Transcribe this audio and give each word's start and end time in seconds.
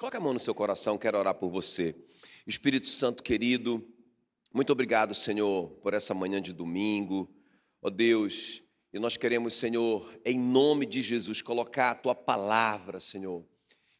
Coloque 0.00 0.16
a 0.16 0.20
mão 0.20 0.32
no 0.32 0.38
seu 0.38 0.54
coração, 0.54 0.96
quero 0.96 1.18
orar 1.18 1.34
por 1.34 1.50
você. 1.50 1.94
Espírito 2.46 2.88
Santo 2.88 3.22
querido, 3.22 3.86
muito 4.50 4.72
obrigado, 4.72 5.14
Senhor, 5.14 5.68
por 5.82 5.92
essa 5.92 6.14
manhã 6.14 6.40
de 6.40 6.54
domingo. 6.54 7.30
Ó 7.82 7.88
oh 7.88 7.90
Deus, 7.90 8.62
e 8.94 8.98
nós 8.98 9.18
queremos, 9.18 9.52
Senhor, 9.52 10.18
em 10.24 10.38
nome 10.38 10.86
de 10.86 11.02
Jesus, 11.02 11.42
colocar 11.42 11.90
a 11.90 11.94
tua 11.94 12.14
palavra, 12.14 12.98
Senhor, 12.98 13.44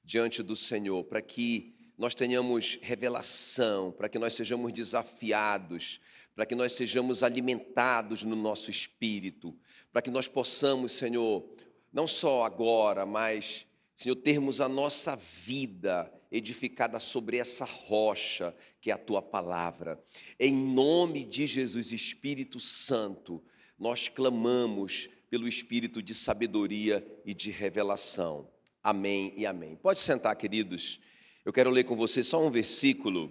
diante 0.03 0.43
do 0.43 0.57
Senhor, 0.57 1.05
para 1.05 1.21
que 1.21 1.75
nós 1.99 2.15
tenhamos 2.15 2.79
revelação, 2.81 3.93
para 3.93 4.09
que 4.09 4.19
nós 4.19 4.33
sejamos 4.33 4.73
desafiados, 4.73 6.01
para 6.35 6.47
que 6.47 6.55
nós 6.55 6.73
sejamos 6.73 7.23
alimentados 7.23 8.25
no 8.25 8.37
nosso 8.37 8.71
espírito, 8.71 9.55
para 9.93 10.01
que 10.01 10.11
nós 10.11 10.27
possamos, 10.27 10.93
Senhor, 10.93 11.47
não 11.93 12.07
só 12.07 12.45
agora, 12.45 13.05
mas, 13.05 13.67
Senhor, 14.01 14.17
termos 14.17 14.63
a 14.63 14.69
nossa 14.69 15.15
vida 15.15 16.11
edificada 16.33 16.99
sobre 16.99 17.37
essa 17.37 17.67
rocha 17.67 18.57
que 18.81 18.91
é 18.91 18.95
a 18.95 18.97
tua 18.97 19.21
palavra. 19.21 20.03
Em 20.39 20.55
nome 20.55 21.23
de 21.23 21.45
Jesus, 21.45 21.93
Espírito 21.93 22.59
Santo, 22.59 23.45
nós 23.79 24.09
clamamos 24.09 25.11
pelo 25.29 25.47
espírito 25.47 26.03
de 26.03 26.15
sabedoria 26.15 27.07
e 27.27 27.35
de 27.35 27.51
revelação. 27.51 28.51
Amém 28.83 29.35
e 29.37 29.45
amém. 29.45 29.77
Pode 29.77 29.99
sentar, 29.99 30.35
queridos. 30.35 30.99
Eu 31.45 31.53
quero 31.53 31.69
ler 31.69 31.85
com 31.85 31.95
você 31.95 32.25
só 32.25 32.43
um 32.43 32.49
versículo, 32.49 33.31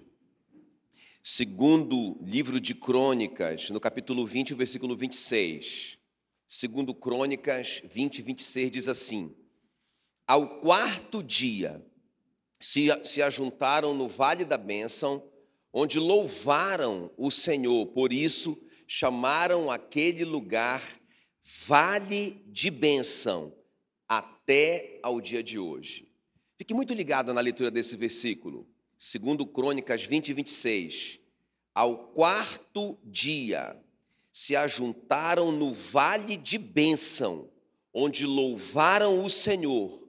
segundo 1.24 2.16
livro 2.22 2.60
de 2.60 2.76
Crônicas, 2.76 3.72
no 3.72 3.80
capítulo 3.80 4.24
20, 4.24 4.54
versículo 4.54 4.96
26. 4.96 5.98
Segundo 6.48 6.94
Crônicas 6.94 7.82
20, 7.92 8.22
26 8.22 8.70
diz 8.70 8.88
assim: 8.88 9.36
Ao 10.30 10.48
quarto 10.60 11.24
dia 11.24 11.84
se, 12.60 12.88
se 13.04 13.20
ajuntaram 13.20 13.96
no 13.96 14.08
vale 14.08 14.46
da 14.46 14.60
bênção, 14.60 15.28
onde 15.74 15.98
louvaram 15.98 17.10
o 17.18 17.32
Senhor, 17.32 17.88
por 17.88 18.14
isso 18.14 18.62
chamaram 18.86 19.72
aquele 19.72 20.24
lugar 20.24 20.84
Vale 21.66 22.44
de 22.46 22.70
Bênção, 22.70 23.52
até 24.08 25.00
ao 25.02 25.20
dia 25.20 25.42
de 25.42 25.58
hoje. 25.58 26.12
Fique 26.60 26.76
muito 26.76 26.94
ligado 26.94 27.34
na 27.34 27.42
leitura 27.42 27.72
desse 27.72 27.98
versículo, 27.98 28.70
segundo 29.00 29.48
Crônicas 29.48 30.04
20 30.04 30.30
e 30.30 30.34
26. 30.34 31.20
Ao 31.74 31.98
quarto 32.10 33.00
dia 33.04 33.76
se 34.32 34.56
ajuntaram 34.56 35.52
no 35.52 35.74
vale 35.74 36.38
de 36.38 36.60
bênção, 36.60 37.50
onde 37.92 38.28
louvaram 38.28 39.26
o 39.26 39.28
Senhor. 39.28 40.08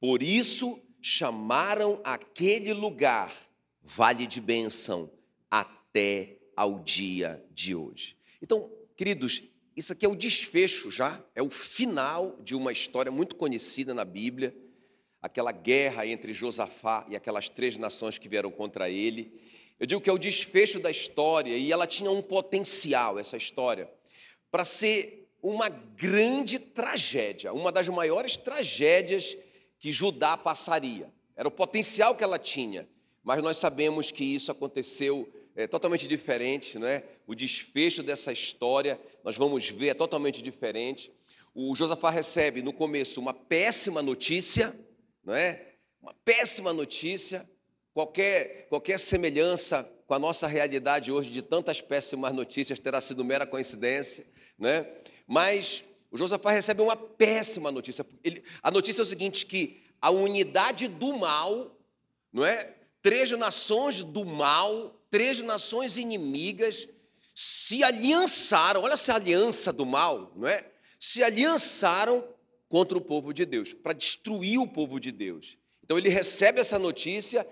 Por 0.00 0.22
isso 0.22 0.80
chamaram 1.00 2.00
aquele 2.04 2.72
lugar 2.72 3.34
vale 3.82 4.26
de 4.26 4.40
bênção 4.40 5.10
até 5.50 6.38
ao 6.56 6.78
dia 6.80 7.44
de 7.50 7.74
hoje. 7.74 8.16
Então, 8.42 8.70
queridos, 8.96 9.42
isso 9.76 9.92
aqui 9.92 10.04
é 10.04 10.08
o 10.08 10.14
desfecho 10.14 10.90
já, 10.90 11.22
é 11.34 11.42
o 11.42 11.50
final 11.50 12.36
de 12.42 12.54
uma 12.54 12.72
história 12.72 13.10
muito 13.10 13.36
conhecida 13.36 13.94
na 13.94 14.04
Bíblia 14.04 14.54
aquela 15.20 15.52
guerra 15.52 16.06
entre 16.06 16.32
Josafá 16.32 17.04
e 17.08 17.16
aquelas 17.16 17.50
três 17.50 17.76
nações 17.76 18.18
que 18.18 18.28
vieram 18.28 18.50
contra 18.50 18.88
ele. 18.88 19.32
Eu 19.78 19.86
digo 19.86 20.00
que 20.00 20.10
é 20.10 20.12
o 20.12 20.18
desfecho 20.18 20.80
da 20.80 20.90
história 20.90 21.56
e 21.56 21.70
ela 21.70 21.86
tinha 21.86 22.10
um 22.10 22.22
potencial, 22.22 23.18
essa 23.18 23.36
história, 23.36 23.88
para 24.50 24.64
ser 24.64 25.28
uma 25.42 25.68
grande 25.68 26.58
tragédia, 26.58 27.52
uma 27.52 27.70
das 27.70 27.88
maiores 27.88 28.36
tragédias 28.36 29.36
que 29.78 29.92
Judá 29.92 30.36
passaria. 30.36 31.12
Era 31.36 31.48
o 31.48 31.52
potencial 31.52 32.14
que 32.14 32.24
ela 32.24 32.38
tinha, 32.38 32.88
mas 33.22 33.42
nós 33.42 33.56
sabemos 33.58 34.10
que 34.10 34.24
isso 34.24 34.50
aconteceu 34.50 35.32
é, 35.54 35.66
totalmente 35.66 36.06
diferente, 36.06 36.78
não 36.78 36.86
é? 36.86 37.04
O 37.26 37.34
desfecho 37.34 38.02
dessa 38.02 38.32
história, 38.32 39.00
nós 39.24 39.36
vamos 39.36 39.68
ver, 39.68 39.88
é 39.88 39.94
totalmente 39.94 40.42
diferente. 40.42 41.12
O 41.54 41.74
Josafá 41.74 42.10
recebe 42.10 42.62
no 42.62 42.72
começo 42.72 43.20
uma 43.20 43.34
péssima 43.34 44.00
notícia, 44.00 44.78
não 45.24 45.34
é? 45.34 45.74
Uma 46.00 46.14
péssima 46.24 46.72
notícia. 46.72 47.48
Qualquer, 47.92 48.68
qualquer 48.68 48.98
semelhança 48.98 49.82
com 50.06 50.14
a 50.14 50.18
nossa 50.18 50.46
realidade 50.46 51.10
hoje 51.10 51.30
de 51.30 51.42
tantas 51.42 51.80
péssimas 51.80 52.32
notícias 52.32 52.78
terá 52.78 53.00
sido 53.00 53.24
mera 53.24 53.44
coincidência, 53.44 54.26
né? 54.58 54.86
Mas 55.26 55.84
o 56.10 56.16
Josafá 56.16 56.50
recebe 56.50 56.80
uma 56.80 56.96
péssima 56.96 57.70
notícia. 57.70 58.04
Ele, 58.24 58.42
a 58.62 58.70
notícia 58.70 59.02
é 59.02 59.04
o 59.04 59.06
seguinte: 59.06 59.46
que 59.46 59.82
a 60.00 60.10
unidade 60.10 60.88
do 60.88 61.16
mal, 61.16 61.76
não 62.32 62.44
é? 62.44 62.74
Três 63.02 63.30
nações 63.32 64.02
do 64.02 64.24
mal, 64.24 65.00
três 65.10 65.40
nações 65.40 65.96
inimigas 65.96 66.88
se 67.34 67.84
aliançaram. 67.84 68.82
Olha 68.82 68.94
essa 68.94 69.14
aliança 69.14 69.72
do 69.72 69.86
mal, 69.86 70.32
não 70.34 70.48
é? 70.48 70.64
Se 70.98 71.22
aliançaram 71.22 72.24
contra 72.68 72.98
o 72.98 73.00
povo 73.00 73.32
de 73.32 73.46
Deus, 73.46 73.72
para 73.72 73.92
destruir 73.92 74.58
o 74.58 74.66
povo 74.66 74.98
de 74.98 75.12
Deus. 75.12 75.56
Então 75.82 75.96
ele 75.96 76.08
recebe 76.08 76.60
essa 76.60 76.78
notícia, 76.78 77.46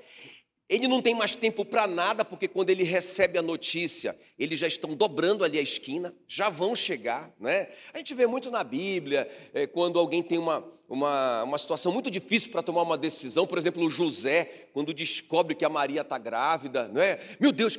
ele 0.68 0.88
não 0.88 1.00
tem 1.00 1.14
mais 1.14 1.36
tempo 1.36 1.64
para 1.64 1.86
nada, 1.86 2.24
porque 2.24 2.48
quando 2.48 2.70
ele 2.70 2.82
recebe 2.82 3.38
a 3.38 3.42
notícia, 3.42 4.18
eles 4.38 4.58
já 4.58 4.66
estão 4.66 4.96
dobrando 4.96 5.44
ali 5.44 5.58
a 5.58 5.62
esquina, 5.62 6.12
já 6.26 6.48
vão 6.48 6.74
chegar. 6.74 7.32
Né? 7.38 7.68
A 7.94 7.98
gente 7.98 8.14
vê 8.14 8.26
muito 8.26 8.50
na 8.50 8.64
Bíblia, 8.64 9.30
é, 9.54 9.66
quando 9.66 9.98
alguém 9.98 10.22
tem 10.24 10.38
uma, 10.38 10.64
uma, 10.88 11.44
uma 11.44 11.58
situação 11.58 11.92
muito 11.92 12.10
difícil 12.10 12.50
para 12.50 12.62
tomar 12.62 12.82
uma 12.82 12.98
decisão, 12.98 13.46
por 13.46 13.58
exemplo, 13.58 13.88
José, 13.88 14.68
quando 14.72 14.92
descobre 14.92 15.54
que 15.54 15.64
a 15.64 15.68
Maria 15.68 16.00
está 16.00 16.18
grávida, 16.18 16.88
não 16.88 17.00
é? 17.00 17.20
Meu 17.38 17.52
Deus, 17.52 17.78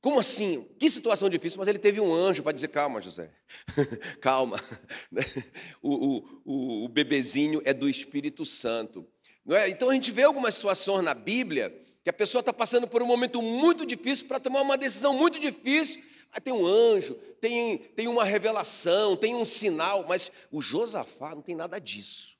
como 0.00 0.20
assim? 0.20 0.64
Que 0.78 0.88
situação 0.88 1.28
difícil, 1.28 1.58
mas 1.58 1.66
ele 1.66 1.80
teve 1.80 2.00
um 2.00 2.14
anjo 2.14 2.44
para 2.44 2.52
dizer: 2.52 2.68
calma, 2.68 3.02
José, 3.02 3.30
calma. 4.22 4.58
o, 5.82 6.22
o, 6.44 6.84
o 6.84 6.88
bebezinho 6.88 7.60
é 7.64 7.74
do 7.74 7.88
Espírito 7.88 8.46
Santo. 8.46 9.04
Não 9.44 9.56
é? 9.56 9.68
Então 9.68 9.90
a 9.90 9.94
gente 9.94 10.12
vê 10.12 10.22
algumas 10.22 10.54
situações 10.54 11.04
na 11.04 11.12
Bíblia 11.12 11.74
que 12.02 12.10
a 12.10 12.12
pessoa 12.12 12.40
está 12.40 12.52
passando 12.52 12.86
por 12.86 13.02
um 13.02 13.06
momento 13.06 13.42
muito 13.42 13.84
difícil 13.84 14.26
para 14.26 14.40
tomar 14.40 14.62
uma 14.62 14.78
decisão 14.78 15.14
muito 15.14 15.38
difícil. 15.38 16.02
Ah, 16.32 16.40
tem 16.40 16.52
um 16.52 16.64
anjo, 16.64 17.14
tem, 17.40 17.78
tem 17.78 18.08
uma 18.08 18.24
revelação, 18.24 19.16
tem 19.16 19.34
um 19.34 19.44
sinal, 19.44 20.06
mas 20.08 20.30
o 20.50 20.62
Josafá 20.62 21.34
não 21.34 21.42
tem 21.42 21.54
nada 21.54 21.78
disso. 21.80 22.38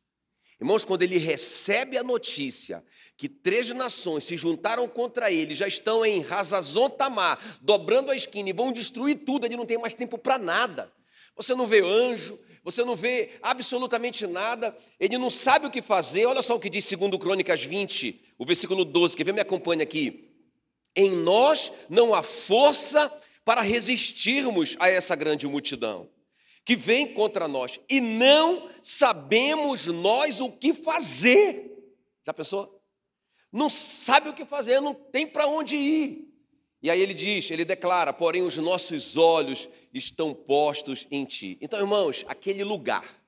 Irmãos, 0.61 0.85
quando 0.85 1.03
ele 1.03 1.19
recebe 1.19 1.97
a 1.97 2.05
notícia 2.05 2.85
que 3.17 3.29
três 3.29 3.69
nações 3.71 4.25
se 4.25 4.37
juntaram 4.37 4.87
contra 4.87 5.31
ele, 5.31 5.55
já 5.55 5.67
estão 5.67 6.05
em 6.05 6.21
Razazon 6.21 6.89
Tamar, 6.89 7.39
dobrando 7.61 8.13
a 8.13 8.17
esquina 8.17 8.51
e 8.51 8.53
vão 8.53 8.73
destruir 8.73 9.25
tudo, 9.25 9.47
ele 9.47 9.57
não 9.57 9.67
tem 9.67 9.79
mais 9.79 9.95
tempo 9.95 10.17
para 10.17 10.39
nada. 10.39 10.93
Você 11.35 11.55
não 11.55 11.67
vê 11.67 11.83
anjo, 11.83 12.39
você 12.63 12.85
não 12.85 12.95
vê 12.97 13.39
absolutamente 13.43 14.27
nada, 14.27 14.77
ele 14.99 15.17
não 15.19 15.31
sabe 15.31 15.67
o 15.67 15.71
que 15.71 15.83
fazer. 15.83 16.27
Olha 16.27 16.43
só 16.43 16.57
o 16.57 16.61
que 16.61 16.71
diz 16.71 16.85
segundo 16.85 17.19
Crônicas 17.19 17.63
20, 17.63 18.35
o 18.39 18.45
versículo 18.45 18.85
12, 18.85 19.17
que 19.17 19.25
vem 19.25 19.35
me 19.35 19.41
acompanha 19.41 19.83
aqui. 19.83 20.29
Em 20.95 21.11
nós 21.11 21.73
não 21.89 22.15
há 22.15 22.23
força 22.23 23.13
para 23.45 23.61
resistirmos 23.61 24.77
a 24.79 24.89
essa 24.89 25.17
grande 25.17 25.47
multidão 25.47 26.09
que 26.65 26.77
vem 26.77 27.15
contra 27.15 27.49
nós, 27.49 27.81
e 27.89 28.01
não 28.01 28.69
sabemos 28.83 29.87
nós 29.87 30.41
o 30.41 30.53
que 30.53 30.75
fazer. 30.75 31.69
Já 32.25 32.35
pensou? 32.35 32.81
não 33.53 33.69
sabe 33.69 34.29
o 34.29 34.35
que 34.35 34.45
fazer, 34.45 34.81
não 34.81 34.95
tem 34.95 35.27
para 35.27 35.47
onde 35.47 35.77
ir. 35.77 36.30
E 36.83 36.91
aí 36.91 37.01
ele 37.01 37.15
diz, 37.15 37.51
ele 37.51 37.65
declara: 37.65 38.13
porém, 38.13 38.43
os 38.43 38.57
nossos 38.57 39.17
olhos 39.17 39.69
estão 39.93 40.33
postos 40.33 41.07
em 41.11 41.25
ti. 41.25 41.59
Então, 41.61 41.79
irmãos, 41.79 42.25
aquele 42.29 42.65
lugar 42.65 43.21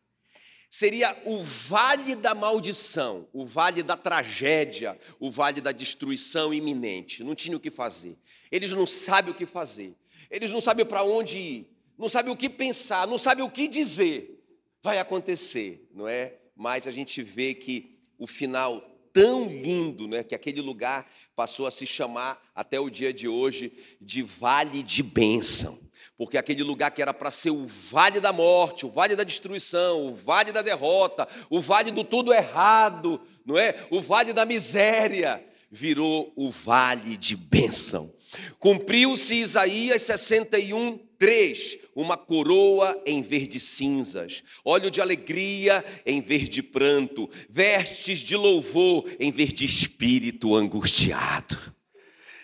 seria 0.71 1.15
o 1.27 1.39
vale 1.39 2.17
da 2.17 2.35
maldição, 2.35 3.29
o 3.31 3.45
vale 3.45 3.83
da 3.83 3.95
tragédia, 3.95 4.99
o 5.21 5.31
vale 5.31 5.61
da 5.61 5.71
destruição 5.71 6.55
iminente. 6.55 7.23
Não 7.23 7.35
tinha 7.35 7.57
o 7.57 7.61
que 7.61 7.71
fazer. 7.71 8.17
Eles 8.51 8.73
não 8.73 8.87
sabem 8.87 9.33
o 9.33 9.37
que 9.37 9.45
fazer. 9.45 9.95
Eles 10.31 10.51
não 10.51 10.63
sabem 10.63 10.87
para 10.87 11.03
onde 11.03 11.39
ir, 11.39 11.67
não 11.99 12.09
sabem 12.09 12.33
o 12.33 12.37
que 12.37 12.49
pensar, 12.49 13.07
não 13.07 13.19
sabem 13.19 13.45
o 13.45 13.51
que 13.51 13.69
dizer. 13.69 14.43
Vai 14.81 14.99
acontecer, 14.99 15.87
não 15.93 16.09
é? 16.09 16.35
Mas 16.57 16.87
a 16.87 16.91
gente 16.91 17.23
vê 17.23 17.55
que 17.55 17.99
o 18.19 18.27
final 18.27 18.83
tão 19.13 19.47
lindo, 19.47 20.09
né, 20.09 20.23
que 20.23 20.35
aquele 20.35 20.61
lugar 20.61 21.07
passou 21.37 21.67
a 21.67 21.71
se 21.71 21.87
chamar 21.87 22.41
até 22.55 22.81
o 22.81 22.91
dia 22.91 23.13
de 23.13 23.29
hoje 23.29 23.73
de 24.01 24.23
Vale 24.23 24.83
de 24.83 25.03
Bênção. 25.03 25.79
Porque 26.17 26.39
aquele 26.39 26.63
lugar 26.63 26.91
que 26.91 27.03
era 27.03 27.15
para 27.15 27.31
ser 27.31 27.51
o 27.51 27.67
vale 27.67 28.21
da 28.21 28.33
morte, 28.33 28.87
o 28.87 28.91
vale 28.91 29.17
da 29.17 29.25
destruição, 29.25 30.07
o 30.07 30.15
vale 30.15 30.53
da 30.53 30.63
derrota, 30.63 31.27
o 31.51 31.61
vale 31.61 31.91
do 31.91 32.05
tudo 32.05 32.33
errado, 32.33 33.21
não 33.45 33.59
é? 33.59 33.75
O 33.91 34.01
vale 34.01 34.33
da 34.33 34.45
miséria, 34.45 35.45
virou 35.71 36.33
o 36.37 36.51
vale 36.51 37.17
de 37.17 37.35
bênção. 37.35 38.13
Cumpriu-se 38.59 39.35
Isaías 39.35 40.03
61, 40.03 40.99
Três, 41.23 41.79
uma 41.95 42.17
coroa 42.17 43.01
em 43.07 43.23
verde 43.23 43.61
cinzas, 43.61 44.43
óleo 44.65 44.91
de 44.91 45.01
alegria 45.01 45.85
em 46.05 46.21
verde 46.21 46.65
pranto, 46.65 47.31
vestes 47.49 48.19
de 48.19 48.35
louvor 48.35 49.09
em 49.21 49.31
verde 49.31 49.65
espírito 49.65 50.57
angustiado. 50.57 51.57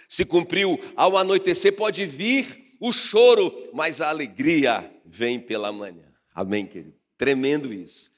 Se 0.06 0.24
cumpriu, 0.24 0.78
ao 0.94 1.16
anoitecer 1.16 1.74
pode 1.74 2.06
vir 2.06 2.76
o 2.78 2.92
choro, 2.92 3.68
mas 3.74 4.00
a 4.00 4.10
alegria 4.10 4.88
vem 5.04 5.40
pela 5.40 5.72
manhã. 5.72 6.14
Amém, 6.32 6.64
querido? 6.64 6.94
Tremendo 7.16 7.72
isso. 7.72 8.12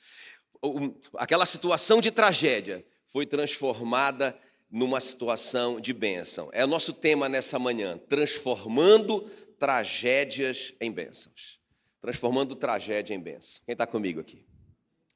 Aquela 1.14 1.46
situação 1.46 2.02
de 2.02 2.10
tragédia 2.10 2.84
foi 3.06 3.24
transformada 3.24 4.38
numa 4.70 5.00
situação 5.00 5.80
de 5.80 5.92
bênção. 5.92 6.48
É 6.52 6.64
o 6.64 6.68
nosso 6.68 6.92
tema 6.92 7.28
nessa 7.28 7.58
manhã, 7.58 7.98
transformando 8.08 9.28
tragédias 9.60 10.74
em 10.80 10.90
bênçãos. 10.90 11.60
Transformando 12.00 12.56
tragédia 12.56 13.14
em 13.14 13.20
bênção. 13.20 13.60
Quem 13.66 13.74
está 13.74 13.86
comigo 13.86 14.18
aqui? 14.18 14.44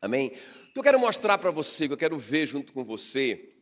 Amém? 0.02 0.28
O 0.68 0.72
que 0.74 0.78
eu 0.78 0.82
quero 0.82 1.00
mostrar 1.00 1.38
para 1.38 1.50
você, 1.50 1.86
que 1.86 1.94
eu 1.94 1.98
quero 1.98 2.18
ver 2.18 2.46
junto 2.46 2.74
com 2.74 2.84
você, 2.84 3.54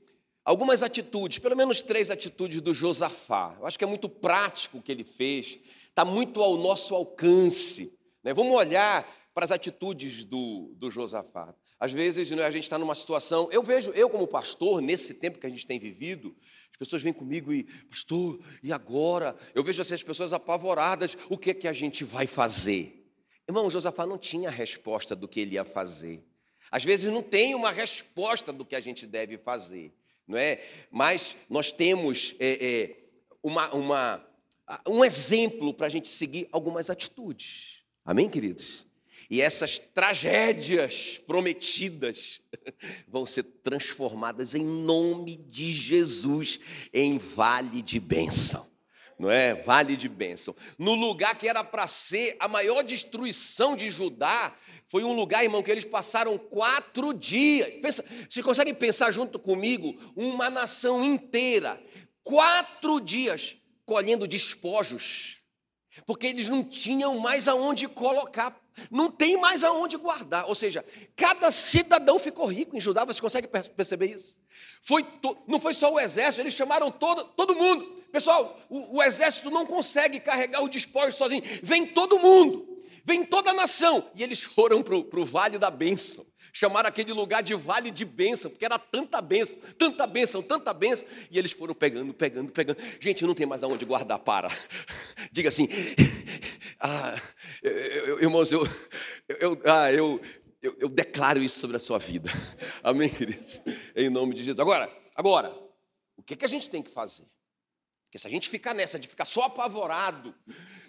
algumas 0.44 0.82
atitudes, 0.82 1.38
pelo 1.38 1.56
menos 1.56 1.81
três 1.81 2.11
atitudes 2.11 2.61
do 2.61 2.75
Josafá. 2.75 3.56
Eu 3.61 3.67
acho 3.67 3.79
que 3.79 3.84
é 3.84 3.87
muito 3.87 4.08
prático 4.08 4.79
o 4.79 4.82
que 4.82 4.90
ele 4.90 5.05
fez, 5.05 5.56
está 5.88 6.05
muito 6.05 6.43
ao 6.43 6.56
nosso 6.56 6.96
alcance. 6.96 7.96
Né? 8.25 8.34
Vamos 8.34 8.56
olhar 8.56 9.08
para 9.32 9.44
as 9.44 9.52
atitudes 9.52 10.25
do, 10.25 10.75
do 10.76 10.90
Josafá. 10.90 11.55
Às 11.82 11.90
vezes 11.90 12.31
né, 12.31 12.44
a 12.44 12.50
gente 12.52 12.62
está 12.62 12.79
numa 12.79 12.94
situação, 12.94 13.49
eu 13.50 13.61
vejo, 13.61 13.90
eu 13.90 14.08
como 14.08 14.25
pastor, 14.25 14.81
nesse 14.81 15.14
tempo 15.14 15.40
que 15.40 15.46
a 15.49 15.50
gente 15.50 15.67
tem 15.67 15.81
vivido, 15.81 16.32
pessoas 16.79 17.02
vêm 17.02 17.12
comigo 17.12 17.52
e, 17.52 17.64
pastor, 17.90 18.38
e 18.62 18.73
agora? 18.73 19.34
Eu 19.52 19.64
vejo 19.64 19.82
essas 19.82 20.00
pessoas 20.00 20.32
apavoradas, 20.32 21.19
o 21.29 21.37
que 21.37 21.50
é 21.50 21.55
que 21.55 21.67
a 21.67 21.73
gente 21.73 22.05
vai 22.05 22.29
fazer? 22.29 23.05
Irmão, 23.49 23.69
Josafá 23.69 24.06
não 24.06 24.17
tinha 24.17 24.49
resposta 24.49 25.17
do 25.17 25.26
que 25.26 25.40
ele 25.40 25.56
ia 25.56 25.64
fazer. 25.64 26.25
Às 26.70 26.84
vezes 26.84 27.11
não 27.11 27.20
tem 27.20 27.52
uma 27.52 27.73
resposta 27.73 28.52
do 28.52 28.64
que 28.64 28.76
a 28.76 28.81
gente 28.81 29.05
deve 29.05 29.37
fazer, 29.37 29.93
não 30.25 30.38
é? 30.38 30.64
Mas 30.88 31.34
nós 31.50 31.73
temos 31.73 32.37
é, 32.38 32.64
é, 32.64 32.96
uma, 33.43 33.69
uma, 33.75 34.26
um 34.88 35.05
exemplo 35.05 35.75
para 35.75 35.87
a 35.87 35.90
gente 35.90 36.06
seguir 36.06 36.49
algumas 36.52 36.88
atitudes. 36.90 37.82
Amém, 38.05 38.29
queridos? 38.29 38.87
E 39.32 39.40
essas 39.40 39.79
tragédias 39.79 41.19
prometidas 41.26 42.43
vão 43.08 43.25
ser 43.25 43.44
transformadas 43.44 44.55
em 44.55 44.62
nome 44.62 45.37
de 45.37 45.73
Jesus 45.73 46.61
em 46.93 47.17
vale 47.17 47.81
de 47.81 47.99
bênção. 47.99 48.70
Não 49.19 49.31
é? 49.31 49.55
Vale 49.55 49.96
de 49.96 50.06
bênção. 50.06 50.55
No 50.79 50.93
lugar 50.93 51.38
que 51.38 51.49
era 51.49 51.64
para 51.64 51.87
ser 51.87 52.37
a 52.38 52.46
maior 52.46 52.82
destruição 52.82 53.75
de 53.75 53.88
Judá, 53.88 54.55
foi 54.87 55.02
um 55.02 55.14
lugar, 55.14 55.43
irmão, 55.43 55.62
que 55.62 55.70
eles 55.70 55.87
passaram 55.87 56.37
quatro 56.37 57.14
dias. 57.14 57.70
Pensa, 57.81 58.05
vocês 58.29 58.44
conseguem 58.44 58.75
pensar 58.75 59.12
junto 59.12 59.38
comigo? 59.38 59.99
Uma 60.14 60.50
nação 60.50 61.02
inteira, 61.02 61.82
quatro 62.23 63.00
dias 63.00 63.56
colhendo 63.87 64.26
despojos, 64.29 65.38
porque 66.05 66.26
eles 66.26 66.50
não 66.50 66.62
tinham 66.62 67.19
mais 67.19 67.49
aonde 67.49 67.88
colocar 67.88 68.61
não 68.90 69.10
tem 69.10 69.36
mais 69.36 69.62
aonde 69.64 69.96
guardar. 69.96 70.46
Ou 70.46 70.54
seja, 70.54 70.84
cada 71.16 71.50
cidadão 71.50 72.19
ficou 72.19 72.46
rico 72.46 72.76
em 72.76 72.80
Judá. 72.80 73.04
Você 73.04 73.20
consegue 73.20 73.48
perceber 73.48 74.06
isso? 74.06 74.38
Foi 74.82 75.02
to... 75.02 75.36
Não 75.46 75.60
foi 75.60 75.74
só 75.74 75.92
o 75.92 76.00
exército, 76.00 76.42
eles 76.42 76.54
chamaram 76.54 76.90
todo, 76.90 77.24
todo 77.36 77.54
mundo. 77.54 78.02
Pessoal, 78.10 78.60
o, 78.69 78.98
o 78.98 79.02
exército 79.02 79.50
não 79.50 79.64
consegue 79.64 80.20
carregar 80.20 80.62
o 80.62 80.69
despojo 80.69 81.12
sozinho. 81.12 81.42
Vem 81.62 81.86
todo 81.86 82.19
mundo, 82.19 82.84
vem 83.04 83.24
toda 83.24 83.50
a 83.50 83.54
nação. 83.54 84.10
E 84.14 84.22
eles 84.22 84.42
foram 84.42 84.82
para 84.82 84.96
o 84.96 85.24
vale 85.24 85.58
da 85.58 85.70
bênção. 85.70 86.26
Chamaram 86.54 86.86
aquele 86.86 87.14
lugar 87.14 87.42
de 87.42 87.54
vale 87.54 87.90
de 87.90 88.04
bênção, 88.04 88.50
porque 88.50 88.66
era 88.66 88.78
tanta 88.78 89.22
bênção, 89.22 89.58
tanta 89.78 90.06
bênção, 90.06 90.42
tanta 90.42 90.74
bênção. 90.74 91.06
E 91.30 91.38
eles 91.38 91.52
foram 91.52 91.74
pegando, 91.74 92.12
pegando, 92.12 92.52
pegando. 92.52 92.76
Gente, 93.00 93.24
não 93.24 93.34
tem 93.34 93.46
mais 93.46 93.62
aonde 93.62 93.86
guardar, 93.86 94.19
para. 94.19 94.48
Diga 95.32 95.48
assim, 95.48 95.66
ah, 96.84 97.14
eu, 97.62 98.20
irmãos, 98.20 98.50
eu, 98.50 98.61
eu, 99.40 99.62
ah, 99.64 99.93
eu, 99.93 100.20
eu, 100.61 100.76
eu, 100.81 100.88
declaro 100.88 101.40
isso 101.40 101.61
sobre 101.61 101.76
a 101.76 101.81
sua 101.81 101.96
vida. 101.99 102.29
Amém, 102.82 103.08
queridos? 103.08 103.62
Em 103.94 104.11
nome 104.11 104.34
de 104.34 104.43
Jesus. 104.43 104.58
Agora, 104.58 104.90
agora, 105.14 105.56
o 106.17 106.23
que, 106.25 106.34
que 106.34 106.44
a 106.44 106.49
gente 106.49 106.69
tem 106.69 106.82
que 106.82 106.90
fazer? 106.90 107.25
Porque 108.06 108.19
se 108.19 108.26
a 108.26 108.31
gente 108.31 108.49
ficar 108.49 108.75
nessa 108.75 108.99
de 108.99 109.06
ficar 109.06 109.25
só 109.25 109.43
apavorado, 109.43 110.34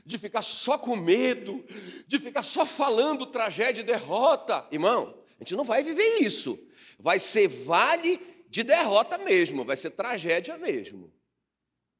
de 0.03 0.17
ficar 0.17 0.41
só 0.41 0.79
com 0.79 0.95
medo, 0.95 1.63
de 2.07 2.17
ficar 2.17 2.41
só 2.41 2.65
falando 2.65 3.27
tragédia 3.27 3.81
e 3.81 3.85
derrota, 3.85 4.67
irmão, 4.71 5.23
a 5.39 5.43
gente 5.43 5.55
não 5.55 5.63
vai 5.63 5.83
viver 5.83 6.21
isso. 6.21 6.59
Vai 6.97 7.19
ser 7.19 7.47
vale 7.47 8.19
de 8.49 8.63
derrota 8.63 9.19
mesmo, 9.19 9.63
vai 9.63 9.77
ser 9.77 9.91
tragédia 9.91 10.57
mesmo. 10.57 11.13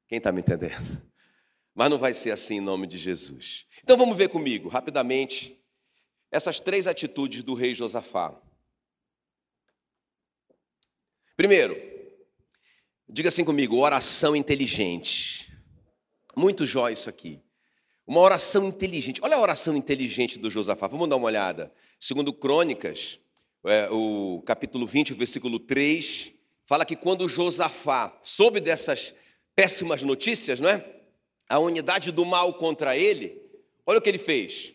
Quem 0.08 0.18
está 0.18 0.32
me 0.32 0.42
entendendo? 0.42 1.13
Mas 1.76 1.90
não 1.90 1.98
vai 1.98 2.14
ser 2.14 2.32
assim 2.32 2.56
em 2.56 2.62
nome 2.62 2.86
de 2.86 2.98
Jesus. 2.98 3.66
Então 3.84 3.98
vamos 3.98 4.16
ver 4.18 4.30
comigo, 4.30 4.70
rapidamente, 4.70 5.60
essas 6.32 6.60
três 6.60 6.88
atitudes 6.88 7.44
do 7.44 7.54
rei 7.54 7.74
Josafá. 7.74 8.40
Primeiro, 11.36 11.76
diga 13.10 13.30
assim 13.30 13.44
comigo, 13.44 13.78
oração 13.78 14.36
inteligente. 14.36 15.52
Muito 16.36 16.66
jóia 16.66 16.94
isso 16.94 17.10
aqui. 17.10 17.40
Uma 18.06 18.20
oração 18.20 18.68
inteligente. 18.68 19.22
Olha 19.24 19.38
a 19.38 19.40
oração 19.42 19.76
inteligente 19.76 20.38
do 20.38 20.50
Josafá. 20.50 20.88
Vamos 20.88 21.08
dar 21.10 21.16
uma 21.16 21.26
olhada. 21.28 21.74
Segundo 22.00 22.34
Crônicas, 22.34 23.20
é, 23.66 23.90
o 23.90 24.44
capítulo 24.46 24.86
20, 24.86 25.14
o 25.14 25.16
versículo 25.16 25.58
3, 25.60 26.34
fala 26.66 26.86
que 26.86 26.96
quando 26.96 27.30
Josafá 27.30 28.18
soube 28.22 28.60
dessas 28.60 29.16
péssimas 29.56 30.04
notícias, 30.04 30.60
não 30.60 30.70
é? 30.70 31.03
A 31.54 31.60
unidade 31.60 32.12
do 32.12 32.26
mal 32.26 32.52
contra 32.56 32.98
ele, 32.98 33.40
olha 33.86 34.00
o 34.00 34.02
que 34.02 34.10
ele 34.10 34.18
fez. 34.18 34.74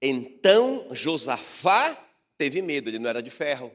Então 0.00 0.88
Josafá 0.90 1.94
teve 2.38 2.62
medo, 2.62 2.88
ele 2.88 2.98
não 2.98 3.10
era 3.10 3.22
de 3.22 3.28
ferro, 3.30 3.70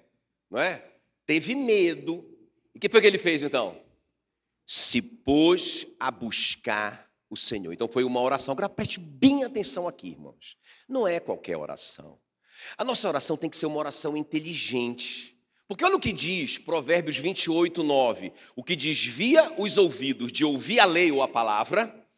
não 0.50 0.60
é? 0.60 0.84
Teve 1.28 1.54
medo. 1.54 2.26
E 2.74 2.80
o 2.80 2.82
que 2.82 2.90
foi 2.90 3.02
que 3.02 3.06
ele 3.06 3.20
fez 3.20 3.44
então? 3.44 3.80
Se 4.66 5.00
pôs 5.00 5.86
a 6.00 6.10
buscar 6.10 7.08
o 7.30 7.38
Senhor. 7.38 7.72
Então 7.72 7.88
foi 7.88 8.04
uma 8.04 8.20
oração. 8.20 8.54
Agora 8.54 8.68
preste 8.68 9.00
bem 9.00 9.44
atenção 9.44 9.88
aqui, 9.88 10.08
irmãos. 10.10 10.58
Não 10.88 11.08
é 11.08 11.20
qualquer 11.20 11.56
oração. 11.56 12.20
A 12.80 12.84
nossa 12.84 13.08
oração 13.08 13.38
tem 13.38 13.48
que 13.48 13.58
ser 13.58 13.68
uma 13.68 13.78
oração 13.78 14.18
inteligente. 14.18 15.40
Porque 15.68 15.86
olha 15.86 15.98
o 15.98 16.00
que 16.00 16.12
diz 16.12 16.58
Provérbios 16.58 17.20
28, 17.20 17.84
9: 17.84 18.34
o 18.56 18.64
que 18.64 18.76
desvia 18.76 19.54
os 19.56 19.78
ouvidos 19.78 20.32
de 20.32 20.44
ouvir 20.44 20.80
a 20.80 20.86
lei 20.86 21.12
ou 21.12 21.22
a 21.22 21.28
palavra, 21.28 22.09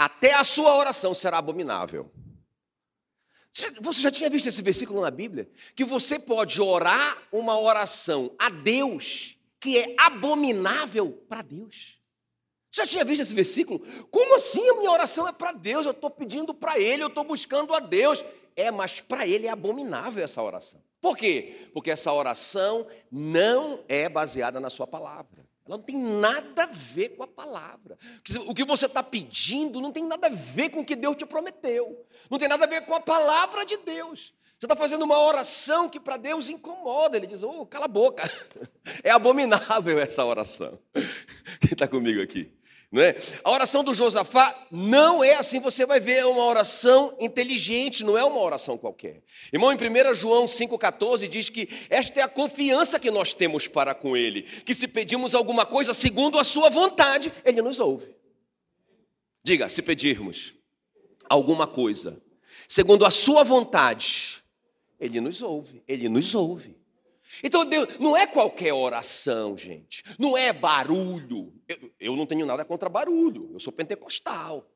até 0.00 0.32
a 0.32 0.42
sua 0.42 0.76
oração 0.76 1.12
será 1.12 1.36
abominável. 1.36 2.10
Você 3.82 4.00
já 4.00 4.10
tinha 4.10 4.30
visto 4.30 4.46
esse 4.46 4.62
versículo 4.62 5.02
na 5.02 5.10
Bíblia? 5.10 5.46
Que 5.76 5.84
você 5.84 6.18
pode 6.18 6.58
orar 6.62 7.22
uma 7.30 7.60
oração 7.60 8.34
a 8.38 8.48
Deus 8.48 9.36
que 9.60 9.76
é 9.76 9.94
abominável 9.98 11.22
para 11.28 11.42
Deus. 11.42 12.00
Você 12.70 12.80
já 12.80 12.86
tinha 12.86 13.04
visto 13.04 13.20
esse 13.20 13.34
versículo? 13.34 13.80
Como 14.10 14.36
assim 14.36 14.66
a 14.70 14.74
minha 14.76 14.90
oração 14.90 15.28
é 15.28 15.32
para 15.32 15.52
Deus? 15.52 15.84
Eu 15.84 15.92
estou 15.92 16.08
pedindo 16.08 16.54
para 16.54 16.78
Ele, 16.78 17.02
eu 17.02 17.08
estou 17.08 17.24
buscando 17.24 17.74
a 17.74 17.80
Deus. 17.80 18.24
É, 18.56 18.70
mas 18.70 19.02
para 19.02 19.26
Ele 19.26 19.48
é 19.48 19.50
abominável 19.50 20.24
essa 20.24 20.42
oração. 20.42 20.82
Por 20.98 21.14
quê? 21.14 21.68
Porque 21.74 21.90
essa 21.90 22.10
oração 22.10 22.86
não 23.12 23.84
é 23.86 24.08
baseada 24.08 24.58
na 24.60 24.70
Sua 24.70 24.86
palavra. 24.86 25.49
Ela 25.70 25.78
não 25.78 25.84
tem 25.84 25.96
nada 25.96 26.64
a 26.64 26.66
ver 26.66 27.10
com 27.10 27.22
a 27.22 27.28
palavra. 27.28 27.96
O 28.48 28.52
que 28.52 28.64
você 28.64 28.86
está 28.86 29.04
pedindo 29.04 29.80
não 29.80 29.92
tem 29.92 30.04
nada 30.04 30.26
a 30.26 30.30
ver 30.30 30.70
com 30.70 30.80
o 30.80 30.84
que 30.84 30.96
Deus 30.96 31.14
te 31.14 31.24
prometeu. 31.24 32.04
Não 32.28 32.38
tem 32.38 32.48
nada 32.48 32.64
a 32.64 32.68
ver 32.68 32.80
com 32.80 32.92
a 32.92 33.00
palavra 33.00 33.64
de 33.64 33.76
Deus. 33.76 34.34
Você 34.58 34.66
está 34.66 34.74
fazendo 34.74 35.04
uma 35.04 35.16
oração 35.16 35.88
que 35.88 36.00
para 36.00 36.16
Deus 36.16 36.48
incomoda. 36.48 37.16
Ele 37.16 37.28
diz: 37.28 37.44
oh, 37.44 37.64
cala 37.64 37.84
a 37.84 37.88
boca. 37.88 38.22
É 39.04 39.10
abominável 39.10 40.00
essa 40.00 40.24
oração. 40.24 40.76
Quem 41.60 41.70
está 41.72 41.86
comigo 41.86 42.20
aqui? 42.20 42.52
Não 42.90 43.00
é? 43.02 43.14
A 43.44 43.50
oração 43.52 43.84
do 43.84 43.94
Josafá 43.94 44.52
não 44.68 45.22
é 45.22 45.36
assim, 45.36 45.60
você 45.60 45.86
vai 45.86 46.00
ver, 46.00 46.16
é 46.16 46.26
uma 46.26 46.44
oração 46.44 47.16
inteligente, 47.20 48.02
não 48.02 48.18
é 48.18 48.24
uma 48.24 48.40
oração 48.40 48.76
qualquer. 48.76 49.22
Irmão, 49.52 49.72
em 49.72 49.76
1 49.76 50.14
João 50.16 50.46
5,14 50.46 51.28
diz 51.28 51.48
que 51.48 51.68
esta 51.88 52.18
é 52.18 52.22
a 52.24 52.28
confiança 52.28 52.98
que 52.98 53.08
nós 53.08 53.32
temos 53.32 53.68
para 53.68 53.94
com 53.94 54.16
Ele, 54.16 54.42
que 54.42 54.74
se 54.74 54.88
pedimos 54.88 55.36
alguma 55.36 55.64
coisa 55.64 55.94
segundo 55.94 56.36
a 56.36 56.42
Sua 56.42 56.68
vontade, 56.68 57.32
Ele 57.44 57.62
nos 57.62 57.78
ouve. 57.78 58.12
Diga, 59.44 59.70
se 59.70 59.82
pedirmos 59.82 60.54
alguma 61.28 61.68
coisa 61.68 62.20
segundo 62.66 63.06
a 63.06 63.10
Sua 63.10 63.44
vontade, 63.44 64.42
Ele 64.98 65.20
nos 65.20 65.40
ouve, 65.42 65.80
Ele 65.86 66.08
nos 66.08 66.34
ouve. 66.34 66.79
Então, 67.42 67.64
Deus, 67.64 67.98
não 67.98 68.16
é 68.16 68.26
qualquer 68.26 68.72
oração, 68.72 69.56
gente. 69.56 70.02
Não 70.18 70.36
é 70.36 70.52
barulho. 70.52 71.52
Eu, 71.68 71.92
eu, 71.98 72.16
não 72.16 72.26
tenho 72.26 72.44
nada 72.44 72.64
contra 72.64 72.88
barulho. 72.88 73.50
Eu 73.52 73.60
sou 73.60 73.72
pentecostal, 73.72 74.66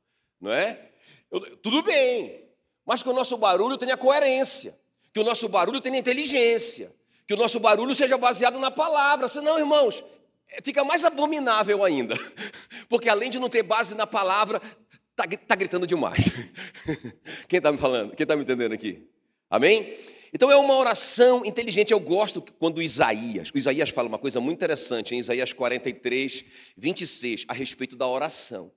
não 0.40 0.52
é? 0.52 0.90
Eu, 1.30 1.56
tudo 1.58 1.82
bem, 1.82 2.48
mas 2.86 3.02
que 3.02 3.08
o 3.08 3.12
nosso 3.12 3.36
barulho 3.36 3.76
tenha 3.76 3.96
coerência, 3.96 4.78
que 5.12 5.20
o 5.20 5.24
nosso 5.24 5.48
barulho 5.48 5.80
tenha 5.80 5.98
inteligência, 5.98 6.94
que 7.26 7.34
o 7.34 7.36
nosso 7.36 7.60
barulho 7.60 7.94
seja 7.94 8.16
baseado 8.16 8.58
na 8.58 8.70
palavra. 8.70 9.28
Senão, 9.28 9.58
irmãos, 9.58 10.04
é, 10.48 10.60
fica 10.62 10.84
mais 10.84 11.04
abominável 11.04 11.84
ainda, 11.84 12.14
porque 12.88 13.08
além 13.08 13.30
de 13.30 13.38
não 13.38 13.48
ter 13.48 13.62
base 13.62 13.94
na 13.94 14.06
palavra, 14.06 14.60
está 15.10 15.24
tá 15.46 15.54
gritando 15.54 15.86
demais. 15.86 16.24
Quem 17.48 17.58
está 17.58 17.70
me 17.70 17.78
falando? 17.78 18.14
Quem 18.14 18.24
está 18.24 18.36
me 18.36 18.42
entendendo 18.42 18.72
aqui? 18.72 19.06
Amém? 19.50 20.13
Então 20.34 20.50
é 20.50 20.56
uma 20.56 20.74
oração 20.74 21.46
inteligente. 21.46 21.92
Eu 21.92 22.00
gosto 22.00 22.42
quando 22.58 22.82
Isaías, 22.82 23.52
Isaías 23.54 23.90
fala 23.90 24.08
uma 24.08 24.18
coisa 24.18 24.40
muito 24.40 24.58
interessante 24.58 25.14
em 25.14 25.18
Isaías 25.18 25.52
43, 25.52 26.44
26, 26.76 27.44
a 27.46 27.52
respeito 27.54 27.94
da 27.94 28.08
oração. 28.08 28.72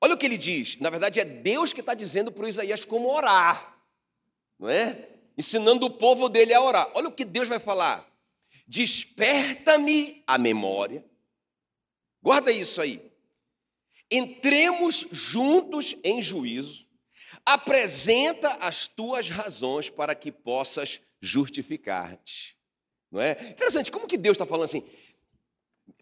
Olha 0.00 0.14
o 0.14 0.16
que 0.16 0.24
ele 0.24 0.38
diz. 0.38 0.78
Na 0.78 0.90
verdade, 0.90 1.18
é 1.18 1.24
Deus 1.24 1.72
que 1.72 1.80
está 1.80 1.94
dizendo 1.94 2.30
para 2.30 2.48
Isaías 2.48 2.84
como 2.84 3.12
orar, 3.12 3.76
não 4.56 4.70
é? 4.70 5.08
Ensinando 5.36 5.84
o 5.86 5.90
povo 5.90 6.28
dele 6.28 6.54
a 6.54 6.62
orar. 6.62 6.88
Olha 6.94 7.08
o 7.08 7.12
que 7.12 7.24
Deus 7.24 7.48
vai 7.48 7.58
falar. 7.58 8.08
Desperta-me 8.64 10.22
a 10.28 10.38
memória. 10.38 11.04
Guarda 12.22 12.52
isso 12.52 12.80
aí. 12.80 13.02
Entremos 14.08 15.08
juntos 15.10 15.96
em 16.04 16.22
juízo 16.22 16.83
apresenta 17.44 18.48
as 18.60 18.88
tuas 18.88 19.28
razões 19.28 19.90
para 19.90 20.14
que 20.14 20.32
possas 20.32 21.00
justificar-te. 21.20 22.56
Não 23.10 23.20
é? 23.20 23.32
Interessante, 23.50 23.90
como 23.90 24.06
que 24.06 24.16
Deus 24.16 24.34
está 24.34 24.46
falando 24.46 24.64
assim? 24.64 24.82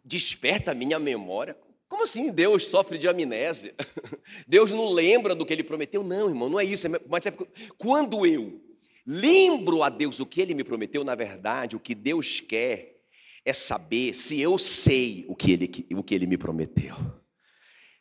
Desperta 0.04 0.70
a 0.70 0.74
minha 0.74 0.98
memória. 0.98 1.56
Como 1.88 2.04
assim 2.04 2.30
Deus 2.30 2.68
sofre 2.68 2.96
de 2.96 3.06
amnésia? 3.06 3.74
Deus 4.48 4.70
não 4.70 4.88
lembra 4.90 5.34
do 5.34 5.44
que 5.44 5.52
ele 5.52 5.62
prometeu? 5.62 6.02
Não, 6.02 6.28
irmão, 6.28 6.48
não 6.48 6.58
é 6.58 6.64
isso. 6.64 6.86
Mas 7.08 7.26
é 7.26 7.32
quando 7.76 8.24
eu 8.24 8.60
lembro 9.06 9.82
a 9.82 9.88
Deus 9.88 10.20
o 10.20 10.26
que 10.26 10.40
ele 10.40 10.54
me 10.54 10.64
prometeu, 10.64 11.04
na 11.04 11.14
verdade, 11.14 11.76
o 11.76 11.80
que 11.80 11.94
Deus 11.94 12.40
quer 12.40 13.02
é 13.44 13.52
saber 13.52 14.14
se 14.14 14.40
eu 14.40 14.56
sei 14.56 15.24
o 15.28 15.34
que 15.34 15.52
ele, 15.52 15.86
o 15.94 16.02
que 16.02 16.14
ele 16.14 16.26
me 16.26 16.38
prometeu. 16.38 16.96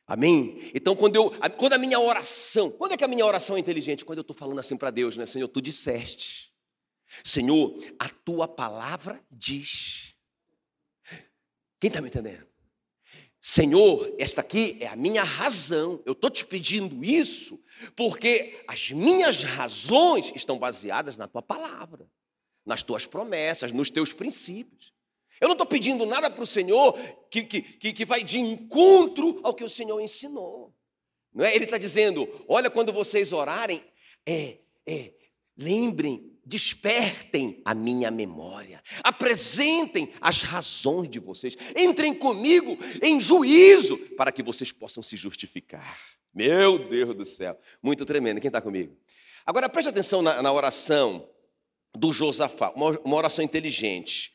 Amém? 0.07 0.71
Então, 0.73 0.95
quando, 0.95 1.15
eu, 1.15 1.31
quando 1.57 1.73
a 1.73 1.77
minha 1.77 1.99
oração, 1.99 2.69
quando 2.69 2.93
é 2.93 2.97
que 2.97 3.03
a 3.03 3.07
minha 3.07 3.25
oração 3.25 3.55
é 3.55 3.59
inteligente? 3.59 4.03
Quando 4.03 4.17
eu 4.17 4.23
estou 4.23 4.35
falando 4.35 4.59
assim 4.59 4.75
para 4.75 4.91
Deus, 4.91 5.15
né? 5.15 5.25
Senhor, 5.25 5.47
tu 5.47 5.61
disseste. 5.61 6.51
Senhor, 7.23 7.79
a 7.99 8.09
tua 8.09 8.47
palavra 8.47 9.23
diz. 9.29 10.15
Quem 11.79 11.87
está 11.87 12.01
me 12.01 12.07
entendendo? 12.07 12.45
Senhor, 13.39 14.15
esta 14.19 14.41
aqui 14.41 14.77
é 14.79 14.87
a 14.87 14.95
minha 14.95 15.23
razão. 15.23 16.01
Eu 16.05 16.13
estou 16.13 16.29
te 16.29 16.45
pedindo 16.45 17.03
isso 17.03 17.59
porque 17.95 18.63
as 18.67 18.91
minhas 18.91 19.43
razões 19.43 20.31
estão 20.35 20.59
baseadas 20.59 21.17
na 21.17 21.27
tua 21.27 21.41
palavra, 21.41 22.07
nas 22.63 22.83
tuas 22.83 23.07
promessas, 23.07 23.71
nos 23.71 23.89
teus 23.89 24.13
princípios. 24.13 24.93
Eu 25.41 25.47
não 25.47 25.53
estou 25.53 25.65
pedindo 25.65 26.05
nada 26.05 26.29
para 26.29 26.43
o 26.43 26.47
Senhor 26.47 26.93
que, 27.31 27.43
que, 27.43 27.91
que 27.91 28.05
vai 28.05 28.23
de 28.23 28.39
encontro 28.39 29.41
ao 29.43 29.55
que 29.55 29.63
o 29.63 29.69
Senhor 29.69 29.99
ensinou. 29.99 30.71
Não 31.33 31.43
é? 31.43 31.55
Ele 31.55 31.65
está 31.65 31.79
dizendo: 31.79 32.29
olha, 32.47 32.69
quando 32.69 32.93
vocês 32.93 33.33
orarem, 33.33 33.83
é, 34.23 34.59
é, 34.85 35.11
lembrem, 35.57 36.31
despertem 36.45 37.59
a 37.65 37.73
minha 37.73 38.11
memória, 38.11 38.83
apresentem 39.03 40.13
as 40.21 40.43
razões 40.43 41.09
de 41.09 41.17
vocês, 41.19 41.57
entrem 41.75 42.13
comigo 42.13 42.77
em 43.01 43.19
juízo 43.19 43.97
para 44.15 44.31
que 44.31 44.43
vocês 44.43 44.71
possam 44.71 45.01
se 45.01 45.17
justificar. 45.17 45.99
Meu 46.33 46.77
Deus 46.87 47.15
do 47.15 47.25
céu, 47.25 47.57
muito 47.81 48.05
tremendo. 48.05 48.39
Quem 48.39 48.47
está 48.49 48.61
comigo? 48.61 48.95
Agora 49.43 49.67
preste 49.67 49.89
atenção 49.89 50.21
na, 50.21 50.41
na 50.41 50.53
oração 50.53 51.27
do 51.95 52.11
Josafá, 52.11 52.71
uma, 52.75 52.99
uma 52.99 53.15
oração 53.15 53.43
inteligente. 53.43 54.33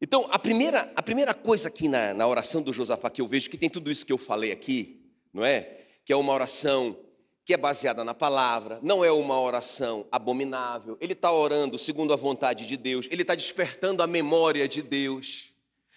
Então, 0.00 0.28
a 0.30 0.38
primeira, 0.38 0.90
a 0.94 1.02
primeira 1.02 1.34
coisa 1.34 1.68
aqui 1.68 1.88
na, 1.88 2.14
na 2.14 2.26
oração 2.26 2.62
do 2.62 2.72
Josafá 2.72 3.10
que 3.10 3.20
eu 3.20 3.26
vejo, 3.26 3.50
que 3.50 3.58
tem 3.58 3.68
tudo 3.68 3.90
isso 3.90 4.06
que 4.06 4.12
eu 4.12 4.18
falei 4.18 4.52
aqui, 4.52 5.00
não 5.32 5.44
é? 5.44 5.86
Que 6.04 6.12
é 6.12 6.16
uma 6.16 6.32
oração 6.32 6.96
que 7.44 7.52
é 7.52 7.56
baseada 7.56 8.04
na 8.04 8.14
palavra, 8.14 8.78
não 8.82 9.04
é 9.04 9.10
uma 9.10 9.40
oração 9.40 10.06
abominável, 10.12 10.96
ele 11.00 11.14
está 11.14 11.32
orando 11.32 11.78
segundo 11.78 12.12
a 12.12 12.16
vontade 12.16 12.66
de 12.66 12.76
Deus, 12.76 13.08
ele 13.10 13.22
está 13.22 13.34
despertando 13.34 14.02
a 14.02 14.06
memória 14.06 14.68
de 14.68 14.82
Deus. 14.82 15.54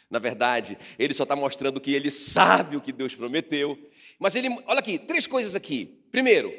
Na 0.09 0.17
verdade, 0.17 0.77
ele 0.97 1.13
só 1.13 1.23
está 1.23 1.35
mostrando 1.35 1.79
que 1.79 1.93
ele 1.93 2.09
sabe 2.09 2.77
o 2.77 2.81
que 2.81 2.91
Deus 2.91 3.15
prometeu. 3.15 3.77
Mas 4.17 4.35
ele, 4.35 4.49
olha 4.65 4.79
aqui, 4.79 4.97
três 4.97 5.27
coisas 5.27 5.55
aqui. 5.55 6.03
Primeiro, 6.09 6.53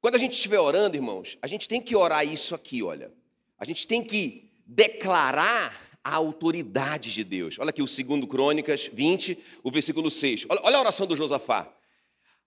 quando 0.00 0.16
a 0.16 0.18
gente 0.18 0.34
estiver 0.34 0.60
orando, 0.60 0.96
irmãos, 0.96 1.38
a 1.40 1.46
gente 1.46 1.66
tem 1.66 1.80
que 1.80 1.96
orar 1.96 2.24
isso 2.24 2.54
aqui, 2.54 2.82
olha. 2.82 3.12
A 3.58 3.64
gente 3.64 3.86
tem 3.86 4.02
que 4.02 4.50
declarar 4.66 5.87
a 6.08 6.14
autoridade 6.14 7.12
de 7.12 7.22
Deus. 7.22 7.58
Olha 7.58 7.68
aqui 7.68 7.82
o 7.82 7.86
segundo 7.86 8.26
Crônicas 8.26 8.88
20, 8.90 9.38
o 9.62 9.70
versículo 9.70 10.10
6. 10.10 10.46
Olha, 10.48 10.60
olha 10.64 10.76
a 10.78 10.80
oração 10.80 11.06
do 11.06 11.14
Josafá. 11.14 11.70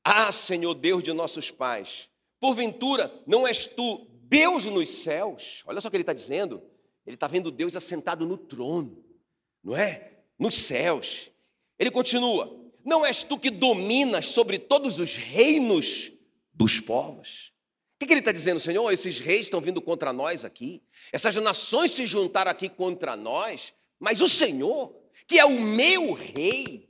Ah, 0.04 0.32
Senhor 0.32 0.74
Deus 0.74 1.04
de 1.04 1.14
nossos 1.14 1.52
pais, 1.52 2.10
porventura 2.40 3.14
não 3.28 3.48
és 3.48 3.68
tu 3.68 4.08
Deus 4.24 4.66
nos 4.66 4.90
céus? 4.90 5.62
Olha 5.68 5.80
só 5.80 5.90
o 5.90 5.92
que 5.92 5.98
ele 5.98 6.02
está 6.02 6.12
dizendo. 6.14 6.60
Ele 7.06 7.16
está 7.16 7.28
vendo 7.28 7.52
Deus 7.52 7.76
assentado 7.76 8.26
no 8.26 8.36
trono, 8.36 9.06
não 9.64 9.78
é? 9.78 10.12
Nos 10.40 10.56
céus. 10.56 11.30
Ele 11.78 11.92
continua: 11.92 12.52
Não 12.84 13.06
és 13.06 13.24
tu 13.24 13.38
que 13.38 13.52
dominas 13.52 14.30
sobre 14.30 14.58
todos 14.58 14.98
os 14.98 15.16
reinos 15.16 16.12
dos 16.52 16.80
povos? 16.80 17.51
O 18.02 18.06
que 18.08 18.14
ele 18.14 18.20
está 18.20 18.32
dizendo, 18.32 18.60
Senhor? 18.60 18.92
Esses 18.92 19.20
reis 19.20 19.42
estão 19.42 19.62
vindo 19.62 19.80
contra 19.80 20.12
nós 20.12 20.44
aqui, 20.44 20.82
essas 21.12 21.36
nações 21.36 21.92
se 21.92 22.08
juntaram 22.08 22.50
aqui 22.50 22.68
contra 22.68 23.16
nós, 23.16 23.74
mas 24.00 24.22
o 24.22 24.28
Senhor, 24.28 24.92
que 25.28 25.38
é 25.38 25.46
o 25.46 25.62
meu 25.62 26.14
rei, 26.14 26.90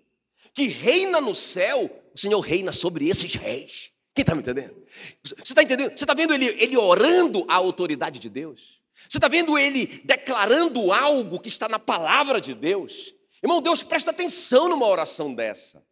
que 0.54 0.68
reina 0.68 1.20
no 1.20 1.36
céu, 1.36 1.90
o 2.16 2.18
Senhor 2.18 2.40
reina 2.40 2.72
sobre 2.72 3.10
esses 3.10 3.36
reis. 3.36 3.92
Quem 4.14 4.24
está 4.24 4.34
me 4.34 4.42
entendendo? 4.42 4.76
Você 5.22 5.36
está 5.44 5.62
entendendo? 5.62 5.90
Você 5.90 6.04
está 6.04 6.14
vendo 6.14 6.34
ele, 6.34 6.46
ele 6.46 6.78
orando 6.78 7.46
a 7.50 7.56
autoridade 7.56 8.18
de 8.18 8.30
Deus? 8.30 8.80
Você 9.10 9.18
está 9.18 9.28
vendo 9.28 9.58
ele 9.58 10.02
declarando 10.06 10.94
algo 10.94 11.40
que 11.40 11.50
está 11.50 11.68
na 11.68 11.80
palavra 11.80 12.40
de 12.40 12.54
Deus? 12.54 13.14
Irmão, 13.44 13.62
Deus 13.62 13.84
presta 13.84 14.12
atenção 14.12 14.70
numa 14.70 14.88
oração 14.88 15.34
dessa. 15.34 15.84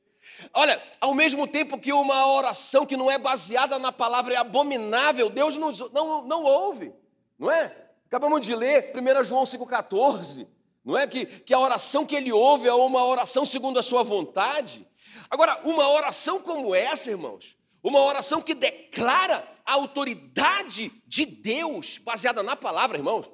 Olha, 0.54 0.82
ao 1.02 1.14
mesmo 1.14 1.48
tempo 1.48 1.80
que 1.80 1.92
uma 1.92 2.26
oração 2.34 2.86
que 2.86 2.98
não 2.98 3.10
é 3.10 3.18
baseada 3.18 3.78
na 3.80 3.92
palavra 3.92 4.34
é 4.34 4.38
abominável, 4.38 5.30
Deus 5.30 5.56
nos, 5.56 5.80
não, 5.92 6.24
não 6.24 6.44
ouve, 6.44 6.94
não 7.38 7.52
é? 7.52 7.90
Acabamos 8.06 8.46
de 8.46 8.56
ler 8.56 8.92
1 8.96 9.24
João 9.24 9.44
5,14, 9.44 10.48
não 10.84 10.98
é? 10.98 11.06
Que, 11.06 11.26
que 11.26 11.54
a 11.54 11.60
oração 11.60 12.06
que 12.06 12.16
ele 12.16 12.32
ouve 12.32 12.68
é 12.68 12.74
uma 12.74 13.06
oração 13.06 13.46
segundo 13.46 13.80
a 13.80 13.84
sua 13.84 14.04
vontade. 14.04 14.88
Agora, 15.30 15.60
uma 15.64 15.88
oração 15.90 16.40
como 16.42 16.74
essa, 16.74 17.12
irmãos, 17.12 17.56
uma 17.84 18.00
oração 18.02 18.42
que 18.42 18.56
declara 18.56 19.48
a 19.66 19.74
autoridade 19.74 20.92
de 21.06 21.26
Deus, 21.26 22.00
baseada 22.00 22.42
na 22.42 22.56
palavra, 22.56 22.98
irmãos. 22.98 23.30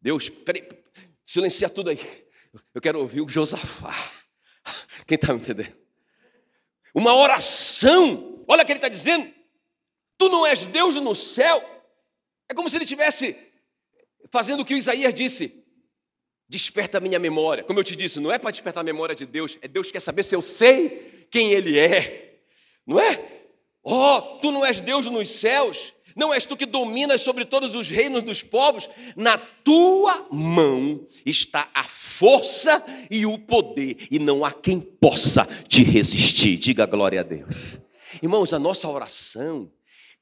Deus, 0.00 0.28
peraí, 0.28 0.66
silencia 1.22 1.68
tudo 1.68 1.90
aí. 1.90 2.00
Eu 2.74 2.80
quero 2.80 3.00
ouvir 3.00 3.20
o 3.20 3.28
Josafá. 3.28 3.92
Quem 5.06 5.16
está 5.16 5.32
me 5.32 5.40
entendendo? 5.40 5.87
Uma 6.98 7.14
oração. 7.14 8.44
Olha 8.46 8.62
o 8.62 8.66
que 8.66 8.72
ele 8.72 8.78
está 8.78 8.88
dizendo. 8.88 9.32
Tu 10.18 10.28
não 10.28 10.46
és 10.46 10.64
Deus 10.64 10.96
no 10.96 11.14
céu. 11.14 11.64
É 12.48 12.54
como 12.54 12.68
se 12.68 12.76
ele 12.76 12.84
estivesse 12.84 13.36
fazendo 14.30 14.60
o 14.60 14.64
que 14.64 14.74
o 14.74 14.76
Isaías 14.76 15.14
disse. 15.14 15.64
Desperta 16.48 16.98
a 16.98 17.00
minha 17.00 17.18
memória. 17.18 17.62
Como 17.62 17.78
eu 17.78 17.84
te 17.84 17.94
disse, 17.94 18.20
não 18.20 18.32
é 18.32 18.38
para 18.38 18.50
despertar 18.50 18.80
a 18.80 18.84
memória 18.84 19.14
de 19.14 19.26
Deus, 19.26 19.58
é 19.60 19.68
Deus 19.68 19.88
que 19.88 19.94
quer 19.94 20.00
saber 20.00 20.22
se 20.22 20.34
eu 20.34 20.42
sei 20.42 21.26
quem 21.30 21.52
Ele 21.52 21.78
é. 21.78 22.40
Não 22.86 22.98
é? 22.98 23.22
Oh, 23.82 24.20
tu 24.40 24.50
não 24.50 24.64
és 24.64 24.80
Deus 24.80 25.06
nos 25.06 25.28
céus. 25.28 25.94
Não 26.18 26.34
és 26.34 26.44
tu 26.44 26.56
que 26.56 26.66
dominas 26.66 27.20
sobre 27.20 27.44
todos 27.44 27.76
os 27.76 27.88
reinos 27.88 28.24
dos 28.24 28.42
povos? 28.42 28.90
Na 29.14 29.38
tua 29.38 30.26
mão 30.32 31.06
está 31.24 31.70
a 31.72 31.84
força 31.84 32.84
e 33.08 33.24
o 33.24 33.38
poder, 33.38 34.08
e 34.10 34.18
não 34.18 34.44
há 34.44 34.50
quem 34.50 34.80
possa 34.80 35.46
te 35.68 35.84
resistir. 35.84 36.56
Diga 36.56 36.86
glória 36.86 37.20
a 37.20 37.22
Deus. 37.22 37.78
Irmãos, 38.20 38.52
a 38.52 38.58
nossa 38.58 38.88
oração 38.88 39.70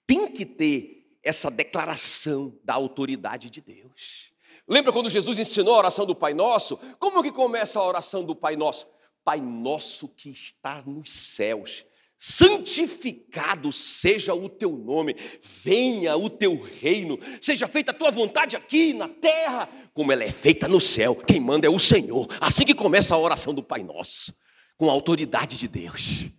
tem 0.06 0.30
que 0.30 0.44
ter 0.44 1.16
essa 1.22 1.50
declaração 1.50 2.54
da 2.62 2.74
autoridade 2.74 3.48
de 3.48 3.62
Deus. 3.62 4.32
Lembra 4.68 4.92
quando 4.92 5.08
Jesus 5.08 5.38
ensinou 5.38 5.76
a 5.76 5.78
oração 5.78 6.04
do 6.04 6.14
Pai 6.14 6.34
Nosso? 6.34 6.78
Como 6.98 7.22
que 7.22 7.32
começa 7.32 7.78
a 7.78 7.86
oração 7.86 8.22
do 8.22 8.36
Pai 8.36 8.54
Nosso? 8.54 8.86
Pai 9.24 9.40
Nosso 9.40 10.08
que 10.08 10.28
está 10.28 10.82
nos 10.84 11.10
céus 11.10 11.86
santificado 12.18 13.70
seja 13.72 14.34
o 14.34 14.48
teu 14.48 14.72
nome, 14.72 15.14
venha 15.62 16.16
o 16.16 16.30
teu 16.30 16.60
reino, 16.60 17.18
seja 17.40 17.68
feita 17.68 17.90
a 17.90 17.94
tua 17.94 18.10
vontade 18.10 18.56
aqui 18.56 18.92
na 18.92 19.08
terra, 19.08 19.68
como 19.92 20.12
ela 20.12 20.24
é 20.24 20.30
feita 20.30 20.66
no 20.66 20.80
céu. 20.80 21.14
Quem 21.14 21.40
manda 21.40 21.66
é 21.66 21.70
o 21.70 21.78
Senhor. 21.78 22.26
Assim 22.40 22.64
que 22.64 22.74
começa 22.74 23.14
a 23.14 23.18
oração 23.18 23.52
do 23.52 23.62
Pai 23.62 23.82
Nosso, 23.82 24.34
com 24.76 24.88
a 24.88 24.92
autoridade 24.92 25.56
de 25.58 25.68
Deus. 25.68 26.30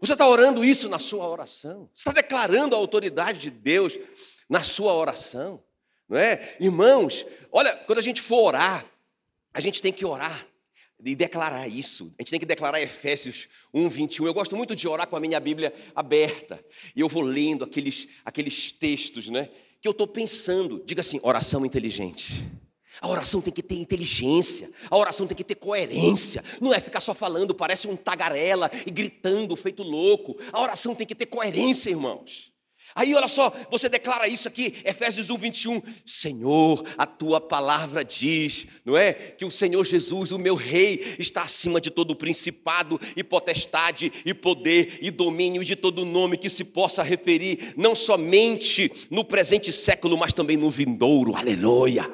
Você 0.00 0.12
está 0.12 0.28
orando 0.28 0.64
isso 0.64 0.88
na 0.88 0.98
sua 0.98 1.26
oração. 1.28 1.88
Você 1.94 2.08
está 2.08 2.12
declarando 2.12 2.74
a 2.74 2.78
autoridade 2.78 3.38
de 3.38 3.50
Deus 3.50 3.98
na 4.48 4.60
sua 4.60 4.92
oração. 4.94 5.62
Não 6.08 6.18
é? 6.18 6.56
Irmãos, 6.60 7.24
olha, 7.50 7.74
quando 7.86 7.98
a 7.98 8.02
gente 8.02 8.20
for 8.20 8.44
orar, 8.44 8.84
a 9.52 9.60
gente 9.60 9.80
tem 9.80 9.92
que 9.92 10.04
orar 10.04 10.46
e 11.04 11.14
declarar 11.14 11.68
isso. 11.68 12.12
A 12.18 12.22
gente 12.22 12.30
tem 12.30 12.40
que 12.40 12.46
declarar 12.46 12.80
Efésios 12.80 13.48
1, 13.72 13.88
21. 13.88 14.26
Eu 14.26 14.34
gosto 14.34 14.56
muito 14.56 14.74
de 14.74 14.88
orar 14.88 15.06
com 15.06 15.16
a 15.16 15.20
minha 15.20 15.38
Bíblia 15.38 15.72
aberta. 15.94 16.64
E 16.94 17.00
eu 17.00 17.08
vou 17.08 17.22
lendo 17.22 17.64
aqueles, 17.64 18.08
aqueles 18.24 18.72
textos, 18.72 19.28
né? 19.28 19.48
Que 19.80 19.88
eu 19.88 19.92
estou 19.92 20.06
pensando. 20.06 20.82
Diga 20.84 21.00
assim: 21.00 21.20
oração 21.22 21.64
inteligente. 21.66 22.50
A 23.00 23.08
oração 23.08 23.42
tem 23.42 23.52
que 23.52 23.62
ter 23.62 23.74
inteligência, 23.74 24.70
a 24.90 24.96
oração 24.96 25.26
tem 25.26 25.36
que 25.36 25.44
ter 25.44 25.56
coerência, 25.56 26.42
não 26.62 26.72
é 26.72 26.80
ficar 26.80 27.00
só 27.00 27.14
falando, 27.14 27.54
parece 27.54 27.86
um 27.86 27.94
tagarela 27.94 28.70
e 28.86 28.90
gritando, 28.90 29.54
feito 29.54 29.82
louco. 29.82 30.34
A 30.50 30.62
oração 30.62 30.94
tem 30.94 31.06
que 31.06 31.14
ter 31.14 31.26
coerência, 31.26 31.90
irmãos. 31.90 32.55
Aí 32.96 33.14
olha 33.14 33.28
só, 33.28 33.52
você 33.70 33.90
declara 33.90 34.26
isso 34.26 34.48
aqui, 34.48 34.74
Efésios 34.82 35.28
1, 35.28 35.36
21. 35.36 35.82
Senhor, 36.04 36.82
a 36.96 37.04
tua 37.04 37.38
palavra 37.42 38.02
diz, 38.02 38.66
não 38.86 38.96
é? 38.96 39.12
Que 39.12 39.44
o 39.44 39.50
Senhor 39.50 39.84
Jesus, 39.84 40.32
o 40.32 40.38
meu 40.38 40.54
rei, 40.54 41.14
está 41.18 41.42
acima 41.42 41.78
de 41.78 41.90
todo 41.90 42.16
principado 42.16 42.98
e 43.14 43.22
potestade 43.22 44.10
e 44.24 44.32
poder 44.32 44.98
e 45.02 45.10
domínio 45.10 45.62
de 45.62 45.76
todo 45.76 46.06
nome 46.06 46.38
que 46.38 46.48
se 46.48 46.64
possa 46.64 47.02
referir, 47.02 47.74
não 47.76 47.94
somente 47.94 48.90
no 49.10 49.22
presente 49.22 49.70
século, 49.70 50.16
mas 50.16 50.32
também 50.32 50.56
no 50.56 50.70
vindouro. 50.70 51.36
Aleluia. 51.36 52.10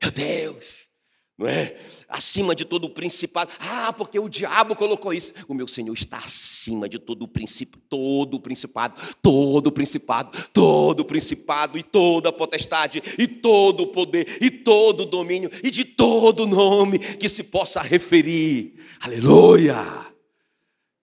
Meu 0.00 0.10
Deus, 0.12 0.88
não 1.36 1.48
é? 1.48 1.74
Acima 2.12 2.54
de 2.54 2.64
todo 2.64 2.84
o 2.84 2.90
principado. 2.90 3.50
Ah, 3.58 3.92
porque 3.92 4.18
o 4.18 4.28
diabo 4.28 4.76
colocou 4.76 5.12
isso. 5.12 5.32
O 5.48 5.54
meu 5.54 5.66
Senhor 5.66 5.94
está 5.94 6.18
acima 6.18 6.88
de 6.88 6.98
todo 6.98 7.22
o 7.22 7.28
principado, 7.28 7.82
todo 7.88 8.34
o 8.34 8.40
principado, 8.40 9.16
todo 9.22 9.66
o 9.68 9.72
principado, 9.72 10.48
todo 10.52 11.00
o 11.00 11.04
principado 11.04 11.78
e 11.78 11.82
toda 11.82 12.28
a 12.28 12.32
potestade 12.32 13.02
e 13.18 13.26
todo 13.26 13.84
o 13.84 13.86
poder 13.88 14.38
e 14.40 14.50
todo 14.50 15.00
o 15.00 15.06
domínio 15.06 15.50
e 15.64 15.70
de 15.70 15.84
todo 15.84 16.46
nome 16.46 16.98
que 16.98 17.28
se 17.28 17.44
possa 17.44 17.80
referir. 17.80 18.78
Aleluia! 19.00 19.76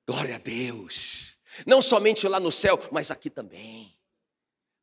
Glória 0.07 0.35
a 0.35 0.39
Deus. 0.39 1.37
Não 1.65 1.81
somente 1.81 2.27
lá 2.27 2.39
no 2.39 2.51
céu, 2.51 2.79
mas 2.91 3.11
aqui 3.11 3.29
também. 3.29 3.93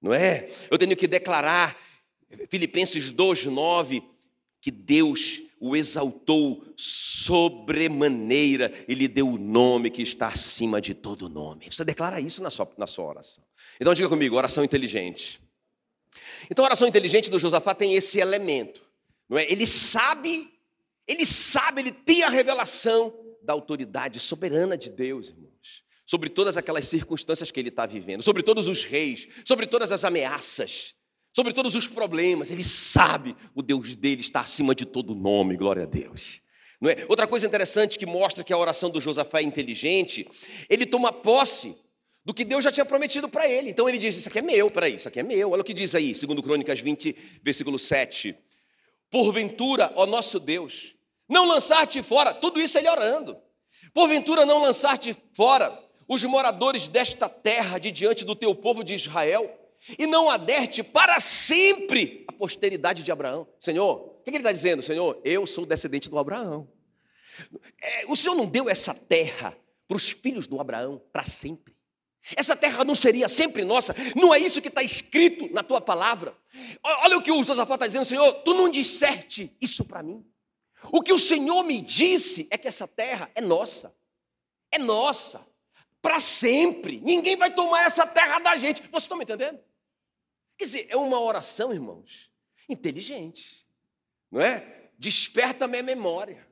Não 0.00 0.12
é? 0.12 0.50
Eu 0.71 0.78
tenho 0.78 0.97
que 0.97 1.06
declarar 1.06 1.76
Filipenses 2.49 3.11
2:9 3.11 4.02
que 4.61 4.71
Deus 4.71 5.42
o 5.59 5.75
exaltou 5.75 6.63
sobremaneira 6.77 8.73
e 8.87 8.95
lhe 8.95 9.09
deu 9.09 9.29
o 9.29 9.39
nome 9.39 9.91
que 9.91 10.03
está 10.03 10.29
acima 10.29 10.81
de 10.81 10.95
todo 10.95 11.29
nome. 11.29 11.67
Você 11.71 11.85
declara 11.85 12.21
isso 12.21 12.43
na 12.43 12.51
sua, 12.51 12.71
na 12.77 12.87
sua 12.87 13.07
oração. 13.07 13.45
Então 13.81 13.95
diga 13.95 14.09
comigo, 14.09 14.37
oração 14.37 14.63
inteligente. 14.63 15.41
Então 16.51 16.65
a 16.65 16.69
oração 16.69 16.87
inteligente 16.87 17.31
do 17.31 17.39
Josafá 17.39 17.75
tem 17.75 17.95
esse 17.95 18.19
elemento. 18.19 18.83
Não 19.29 19.39
é? 19.39 19.51
Ele 19.51 19.67
sabe, 19.67 20.49
ele 21.07 21.25
sabe, 21.25 21.81
ele 21.81 21.93
tem 21.93 22.23
a 22.23 22.29
revelação 22.29 23.15
da 23.43 23.53
autoridade 23.53 24.21
soberana 24.21 24.77
de 24.77 24.91
Deus, 24.91 25.29
irmãos. 25.29 25.85
Sobre 26.05 26.29
todas 26.29 26.57
aquelas 26.57 26.87
circunstâncias 26.87 27.51
que 27.51 27.59
ele 27.59 27.71
está 27.71 27.85
vivendo, 27.87 28.23
sobre 28.23 28.43
todos 28.43 28.69
os 28.69 28.85
reis, 28.85 29.27
sobre 29.45 29.67
todas 29.67 29.91
as 29.91 30.05
ameaças 30.05 30.96
sobre 31.37 31.52
todos 31.52 31.75
os 31.75 31.87
problemas, 31.87 32.50
ele 32.50 32.64
sabe 32.64 33.37
o 33.55 33.61
Deus 33.61 33.95
dele 33.95 34.23
está 34.23 34.40
acima 34.40 34.75
de 34.75 34.87
todo 34.87 35.14
nome, 35.14 35.55
glória 35.55 35.83
a 35.83 35.87
Deus. 35.87 36.40
Não 36.81 36.88
é? 36.90 36.97
Outra 37.11 37.26
coisa 37.26 37.47
interessante 37.47 37.99
que 37.99 38.07
mostra 38.07 38.43
que 38.43 38.55
a 38.55 38.57
oração 38.57 38.88
do 38.88 39.02
Josafá 39.02 39.40
é 39.40 39.43
inteligente, 39.43 40.26
ele 40.66 40.87
toma 40.87 41.12
posse 41.12 41.76
do 42.25 42.33
que 42.33 42.43
Deus 42.43 42.64
já 42.64 42.73
tinha 42.73 42.87
prometido 42.87 43.28
para 43.28 43.47
ele. 43.47 43.69
Então 43.69 43.87
ele 43.87 43.99
diz: 43.99 44.16
Isso 44.16 44.31
aqui 44.31 44.38
é 44.38 44.43
meu, 44.43 44.71
peraí, 44.71 44.95
isso 44.95 45.09
aqui 45.09 45.21
é 45.21 45.23
meu. 45.23 45.50
Olha 45.50 45.61
o 45.61 45.64
que 45.64 45.75
diz 45.75 45.95
aí, 45.95 46.14
segundo 46.14 46.43
Crônicas 46.43 46.81
20, 46.81 47.14
versículo 47.43 47.78
7. 47.78 48.35
Porventura, 49.11 49.93
ó 49.95 50.07
nosso 50.07 50.40
Deus, 50.40 50.95
não 51.28 51.47
lançar-te 51.47 52.02
fora, 52.02 52.33
tudo 52.33 52.59
isso 52.59 52.78
ele 52.78 52.88
orando. 52.88 53.37
Porventura, 53.92 54.46
não 54.46 54.62
lançar-te 54.62 55.14
fora 55.35 55.70
os 56.09 56.25
moradores 56.25 56.88
desta 56.88 57.29
terra 57.29 57.77
de 57.77 57.92
diante 57.92 58.25
do 58.25 58.35
teu 58.35 58.55
povo 58.55 58.83
de 58.83 58.94
Israel 58.94 59.65
e 59.99 60.07
não 60.07 60.29
aderte 60.29 60.83
para 60.83 61.21
sempre 61.21 62.25
a 62.29 62.33
posteridade 62.33 63.03
de 63.03 63.12
Abraão. 63.12 63.47
Senhor, 63.59 64.17
o 64.19 64.23
que 64.23 64.31
ele 64.31 64.39
está 64.39 64.53
dizendo? 64.53 64.83
Senhor, 64.83 65.21
eu 65.25 65.47
sou 65.47 65.67
descendente 65.67 66.09
do 66.09 66.19
Abraão. 66.19 66.69
É, 67.81 68.07
o 68.07 68.17
Senhor 68.17 68.35
não 68.35 68.47
deu 68.47 68.69
essa 68.69 68.95
terra 68.95 69.57
para 69.87 69.97
os 69.97 70.11
filhos 70.11 70.47
do 70.47 70.61
Abraão 70.61 71.01
para 71.12 71.23
sempre. 71.23 71.77
Essa 72.35 72.57
terra 72.57 72.85
não 72.85 72.95
seria 72.95 73.29
sempre 73.29 73.65
nossa, 73.65 73.95
não 74.17 74.35
é 74.35 74.39
isso 74.39 74.61
que 74.61 74.69
está 74.69 74.83
escrito 74.83 75.49
na 75.53 75.62
tua 75.62 75.81
palavra. 75.81 76.37
Olha 76.83 77.19
o 77.19 77.23
que 77.23 77.31
o 77.31 77.45
Josafá 77.45 77.75
está 77.75 77.87
dizendo, 77.87 78.05
Senhor, 78.05 78.33
tu 78.43 78.53
não 78.53 78.69
disseste 78.69 79.57
isso 79.61 79.85
para 79.85 80.03
mim. 80.03 80.27
O 80.91 81.03
que 81.03 81.12
o 81.12 81.19
Senhor 81.19 81.62
me 81.62 81.81
disse 81.81 82.49
é 82.51 82.59
que 82.59 82.67
essa 82.67 82.89
terra 82.89 83.31
é 83.35 83.41
nossa, 83.41 83.95
é 84.73 84.79
nossa, 84.79 85.47
para 86.07 86.21
sempre. 86.21 87.01
Ninguém 87.01 87.35
vai 87.35 87.53
tomar 87.53 87.85
essa 87.85 88.07
terra 88.07 88.38
da 88.38 88.57
gente. 88.57 88.81
Vocês 88.81 89.03
estão 89.03 89.19
me 89.19 89.25
entendendo? 89.25 89.59
Quer 90.57 90.64
dizer, 90.64 90.87
é 90.88 90.97
uma 90.97 91.21
oração, 91.21 91.75
irmãos, 91.75 92.31
inteligente, 92.69 93.66
não 94.31 94.40
é? 94.40 94.90
Desperta 94.97 95.64
a 95.64 95.69
minha 95.69 95.83
memória. 95.83 96.47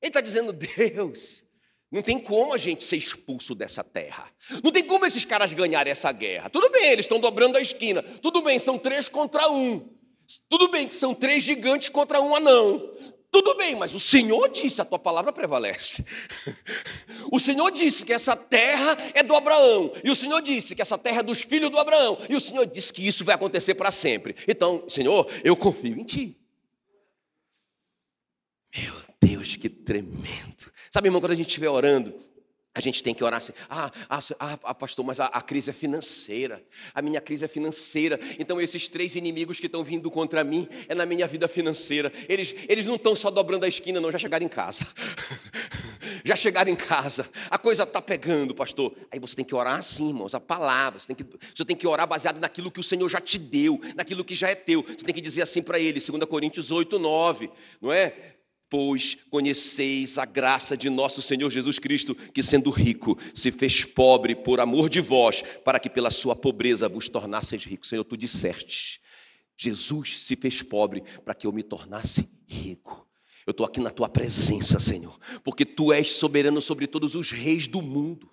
Ele 0.00 0.10
está 0.10 0.20
dizendo, 0.20 0.52
Deus, 0.54 1.44
não 1.90 2.02
tem 2.02 2.20
como 2.20 2.54
a 2.54 2.56
gente 2.56 2.84
ser 2.84 2.98
expulso 2.98 3.52
dessa 3.52 3.82
terra. 3.82 4.32
Não 4.62 4.70
tem 4.70 4.84
como 4.84 5.04
esses 5.04 5.24
caras 5.24 5.52
ganharem 5.52 5.90
essa 5.90 6.12
guerra. 6.12 6.48
Tudo 6.48 6.70
bem, 6.70 6.92
eles 6.92 7.06
estão 7.06 7.18
dobrando 7.18 7.58
a 7.58 7.60
esquina. 7.60 8.04
Tudo 8.04 8.40
bem, 8.42 8.60
são 8.60 8.78
três 8.78 9.08
contra 9.08 9.50
um. 9.50 9.92
Tudo 10.48 10.68
bem 10.68 10.86
que 10.86 10.94
são 10.94 11.16
três 11.16 11.42
gigantes 11.42 11.88
contra 11.88 12.20
um 12.20 12.32
anão. 12.32 12.92
Tudo 13.30 13.54
bem, 13.54 13.76
mas 13.76 13.94
o 13.94 14.00
Senhor 14.00 14.48
disse, 14.48 14.80
a 14.80 14.84
tua 14.84 14.98
palavra 14.98 15.32
prevalece. 15.32 16.04
O 17.30 17.38
Senhor 17.38 17.70
disse 17.70 18.04
que 18.04 18.12
essa 18.12 18.34
terra 18.34 18.96
é 19.14 19.22
do 19.22 19.36
Abraão, 19.36 19.92
e 20.02 20.10
o 20.10 20.14
Senhor 20.14 20.40
disse 20.40 20.74
que 20.74 20.82
essa 20.82 20.98
terra 20.98 21.20
é 21.20 21.22
dos 21.22 21.40
filhos 21.40 21.70
do 21.70 21.78
Abraão, 21.78 22.18
e 22.28 22.34
o 22.34 22.40
Senhor 22.40 22.66
disse 22.66 22.92
que 22.92 23.06
isso 23.06 23.24
vai 23.24 23.36
acontecer 23.36 23.74
para 23.74 23.90
sempre. 23.92 24.34
Então, 24.48 24.84
Senhor, 24.88 25.30
eu 25.44 25.56
confio 25.56 25.96
em 25.96 26.04
Ti. 26.04 26.36
Meu 28.76 28.94
Deus, 29.20 29.56
que 29.56 29.68
tremendo. 29.68 30.72
Sabe, 30.90 31.06
irmão, 31.06 31.20
quando 31.20 31.32
a 31.32 31.36
gente 31.36 31.48
estiver 31.48 31.68
orando, 31.68 32.12
a 32.72 32.80
gente 32.80 33.02
tem 33.02 33.12
que 33.12 33.24
orar 33.24 33.38
assim, 33.38 33.52
ah, 33.68 33.90
ah, 34.08 34.58
ah 34.62 34.74
pastor, 34.74 35.04
mas 35.04 35.18
a, 35.18 35.26
a, 35.26 35.42
crise 35.42 35.70
é 35.70 35.72
financeira, 35.72 36.62
a 36.94 37.02
minha 37.02 37.20
crise 37.20 37.44
é 37.44 37.48
financeira, 37.48 38.18
então 38.38 38.60
esses 38.60 38.86
três 38.86 39.16
inimigos 39.16 39.58
que 39.58 39.66
estão 39.66 39.82
vindo 39.82 40.08
contra 40.08 40.44
mim 40.44 40.68
é 40.88 40.94
na 40.94 41.04
minha 41.04 41.26
vida 41.26 41.48
financeira, 41.48 42.12
eles, 42.28 42.54
eles 42.68 42.86
não 42.86 42.94
estão 42.94 43.16
só 43.16 43.28
dobrando 43.28 43.64
a 43.64 43.68
esquina, 43.68 44.00
não, 44.00 44.12
já 44.12 44.18
chegaram 44.18 44.46
em 44.46 44.48
casa, 44.48 44.86
já 46.24 46.36
chegaram 46.36 46.70
em 46.70 46.76
casa, 46.76 47.28
a 47.50 47.58
coisa 47.58 47.82
está 47.82 48.00
pegando, 48.00 48.54
pastor, 48.54 48.94
aí 49.10 49.18
você 49.18 49.34
tem 49.34 49.44
que 49.44 49.54
orar 49.54 49.76
assim, 49.76 50.08
irmãos, 50.08 50.32
a 50.32 50.40
palavra, 50.40 51.00
você 51.00 51.08
tem, 51.08 51.16
que, 51.16 51.26
você 51.52 51.64
tem 51.64 51.76
que 51.76 51.88
orar 51.88 52.06
baseado 52.06 52.38
naquilo 52.38 52.70
que 52.70 52.78
o 52.78 52.84
Senhor 52.84 53.08
já 53.08 53.20
te 53.20 53.36
deu, 53.36 53.80
naquilo 53.96 54.24
que 54.24 54.36
já 54.36 54.48
é 54.48 54.54
teu, 54.54 54.82
você 54.82 55.04
tem 55.04 55.14
que 55.14 55.20
dizer 55.20 55.42
assim 55.42 55.60
para 55.60 55.80
ele, 55.80 55.98
2 56.00 56.24
Coríntios 56.26 56.70
8, 56.70 57.00
9, 57.00 57.50
não 57.80 57.92
é? 57.92 58.36
Pois 58.70 59.16
conheceis 59.28 60.16
a 60.16 60.24
graça 60.24 60.76
de 60.76 60.88
nosso 60.88 61.20
Senhor 61.20 61.50
Jesus 61.50 61.80
Cristo, 61.80 62.14
que 62.14 62.40
sendo 62.40 62.70
rico, 62.70 63.18
se 63.34 63.50
fez 63.50 63.84
pobre 63.84 64.36
por 64.36 64.60
amor 64.60 64.88
de 64.88 65.00
vós, 65.00 65.42
para 65.64 65.80
que 65.80 65.90
pela 65.90 66.10
sua 66.10 66.36
pobreza 66.36 66.88
vos 66.88 67.08
tornasseis 67.08 67.64
ricos. 67.64 67.88
Senhor, 67.88 68.04
tu 68.04 68.16
disseste, 68.16 69.00
Jesus 69.56 70.20
se 70.20 70.36
fez 70.36 70.62
pobre 70.62 71.02
para 71.24 71.34
que 71.34 71.48
eu 71.48 71.52
me 71.52 71.64
tornasse 71.64 72.30
rico. 72.46 73.06
Eu 73.44 73.50
estou 73.50 73.66
aqui 73.66 73.80
na 73.80 73.90
tua 73.90 74.08
presença, 74.08 74.78
Senhor, 74.78 75.18
porque 75.42 75.66
tu 75.66 75.92
és 75.92 76.12
soberano 76.12 76.60
sobre 76.60 76.86
todos 76.86 77.16
os 77.16 77.32
reis 77.32 77.66
do 77.66 77.82
mundo. 77.82 78.30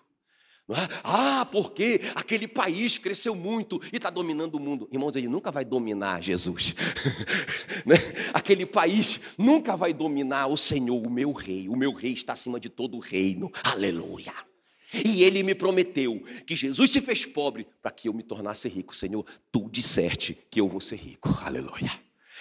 É? 0.69 0.99
Ah, 1.03 1.47
porque 1.49 2.01
aquele 2.13 2.45
país 2.45 2.97
cresceu 2.97 3.33
muito 3.33 3.81
e 3.91 3.95
está 3.95 4.09
dominando 4.09 4.55
o 4.55 4.59
mundo. 4.59 4.89
Irmãos, 4.91 5.15
ele 5.15 5.29
nunca 5.29 5.49
vai 5.51 5.63
dominar 5.63 6.21
Jesus. 6.21 6.75
Né? 7.85 7.95
aquele 8.33 8.65
país 8.65 9.17
nunca 9.37 9.77
vai 9.77 9.93
dominar 9.93 10.47
o 10.47 10.57
Senhor, 10.57 11.01
o 11.01 11.09
meu 11.09 11.31
rei. 11.31 11.69
O 11.69 11.75
meu 11.77 11.93
rei 11.93 12.11
está 12.11 12.33
acima 12.33 12.59
de 12.59 12.67
todo 12.67 12.97
o 12.97 12.99
reino. 12.99 13.49
Aleluia. 13.63 14.33
E 14.93 15.23
ele 15.23 15.41
me 15.41 15.55
prometeu 15.55 16.21
que 16.45 16.53
Jesus 16.53 16.91
se 16.91 16.99
fez 16.99 17.25
pobre 17.25 17.65
para 17.81 17.91
que 17.91 18.09
eu 18.09 18.13
me 18.13 18.23
tornasse 18.23 18.67
rico. 18.67 18.93
Senhor, 18.93 19.25
tu 19.53 19.69
disseste 19.69 20.37
que 20.51 20.59
eu 20.59 20.67
vou 20.67 20.81
ser 20.81 20.97
rico. 20.97 21.29
Aleluia. 21.45 21.91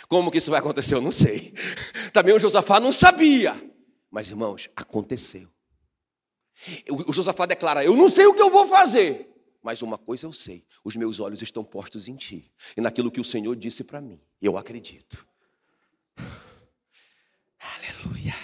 Como 0.08 0.30
que 0.30 0.38
isso 0.38 0.50
vai 0.50 0.58
acontecer? 0.58 0.94
Eu 0.94 1.00
não 1.00 1.12
sei. 1.12 1.54
Também 2.12 2.34
o 2.34 2.40
Josafá 2.40 2.80
não 2.80 2.90
sabia. 2.90 3.54
Mas, 4.10 4.30
irmãos, 4.30 4.68
aconteceu. 4.74 5.48
O 7.09 7.12
Josafá 7.12 7.47
declara: 7.47 7.85
Eu 7.85 7.97
não 7.97 8.09
sei 8.09 8.27
o 8.27 8.35
que 8.35 8.42
eu 8.42 8.51
vou 8.51 8.66
fazer, 8.66 9.29
mas 9.62 9.83
uma 9.83 9.99
coisa 9.99 10.27
eu 10.27 10.33
sei: 10.33 10.64
os 10.85 10.97
meus 10.97 11.21
olhos 11.21 11.42
estão 11.42 11.64
postos 11.64 12.09
em 12.09 12.16
ti 12.16 12.53
e 12.77 12.81
naquilo 12.81 13.11
que 13.11 13.21
o 13.21 13.25
Senhor 13.25 13.55
disse 13.57 13.83
para 13.83 14.01
mim. 14.01 14.21
Eu 14.40 14.57
acredito. 14.57 15.27
Aleluia. 17.59 18.35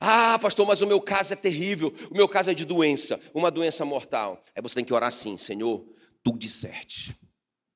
Ah, 0.00 0.38
pastor, 0.38 0.66
mas 0.66 0.80
o 0.80 0.86
meu 0.86 1.00
caso 1.00 1.32
é 1.32 1.36
terrível, 1.36 1.94
o 2.10 2.14
meu 2.14 2.28
caso 2.28 2.50
é 2.50 2.54
de 2.54 2.64
doença, 2.64 3.20
uma 3.32 3.50
doença 3.50 3.84
mortal. 3.84 4.42
Aí 4.54 4.62
você 4.62 4.76
tem 4.76 4.84
que 4.84 4.94
orar 4.94 5.08
assim: 5.08 5.36
Senhor, 5.36 5.84
tu 6.22 6.36
disseste, 6.36 7.16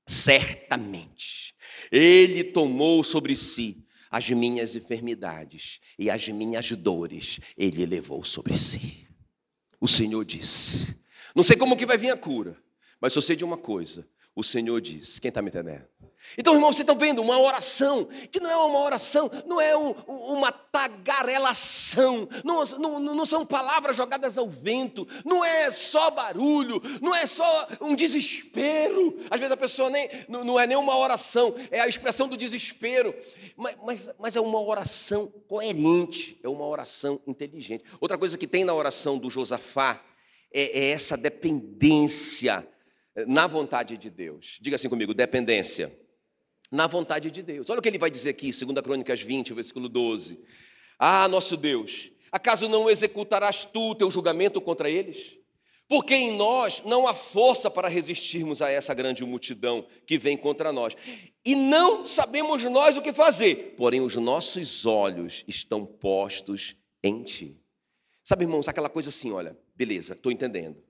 certamente, 0.07 1.55
Ele 1.91 2.43
tomou 2.45 3.05
sobre 3.05 3.37
si 3.37 3.85
as 4.11 4.31
minhas 4.31 4.75
enfermidades 4.75 5.81
e 5.99 6.11
as 6.11 6.29
minhas 6.29 6.71
dores, 6.73 7.41
Ele 7.57 7.85
levou 7.85 8.25
sobre 8.25 8.57
si. 8.57 9.06
O 9.81 9.89
Senhor 9.89 10.25
disse: 10.25 10.97
Não 11.35 11.43
sei 11.43 11.57
como 11.57 11.77
que 11.77 11.87
vai 11.87 11.99
vir 11.99 12.11
a 12.11 12.17
cura, 12.17 12.57
mas 13.01 13.15
eu 13.15 13.23
sei 13.23 13.37
de 13.37 13.45
uma 13.45 13.57
coisa: 13.57 14.09
o 14.35 14.43
Senhor 14.43 14.81
diz. 14.81 15.19
Quem 15.19 15.29
está 15.29 15.41
me 15.41 15.49
entendendo? 15.49 15.87
Então, 16.39 16.55
irmão, 16.55 16.73
vocês 16.73 16.81
estão 16.81 16.99
vendo 16.99 17.23
uma 17.23 17.39
oração 17.39 18.09
que 18.31 18.41
não 18.41 18.51
é 18.51 18.57
uma 18.57 18.81
oração, 18.81 19.31
não 19.47 19.61
é 19.61 19.77
um, 19.77 19.93
uma 20.07 20.53
tagarelação, 20.53 22.29
não, 22.45 22.65
não, 22.65 23.01
não, 23.01 23.27
são 23.27 23.47
palavras 23.47 23.97
jogadas 23.97 24.37
ao 24.37 24.49
vento, 24.49 25.07
não 25.25 25.45
é 25.45 25.71
só 25.71 26.11
barulho, 26.11 26.81
não 27.01 27.15
é 27.15 27.27
só 27.27 27.69
um 27.81 27.95
desespero. 27.95 29.19
Às 29.31 29.41
vezes 29.41 29.53
a 29.53 29.57
pessoa 29.57 29.89
nem, 29.89 30.09
não, 30.29 30.45
não 30.45 30.61
é 30.61 30.67
nem 30.67 30.77
uma 30.77 30.97
oração, 30.97 31.55
é 31.71 31.81
a 31.81 31.89
expressão 31.89 32.29
do 32.29 32.37
desespero, 32.37 33.15
mas, 33.57 33.77
mas, 33.83 34.11
mas 34.19 34.37
é 34.37 34.41
uma 34.41 34.61
oração 34.61 35.33
coerente, 35.49 36.39
é 36.43 36.49
uma 36.49 36.67
oração 36.67 37.21
inteligente. 37.27 37.85
Outra 38.01 38.19
coisa 38.19 38.37
que 38.37 38.47
tem 38.47 38.65
na 38.65 38.75
oração 38.75 39.17
do 39.17 39.31
Josafá 39.31 40.03
é, 40.53 40.81
é 40.81 40.91
essa 40.91 41.17
dependência 41.17 42.67
na 43.27 43.47
vontade 43.47 43.97
de 43.97 44.11
Deus. 44.11 44.59
Diga 44.61 44.77
assim 44.77 44.89
comigo: 44.89 45.15
dependência. 45.15 46.06
Na 46.71 46.87
vontade 46.87 47.31
de 47.31 47.43
Deus. 47.43 47.71
Olha 47.71 47.79
o 47.79 47.83
que 47.83 47.89
ele 47.89 47.99
vai 47.99 48.11
dizer 48.11 48.31
aqui, 48.31 48.51
2 48.51 48.81
Crônicas 48.83 49.23
20, 49.23 49.55
versículo 49.55 49.89
12. 49.89 50.39
Ah, 50.99 51.29
nosso 51.29 51.57
Deus, 51.57 52.11
acaso 52.33 52.69
não 52.69 52.91
executarás 52.91 53.65
tu 53.65 53.91
o 53.91 53.95
teu 53.95 54.11
julgamento 54.11 54.61
contra 54.61 54.91
eles? 54.91 55.39
Porque 55.89 56.15
em 56.15 56.37
nós 56.37 56.83
não 56.85 57.07
há 57.07 57.15
força 57.15 57.71
para 57.71 57.87
resistirmos 57.87 58.61
a 58.61 58.69
essa 58.69 58.93
grande 58.93 59.25
multidão 59.25 59.87
que 60.05 60.19
vem 60.19 60.37
contra 60.37 60.73
nós. 60.73 60.97
E 61.45 61.55
não 61.55 62.05
sabemos 62.05 62.65
nós 62.65 62.97
o 62.97 63.03
que 63.03 63.13
fazer, 63.13 63.75
porém 63.77 64.01
os 64.01 64.17
nossos 64.17 64.85
olhos 64.85 65.45
estão 65.47 65.87
postos 65.87 66.75
em 67.05 67.23
ti. 67.23 67.61
Sabe, 68.25 68.45
irmãos, 68.45 68.67
aquela 68.67 68.89
coisa 68.89 69.11
assim, 69.11 69.31
olha, 69.31 69.57
beleza, 69.77 70.15
estou 70.15 70.33
entendendo 70.33 70.83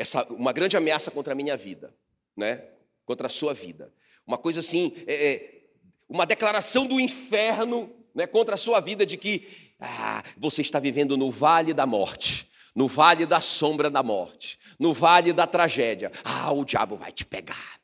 essa, 0.00 0.24
uma 0.32 0.52
grande 0.52 0.78
ameaça 0.78 1.10
contra 1.10 1.34
a 1.34 1.36
minha 1.36 1.56
vida, 1.56 1.94
né? 2.34 2.64
contra 3.04 3.26
a 3.26 3.30
sua 3.30 3.52
vida. 3.52 3.92
Uma 4.26 4.38
coisa 4.38 4.60
assim, 4.60 4.92
é, 5.06 5.14
é, 5.14 5.60
uma 6.08 6.26
declaração 6.26 6.86
do 6.86 7.00
inferno 7.00 7.90
né, 8.14 8.26
contra 8.26 8.54
a 8.54 8.58
sua 8.58 8.80
vida 8.80 9.06
de 9.06 9.16
que 9.16 9.46
ah, 9.80 10.22
você 10.36 10.62
está 10.62 10.78
vivendo 10.78 11.16
no 11.16 11.30
vale 11.30 11.72
da 11.72 11.86
morte, 11.86 12.50
no 12.74 12.86
vale 12.86 13.26
da 13.26 13.40
sombra 13.40 13.90
da 13.90 14.02
morte, 14.02 14.58
no 14.78 14.92
vale 14.92 15.32
da 15.32 15.46
tragédia. 15.46 16.12
Ah, 16.24 16.52
o 16.52 16.64
diabo 16.64 16.96
vai 16.96 17.12
te 17.12 17.24
pegar. 17.24 17.79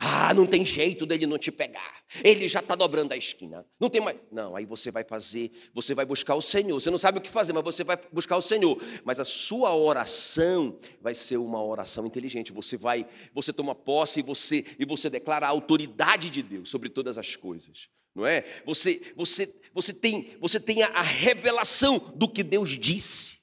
Ah, 0.00 0.32
não 0.32 0.46
tem 0.46 0.64
jeito 0.64 1.04
dele 1.04 1.26
não 1.26 1.38
te 1.38 1.50
pegar. 1.50 1.98
Ele 2.22 2.48
já 2.48 2.60
está 2.60 2.76
dobrando 2.76 3.12
a 3.12 3.16
esquina. 3.16 3.66
Não 3.80 3.90
tem 3.90 4.00
mais. 4.00 4.16
Não, 4.30 4.54
aí 4.54 4.64
você 4.64 4.90
vai 4.90 5.02
fazer, 5.02 5.50
você 5.74 5.92
vai 5.94 6.06
buscar 6.06 6.36
o 6.36 6.40
Senhor. 6.40 6.80
Você 6.80 6.90
não 6.90 6.98
sabe 6.98 7.18
o 7.18 7.20
que 7.20 7.28
fazer, 7.28 7.52
mas 7.52 7.64
você 7.64 7.82
vai 7.82 7.98
buscar 8.12 8.36
o 8.36 8.40
Senhor. 8.40 8.80
Mas 9.04 9.18
a 9.18 9.24
sua 9.24 9.74
oração 9.74 10.78
vai 11.00 11.14
ser 11.14 11.36
uma 11.36 11.62
oração 11.62 12.06
inteligente. 12.06 12.52
Você 12.52 12.76
vai, 12.76 13.06
você 13.34 13.52
toma 13.52 13.74
posse 13.74 14.20
e 14.20 14.22
você 14.22 14.64
e 14.78 14.84
você 14.84 15.10
declara 15.10 15.46
a 15.46 15.50
autoridade 15.50 16.30
de 16.30 16.42
Deus 16.42 16.68
sobre 16.68 16.88
todas 16.88 17.18
as 17.18 17.34
coisas. 17.34 17.88
Não 18.14 18.24
é? 18.24 18.44
Você, 18.64 19.12
você, 19.16 19.52
você 19.74 19.92
tem, 19.92 20.36
você 20.40 20.60
tem 20.60 20.82
a 20.82 21.02
revelação 21.02 21.98
do 22.14 22.28
que 22.28 22.44
Deus 22.44 22.70
disse 22.70 23.38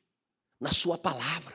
na 0.59 0.71
sua 0.71 0.97
palavra. 0.97 1.53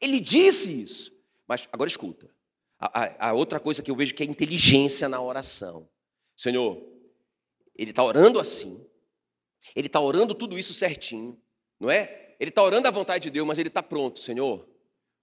Ele 0.00 0.18
disse 0.18 0.82
isso. 0.82 1.12
Mas 1.46 1.68
agora 1.72 1.88
escuta. 1.88 2.30
A, 2.80 3.28
a, 3.28 3.32
outra 3.34 3.60
coisa 3.60 3.82
que 3.82 3.90
eu 3.90 3.94
vejo 3.94 4.14
que 4.14 4.22
é 4.22 4.26
inteligência 4.26 5.08
na 5.08 5.20
oração. 5.20 5.86
Senhor, 6.34 6.82
ele 7.76 7.90
está 7.90 8.02
orando 8.02 8.40
assim, 8.40 8.82
ele 9.76 9.86
está 9.86 10.00
orando 10.00 10.34
tudo 10.34 10.58
isso 10.58 10.72
certinho, 10.72 11.38
não 11.78 11.90
é? 11.90 12.36
Ele 12.40 12.48
está 12.48 12.62
orando 12.62 12.88
a 12.88 12.90
vontade 12.90 13.24
de 13.24 13.30
Deus, 13.30 13.46
mas 13.46 13.58
ele 13.58 13.68
está 13.68 13.82
pronto, 13.82 14.18
Senhor, 14.18 14.66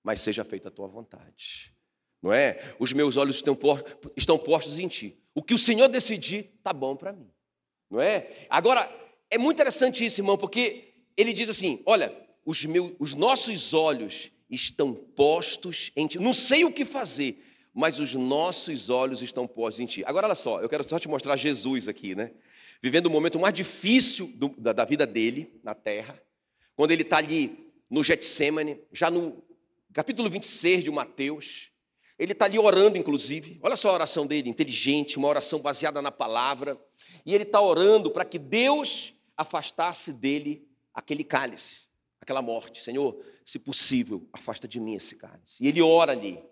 mas 0.04 0.22
seja 0.22 0.44
feita 0.44 0.68
a 0.68 0.72
tua 0.72 0.88
vontade, 0.88 1.74
não 2.22 2.32
é? 2.32 2.60
Os 2.78 2.94
meus 2.94 3.18
olhos 3.18 3.38
estão, 3.38 3.56
postos, 3.56 4.12
estão 4.16 4.38
postos 4.38 4.78
em 4.80 4.88
ti. 4.88 5.20
O 5.34 5.42
que 5.42 5.56
o 5.56 5.58
Senhor 5.58 5.88
decidir, 5.88 6.54
está 6.58 6.72
bom 6.72 6.96
para 6.96 7.12
mim, 7.12 7.32
não 7.90 8.00
é? 8.00 8.46
Agora, 8.50 8.88
é 9.32 9.38
muito 9.40 9.58
interessante 9.58 10.06
isso, 10.06 10.22
irmão, 10.22 10.38
porque 10.38 10.94
ele 11.18 11.34
diz 11.34 11.50
assim: 11.50 11.82
olha, 11.86 12.14
os, 12.46 12.64
meus, 12.66 12.94
os 13.00 13.16
nossos 13.16 13.74
olhos 13.74 14.32
estão 14.50 14.94
postos 14.94 15.92
em 15.96 16.08
ti. 16.08 16.20
Não 16.20 16.34
sei 16.34 16.64
o 16.64 16.72
que 16.72 16.86
fazer, 16.86 17.44
mas 17.78 18.00
os 18.00 18.16
nossos 18.16 18.90
olhos 18.90 19.22
estão 19.22 19.46
postos 19.46 19.82
em 19.82 19.86
ti. 19.86 20.04
Agora, 20.04 20.26
olha 20.26 20.36
só, 20.36 20.60
eu 20.60 20.68
quero 20.68 20.84
só 20.84 20.98
te 20.98 21.08
mostrar 21.08 21.36
Jesus 21.38 21.88
aqui, 21.88 22.16
né? 22.16 22.32
Vivendo 22.82 23.06
o 23.06 23.10
momento 23.12 23.40
mais 23.40 23.54
difícil 23.54 24.34
do, 24.36 24.50
da, 24.58 24.74
da, 24.74 24.84
vida 24.84 25.06
dele 25.06 25.60
na 25.64 25.76
terra, 25.76 26.20
quando 26.76 26.90
ele 26.90 27.04
está 27.04 27.18
ali 27.18 27.72
no 27.88 28.04
Getsemane, 28.04 28.82
já 28.92 29.12
no 29.12 29.44
capítulo 29.94 30.28
26 30.28 30.86
de 30.86 30.90
Mateus, 30.90 31.70
ele 32.18 32.32
está 32.32 32.46
ali 32.46 32.58
orando, 32.58 32.98
inclusive. 32.98 33.60
Olha 33.62 33.78
só 33.78 33.90
a 33.90 33.94
oração 33.94 34.26
dele, 34.26 34.50
inteligente, 34.50 35.20
uma 35.20 35.28
oração 35.28 35.60
baseada 35.60 36.02
na 36.02 36.12
palavra. 36.12 36.76
E 37.28 37.36
ele 37.36 37.44
está 37.44 37.62
orando 37.62 38.10
para 38.10 38.26
que 38.26 38.40
Deus 38.40 39.14
afastasse 39.38 40.12
dele 40.14 40.68
aquele 40.96 41.24
cálice, 41.24 41.90
aquela 42.20 42.42
morte. 42.42 42.82
Senhor, 42.82 43.24
se 43.46 43.60
possível, 43.60 44.28
afasta 44.34 44.68
de 44.68 44.80
mim 44.80 44.96
esse 44.96 45.16
cálice. 45.16 45.64
E 45.64 45.68
ele 45.68 45.80
ora 45.80 46.14
ali. 46.14 46.44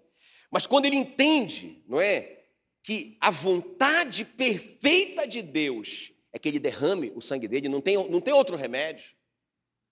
Mas 0.55 0.65
quando 0.65 0.85
ele 0.85 0.95
entende, 0.95 1.83
não 1.85 1.99
é, 1.99 2.45
que 2.81 3.17
a 3.19 3.29
vontade 3.29 4.23
perfeita 4.23 5.27
de 5.27 5.41
Deus 5.41 6.13
é 6.31 6.39
que 6.39 6.47
ele 6.47 6.59
derrame 6.59 7.11
o 7.13 7.19
sangue 7.19 7.45
dele, 7.45 7.67
não 7.67 7.81
tem, 7.81 7.95
não 8.09 8.21
tem 8.21 8.33
outro 8.33 8.55
remédio, 8.55 9.11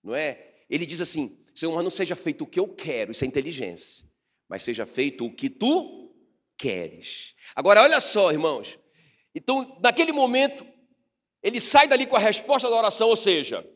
não 0.02 0.14
é? 0.14 0.54
Ele 0.70 0.86
diz 0.86 1.02
assim: 1.02 1.38
Senhor, 1.54 1.74
mas 1.74 1.84
não 1.84 1.90
seja 1.90 2.16
feito 2.16 2.44
o 2.44 2.46
que 2.46 2.58
eu 2.58 2.66
quero, 2.66 3.12
isso 3.12 3.22
é 3.24 3.26
inteligência, 3.26 4.06
mas 4.48 4.62
seja 4.62 4.86
feito 4.86 5.26
o 5.26 5.30
que 5.30 5.50
tu 5.50 6.16
queres. 6.56 7.34
Agora, 7.54 7.82
olha 7.82 8.00
só, 8.00 8.32
irmãos. 8.32 8.78
Então, 9.34 9.78
naquele 9.84 10.12
momento, 10.12 10.66
ele 11.42 11.60
sai 11.60 11.86
dali 11.86 12.06
com 12.06 12.16
a 12.16 12.20
resposta 12.20 12.70
da 12.70 12.76
oração, 12.76 13.10
ou 13.10 13.16
seja, 13.16 13.70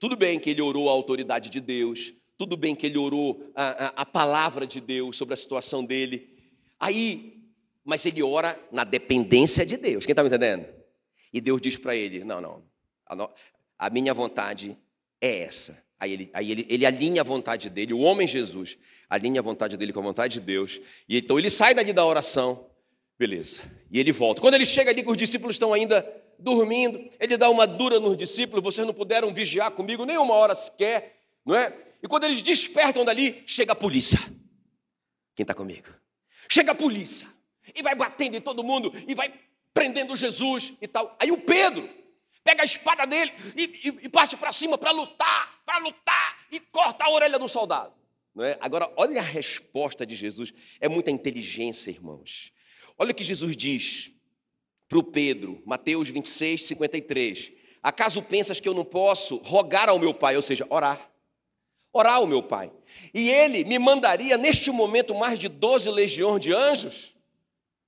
tudo 0.00 0.16
bem 0.16 0.40
que 0.40 0.50
ele 0.50 0.60
orou 0.60 0.88
a 0.88 0.92
autoridade 0.92 1.48
de 1.48 1.60
Deus, 1.60 2.14
tudo 2.38 2.56
bem 2.56 2.74
que 2.74 2.86
ele 2.86 2.96
orou 2.96 3.50
a, 3.52 3.86
a, 3.86 3.86
a 4.02 4.06
palavra 4.06 4.64
de 4.64 4.80
Deus 4.80 5.16
sobre 5.16 5.34
a 5.34 5.36
situação 5.36 5.84
dele. 5.84 6.38
Aí, 6.78 7.42
mas 7.84 8.06
ele 8.06 8.22
ora 8.22 8.56
na 8.70 8.84
dependência 8.84 9.66
de 9.66 9.76
Deus. 9.76 10.06
Quem 10.06 10.12
está 10.12 10.22
me 10.22 10.28
entendendo? 10.28 10.64
E 11.32 11.40
Deus 11.40 11.60
diz 11.60 11.76
para 11.76 11.96
ele: 11.96 12.22
Não, 12.22 12.40
não, 12.40 12.62
a, 13.04 13.30
a, 13.76 13.90
minha 13.90 14.14
vontade 14.14 14.78
é 15.20 15.40
essa. 15.40 15.82
Aí, 15.98 16.12
ele, 16.12 16.30
aí 16.32 16.52
ele, 16.52 16.66
ele 16.70 16.86
alinha 16.86 17.22
a 17.22 17.24
vontade 17.24 17.68
dele, 17.68 17.92
o 17.92 17.98
homem 17.98 18.24
Jesus 18.24 18.78
alinha 19.10 19.40
a 19.40 19.42
vontade 19.42 19.76
dele 19.76 19.92
com 19.92 19.98
a 19.98 20.04
vontade 20.04 20.34
de 20.34 20.40
Deus. 20.40 20.80
E 21.08 21.18
então 21.18 21.40
ele 21.40 21.50
sai 21.50 21.74
dali 21.74 21.92
da 21.92 22.06
oração, 22.06 22.70
beleza. 23.18 23.62
E 23.90 23.98
ele 23.98 24.12
volta. 24.12 24.40
Quando 24.40 24.54
ele 24.54 24.64
chega 24.64 24.92
ali, 24.92 25.02
que 25.02 25.10
os 25.10 25.16
discípulos 25.16 25.56
estão 25.56 25.72
ainda 25.72 26.06
dormindo, 26.38 27.10
ele 27.18 27.36
dá 27.36 27.50
uma 27.50 27.66
dura 27.66 27.98
nos 27.98 28.16
discípulos: 28.16 28.62
Vocês 28.62 28.86
não 28.86 28.94
puderam 28.94 29.34
vigiar 29.34 29.72
comigo 29.72 30.04
nem 30.04 30.16
uma 30.18 30.34
hora 30.34 30.54
sequer, 30.54 31.16
não 31.44 31.56
é? 31.56 31.87
E 32.02 32.08
quando 32.08 32.24
eles 32.24 32.42
despertam 32.42 33.04
dali, 33.04 33.42
chega 33.46 33.72
a 33.72 33.76
polícia. 33.76 34.18
Quem 35.34 35.44
está 35.44 35.54
comigo? 35.54 35.88
Chega 36.48 36.72
a 36.72 36.74
polícia. 36.74 37.28
E 37.74 37.82
vai 37.82 37.94
batendo 37.94 38.36
em 38.36 38.40
todo 38.40 38.64
mundo. 38.64 38.92
E 39.06 39.14
vai 39.14 39.32
prendendo 39.74 40.16
Jesus 40.16 40.74
e 40.80 40.88
tal. 40.88 41.16
Aí 41.20 41.30
o 41.30 41.38
Pedro 41.38 41.88
pega 42.42 42.62
a 42.62 42.64
espada 42.64 43.06
dele 43.06 43.32
e, 43.56 43.62
e, 43.62 43.88
e 44.04 44.08
parte 44.08 44.36
para 44.36 44.52
cima 44.52 44.78
para 44.78 44.90
lutar, 44.90 45.60
para 45.64 45.78
lutar. 45.78 46.38
E 46.50 46.60
corta 46.60 47.04
a 47.04 47.10
orelha 47.10 47.38
do 47.38 47.48
soldado. 47.48 47.92
Não 48.34 48.44
é? 48.44 48.56
Agora, 48.60 48.92
olha 48.96 49.20
a 49.20 49.24
resposta 49.24 50.06
de 50.06 50.14
Jesus. 50.14 50.52
É 50.80 50.88
muita 50.88 51.10
inteligência, 51.10 51.90
irmãos. 51.90 52.52
Olha 52.96 53.12
o 53.12 53.14
que 53.14 53.24
Jesus 53.24 53.56
diz 53.56 54.12
para 54.88 54.98
o 54.98 55.02
Pedro, 55.02 55.62
Mateus 55.66 56.08
26, 56.08 56.64
53. 56.64 57.52
Acaso 57.82 58.22
pensas 58.22 58.58
que 58.58 58.68
eu 58.68 58.74
não 58.74 58.84
posso 58.84 59.36
rogar 59.36 59.88
ao 59.88 59.98
meu 59.98 60.14
pai, 60.14 60.34
ou 60.36 60.42
seja, 60.42 60.66
orar? 60.70 60.98
Orar 61.92 62.14
ao 62.14 62.26
meu 62.26 62.42
Pai. 62.42 62.70
E 63.12 63.30
ele 63.30 63.64
me 63.64 63.78
mandaria 63.78 64.36
neste 64.36 64.70
momento 64.70 65.14
mais 65.14 65.38
de 65.38 65.48
12 65.48 65.90
legiões 65.90 66.40
de 66.40 66.52
anjos. 66.52 67.14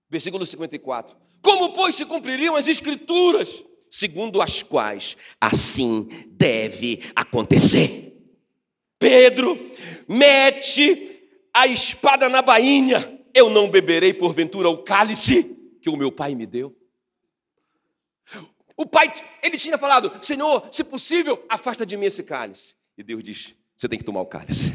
Versículo 0.09 0.45
54. 0.45 1.17
Como, 1.43 1.73
pois, 1.73 1.95
se 1.95 2.05
cumpririam 2.05 2.55
as 2.55 2.69
Escrituras, 2.69 3.63
segundo 3.89 4.43
as 4.43 4.63
quais 4.63 5.17
assim 5.41 6.09
deve 6.29 7.01
acontecer? 7.15 8.11
Pedro, 8.99 9.59
mete 10.07 11.11
a 11.55 11.67
espada 11.67 12.29
na 12.29 12.43
bainha, 12.43 13.21
eu 13.35 13.49
não 13.49 13.71
beberei 13.71 14.13
porventura 14.13 14.69
o 14.69 14.83
cálice 14.83 15.57
que 15.81 15.89
o 15.89 15.97
meu 15.97 16.13
pai 16.13 16.35
me 16.35 16.45
deu. 16.45 16.77
O 18.77 18.87
pai, 18.87 19.13
ele 19.43 19.57
tinha 19.57 19.79
falado: 19.79 20.13
Senhor, 20.25 20.69
se 20.71 20.85
possível, 20.85 21.45
afasta 21.49 21.85
de 21.85 21.97
mim 21.97 22.07
esse 22.07 22.23
cálice. 22.23 22.77
E 22.97 23.03
Deus 23.03 23.23
diz: 23.23 23.55
Você 23.81 23.89
tem 23.89 23.99
que 23.99 24.05
tomar 24.05 24.21
o 24.21 24.27
cálice. 24.27 24.75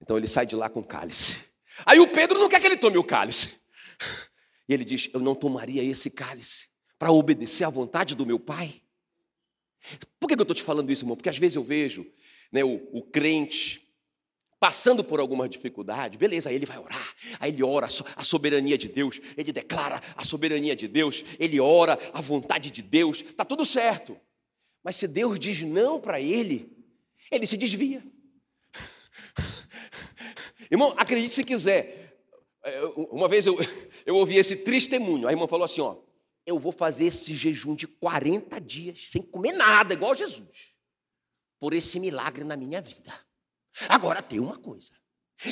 Então 0.00 0.16
ele 0.16 0.28
sai 0.28 0.46
de 0.46 0.54
lá 0.54 0.68
com 0.68 0.78
o 0.78 0.84
cálice. 0.84 1.38
Aí 1.84 1.98
o 1.98 2.06
Pedro 2.06 2.38
não 2.38 2.48
quer 2.48 2.60
que 2.60 2.66
ele 2.68 2.76
tome 2.76 2.96
o 2.96 3.02
cálice. 3.02 3.60
E 4.68 4.72
ele 4.72 4.84
diz: 4.84 5.10
Eu 5.12 5.18
não 5.18 5.34
tomaria 5.34 5.82
esse 5.82 6.08
cálice 6.08 6.68
para 6.96 7.10
obedecer 7.10 7.64
à 7.64 7.68
vontade 7.68 8.14
do 8.14 8.24
meu 8.24 8.38
pai. 8.38 8.80
Por 10.20 10.28
que 10.28 10.34
eu 10.34 10.42
estou 10.42 10.54
te 10.54 10.62
falando 10.62 10.92
isso, 10.92 11.02
irmão? 11.02 11.16
Porque 11.16 11.28
às 11.28 11.36
vezes 11.36 11.56
eu 11.56 11.64
vejo 11.64 12.06
né, 12.52 12.62
o, 12.62 12.88
o 12.92 13.02
crente 13.02 13.92
passando 14.60 15.02
por 15.02 15.18
alguma 15.18 15.48
dificuldade, 15.48 16.16
beleza, 16.16 16.48
aí 16.48 16.54
ele 16.54 16.64
vai 16.64 16.78
orar, 16.78 17.14
aí 17.40 17.50
ele 17.50 17.64
ora 17.64 17.88
a 18.14 18.22
soberania 18.22 18.78
de 18.78 18.86
Deus, 18.86 19.20
ele 19.36 19.50
declara 19.50 20.00
a 20.16 20.24
soberania 20.24 20.76
de 20.76 20.86
Deus, 20.86 21.24
ele 21.40 21.58
ora 21.58 21.98
a 22.12 22.20
vontade 22.20 22.70
de 22.70 22.82
Deus, 22.82 23.22
está 23.22 23.44
tudo 23.44 23.64
certo. 23.64 24.16
Mas 24.84 24.94
se 24.94 25.08
Deus 25.08 25.40
diz 25.40 25.62
não 25.62 26.00
para 26.00 26.20
ele, 26.20 26.70
ele 27.32 27.48
se 27.48 27.56
desvia. 27.56 28.11
Irmão, 30.72 30.94
acredite 30.96 31.34
se 31.34 31.44
quiser. 31.44 32.16
É, 32.64 32.80
uma 33.10 33.28
vez 33.28 33.44
eu, 33.44 33.58
eu 34.06 34.16
ouvi 34.16 34.36
esse 34.38 34.56
testemunho, 34.56 35.28
a 35.28 35.30
irmã 35.30 35.46
falou 35.46 35.66
assim: 35.66 35.82
ó, 35.82 35.98
eu 36.46 36.58
vou 36.58 36.72
fazer 36.72 37.04
esse 37.04 37.34
jejum 37.34 37.74
de 37.74 37.86
40 37.86 38.58
dias 38.58 39.10
sem 39.10 39.20
comer 39.20 39.52
nada, 39.52 39.92
igual 39.92 40.16
Jesus, 40.16 40.74
por 41.60 41.74
esse 41.74 42.00
milagre 42.00 42.42
na 42.42 42.56
minha 42.56 42.80
vida. 42.80 43.12
Agora 43.90 44.22
tem 44.22 44.40
uma 44.40 44.56
coisa: 44.56 44.92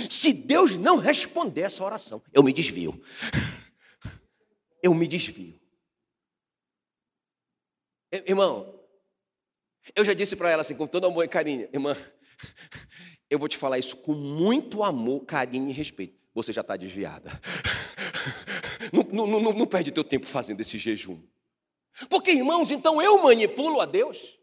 se 0.09 0.33
Deus 0.33 0.75
não 0.77 0.97
responder 0.97 1.63
essa 1.63 1.85
oração, 1.85 2.23
eu 2.33 2.43
me 2.43 2.53
desvio. 2.53 2.99
Eu 4.83 4.95
me 4.95 5.07
desvio. 5.07 5.61
Irmão, 8.27 8.83
eu 9.95 10.03
já 10.03 10.15
disse 10.15 10.35
para 10.35 10.51
ela 10.51 10.63
assim, 10.63 10.75
com 10.75 10.87
todo 10.87 11.07
amor 11.07 11.23
e 11.23 11.29
carinho, 11.29 11.69
irmã, 11.71 11.95
eu 13.31 13.39
vou 13.39 13.49
te 13.49 13.57
falar 13.57 13.79
isso 13.79 13.97
com 13.99 14.13
muito 14.13 14.83
amor, 14.83 15.21
carinho 15.21 15.71
e 15.71 15.73
respeito. 15.73 16.19
Você 16.35 16.53
já 16.53 16.61
está 16.61 16.77
desviada. 16.77 17.31
Não, 18.93 19.05
não, 19.05 19.41
não, 19.41 19.53
não 19.53 19.67
perde 19.69 19.93
teu 19.93 20.03
tempo 20.03 20.27
fazendo 20.27 20.61
esse 20.61 20.77
jejum. 20.77 21.23
Porque, 22.09 22.33
irmãos, 22.33 22.73
então 22.73 23.01
eu 23.01 23.23
manipulo 23.23 23.81
a 23.81 23.87
Deus. 23.87 24.37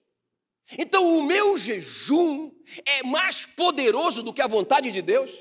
Então 0.78 1.18
o 1.18 1.24
meu 1.24 1.58
jejum 1.58 2.50
é 2.86 3.04
mais 3.04 3.46
poderoso 3.46 4.24
do 4.24 4.32
que 4.32 4.42
a 4.42 4.48
vontade 4.48 4.90
de 4.90 5.02
Deus. 5.02 5.32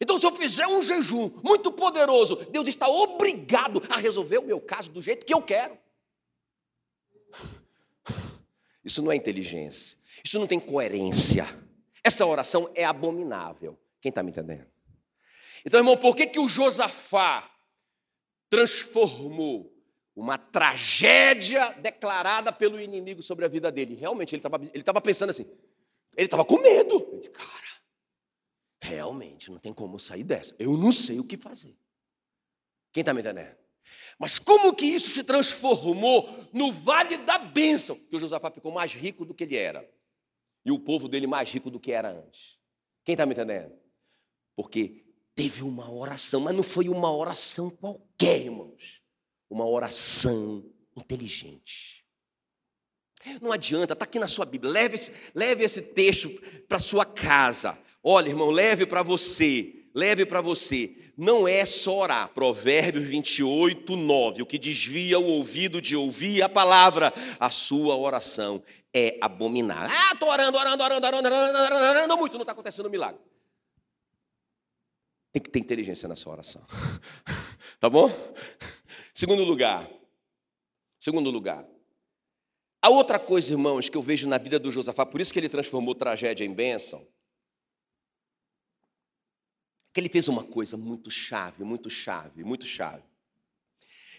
Então, 0.00 0.18
se 0.18 0.26
eu 0.26 0.34
fizer 0.34 0.66
um 0.66 0.82
jejum 0.82 1.30
muito 1.42 1.70
poderoso, 1.70 2.36
Deus 2.50 2.66
está 2.66 2.88
obrigado 2.88 3.80
a 3.88 3.96
resolver 3.96 4.38
o 4.38 4.44
meu 4.44 4.60
caso 4.60 4.90
do 4.90 5.00
jeito 5.00 5.24
que 5.24 5.32
eu 5.32 5.40
quero. 5.40 5.78
Isso 8.84 9.00
não 9.00 9.12
é 9.12 9.16
inteligência, 9.16 9.96
isso 10.24 10.38
não 10.38 10.46
tem 10.46 10.58
coerência. 10.58 11.46
Essa 12.04 12.26
oração 12.26 12.70
é 12.74 12.84
abominável. 12.84 13.78
Quem 14.00 14.10
está 14.10 14.22
me 14.22 14.30
entendendo? 14.30 14.66
Então, 15.64 15.80
irmão, 15.80 15.96
por 15.96 16.14
que, 16.14 16.26
que 16.26 16.38
o 16.38 16.48
Josafá 16.48 17.50
transformou 18.50 19.74
uma 20.14 20.38
tragédia 20.38 21.72
declarada 21.72 22.52
pelo 22.52 22.80
inimigo 22.80 23.22
sobre 23.22 23.44
a 23.44 23.48
vida 23.48 23.70
dele. 23.72 23.94
Realmente, 23.94 24.34
ele 24.34 24.38
estava 24.38 24.60
ele 24.72 24.82
tava 24.82 25.00
pensando 25.00 25.30
assim, 25.30 25.44
ele 26.16 26.26
estava 26.26 26.44
com 26.44 26.58
medo. 26.58 27.08
Ele, 27.12 27.28
cara, 27.30 27.68
realmente 28.80 29.50
não 29.50 29.58
tem 29.58 29.72
como 29.72 29.98
sair 29.98 30.22
dessa. 30.22 30.54
Eu 30.58 30.76
não 30.76 30.92
sei 30.92 31.18
o 31.18 31.24
que 31.24 31.36
fazer. 31.36 31.76
Quem 32.92 33.00
está 33.00 33.12
me 33.12 33.20
entendendo? 33.20 33.56
Mas 34.16 34.38
como 34.38 34.74
que 34.74 34.86
isso 34.86 35.10
se 35.10 35.24
transformou 35.24 36.48
no 36.52 36.72
vale 36.72 37.16
da 37.18 37.36
bênção? 37.36 37.98
Que 38.08 38.16
o 38.16 38.20
Josafá 38.20 38.50
ficou 38.50 38.70
mais 38.70 38.94
rico 38.94 39.24
do 39.24 39.34
que 39.34 39.42
ele 39.42 39.56
era. 39.56 39.88
E 40.64 40.72
o 40.72 40.78
povo 40.78 41.08
dele 41.08 41.26
mais 41.26 41.50
rico 41.50 41.70
do 41.70 41.80
que 41.80 41.92
era 41.92 42.10
antes. 42.10 42.58
Quem 43.04 43.14
está 43.14 43.26
me 43.26 43.32
entendendo? 43.32 43.74
Porque 44.56 45.04
teve 45.34 45.62
uma 45.62 45.90
oração, 45.90 46.40
mas 46.40 46.54
não 46.54 46.62
foi 46.62 46.88
uma 46.88 47.12
oração 47.12 47.70
qualquer, 47.70 48.40
irmãos 48.42 49.04
uma 49.54 49.66
oração 49.66 50.64
inteligente. 50.96 52.04
Não 53.40 53.52
adianta, 53.52 53.94
está 53.94 54.04
aqui 54.04 54.18
na 54.18 54.26
sua 54.26 54.44
Bíblia, 54.44 54.70
leve 54.70 54.96
esse, 54.96 55.12
leve 55.34 55.64
esse 55.64 55.80
texto 55.80 56.28
para 56.68 56.78
sua 56.78 57.04
casa. 57.04 57.78
Olha, 58.02 58.28
irmão, 58.28 58.50
leve 58.50 58.84
para 58.84 59.02
você, 59.02 59.86
leve 59.94 60.26
para 60.26 60.40
você. 60.40 60.94
Não 61.16 61.46
é 61.46 61.64
só 61.64 62.00
orar, 62.00 62.28
Provérbios 62.34 63.08
28, 63.08 63.96
9. 63.96 64.42
O 64.42 64.46
que 64.46 64.58
desvia 64.58 65.18
o 65.18 65.24
ouvido 65.24 65.80
de 65.80 65.96
ouvir 65.96 66.42
a 66.42 66.48
palavra, 66.48 67.14
a 67.38 67.48
sua 67.48 67.96
oração 67.96 68.62
é 68.94 69.18
abominável. 69.20 69.90
Ah, 69.90 70.12
estou 70.12 70.28
orando, 70.28 70.56
orando, 70.56 70.84
orando, 70.84 71.06
orando, 71.06 71.26
orando, 71.26 71.58
orando, 71.58 71.84
orando 71.84 72.16
muito, 72.16 72.34
não 72.34 72.42
está 72.42 72.52
acontecendo 72.52 72.86
um 72.86 72.90
milagre. 72.90 73.20
Tem 75.32 75.42
que 75.42 75.50
ter 75.50 75.58
inteligência 75.58 76.08
nessa 76.08 76.30
oração. 76.30 76.64
tá 77.80 77.90
bom? 77.90 78.08
Segundo 79.12 79.42
lugar. 79.42 79.90
Segundo 80.96 81.28
lugar. 81.28 81.66
A 82.80 82.88
outra 82.88 83.18
coisa, 83.18 83.52
irmãos, 83.52 83.88
que 83.88 83.96
eu 83.96 84.02
vejo 84.02 84.28
na 84.28 84.38
vida 84.38 84.60
do 84.60 84.70
Josafá, 84.70 85.04
por 85.04 85.20
isso 85.20 85.32
que 85.32 85.40
ele 85.40 85.48
transformou 85.48 85.94
tragédia 85.94 86.44
em 86.44 86.52
bênção, 86.52 87.04
que 89.92 89.98
ele 89.98 90.08
fez 90.08 90.28
uma 90.28 90.44
coisa 90.44 90.76
muito 90.76 91.10
chave, 91.10 91.64
muito 91.64 91.90
chave, 91.90 92.44
muito 92.44 92.64
chave. 92.64 93.02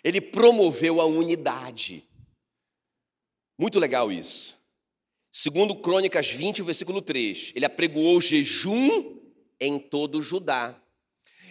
Ele 0.04 0.20
promoveu 0.20 1.00
a 1.00 1.06
unidade. 1.06 2.04
Muito 3.58 3.80
legal 3.80 4.12
isso. 4.12 4.55
Segundo 5.38 5.76
Crônicas 5.76 6.32
20, 6.32 6.62
versículo 6.62 7.02
3, 7.02 7.52
ele 7.58 7.66
apregoou 7.66 8.22
jejum 8.22 9.20
em 9.60 9.78
todo 9.78 10.22
Judá. 10.22 10.82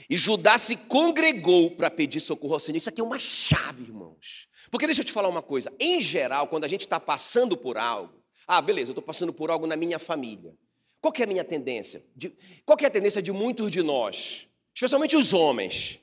E 0.08 0.16
Judá 0.16 0.56
se 0.56 0.74
congregou 0.74 1.70
para 1.72 1.90
pedir 1.90 2.18
socorro 2.22 2.54
ao 2.54 2.60
Senhor. 2.60 2.78
Isso 2.78 2.88
aqui 2.88 3.02
é 3.02 3.04
uma 3.04 3.18
chave, 3.18 3.82
irmãos. 3.82 4.48
Porque 4.70 4.86
deixa 4.86 5.02
eu 5.02 5.04
te 5.04 5.12
falar 5.12 5.28
uma 5.28 5.42
coisa. 5.42 5.70
Em 5.78 6.00
geral, 6.00 6.48
quando 6.48 6.64
a 6.64 6.68
gente 6.68 6.80
está 6.80 6.98
passando 6.98 7.58
por 7.58 7.76
algo, 7.76 8.24
ah, 8.46 8.62
beleza, 8.62 8.88
eu 8.88 8.92
estou 8.92 9.04
passando 9.04 9.34
por 9.34 9.50
algo 9.50 9.66
na 9.66 9.76
minha 9.76 9.98
família. 9.98 10.56
Qual 10.98 11.12
é 11.18 11.22
a 11.22 11.26
minha 11.26 11.44
tendência? 11.44 12.02
De, 12.16 12.34
qual 12.64 12.78
é 12.80 12.86
a 12.86 12.90
tendência 12.90 13.20
de 13.20 13.32
muitos 13.32 13.70
de 13.70 13.82
nós, 13.82 14.48
especialmente 14.72 15.14
os 15.14 15.34
homens? 15.34 16.00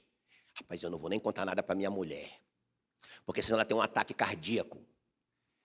Rapaz, 0.53 0.83
eu 0.83 0.91
não 0.91 0.99
vou 0.99 1.09
nem 1.09 1.19
contar 1.19 1.45
nada 1.45 1.63
para 1.63 1.73
minha 1.73 1.89
mulher, 1.89 2.29
porque 3.25 3.41
senão 3.41 3.57
ela 3.57 3.65
tem 3.65 3.75
um 3.75 3.81
ataque 3.81 4.13
cardíaco, 4.13 4.77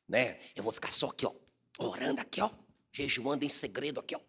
né? 0.09 0.39
Eu 0.55 0.63
vou 0.63 0.73
ficar 0.73 0.91
só 0.91 1.09
aqui, 1.09 1.27
ó, 1.27 1.33
orando 1.79 2.21
aqui, 2.21 2.41
ó, 2.41 2.51
jejuando 2.93 3.45
em 3.45 3.49
segredo 3.49 4.01
aqui, 4.01 4.15
ó. 4.15 4.21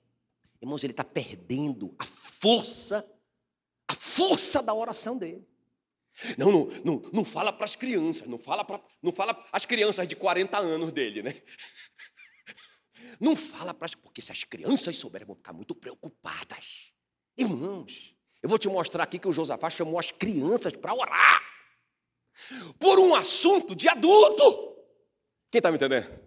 Irmãos, 0.61 0.83
ele 0.83 0.93
está 0.93 1.03
perdendo 1.03 1.95
a 1.99 2.05
força 2.05 3.05
a 3.87 3.93
força 3.93 4.61
da 4.61 4.73
oração 4.73 5.17
dele. 5.17 5.47
Não, 6.37 6.51
não, 6.51 6.67
não, 6.83 7.01
não 7.13 7.25
fala 7.25 7.53
para 7.53 7.63
as 7.63 7.75
crianças, 7.75 8.27
não 8.27 8.39
fala 8.39 8.65
para 8.65 8.81
não 9.01 9.11
fala 9.11 9.45
as 9.51 9.65
crianças 9.65 10.07
de 10.07 10.15
40 10.15 10.57
anos 10.57 10.91
dele, 10.91 11.23
né? 11.23 11.33
Não 13.19 13.35
fala 13.35 13.73
para 13.73 13.85
as 13.85 13.95
porque 13.95 14.21
se 14.21 14.31
as 14.31 14.43
crianças 14.43 14.95
souberem 14.95 15.25
vão 15.25 15.35
ficar 15.35 15.53
muito 15.53 15.73
preocupadas. 15.73 16.93
Irmãos, 17.35 18.15
eu 18.43 18.49
vou 18.49 18.59
te 18.59 18.67
mostrar 18.67 19.03
aqui 19.03 19.17
que 19.17 19.27
o 19.27 19.33
Josafá 19.33 19.71
chamou 19.71 19.97
as 19.97 20.11
crianças 20.11 20.73
para 20.75 20.93
orar 20.93 21.41
por 22.77 22.99
um 22.99 23.15
assunto 23.15 23.75
de 23.75 23.87
adulto. 23.87 24.75
Quem 25.49 25.57
está 25.57 25.71
me 25.71 25.77
entendendo? 25.77 26.26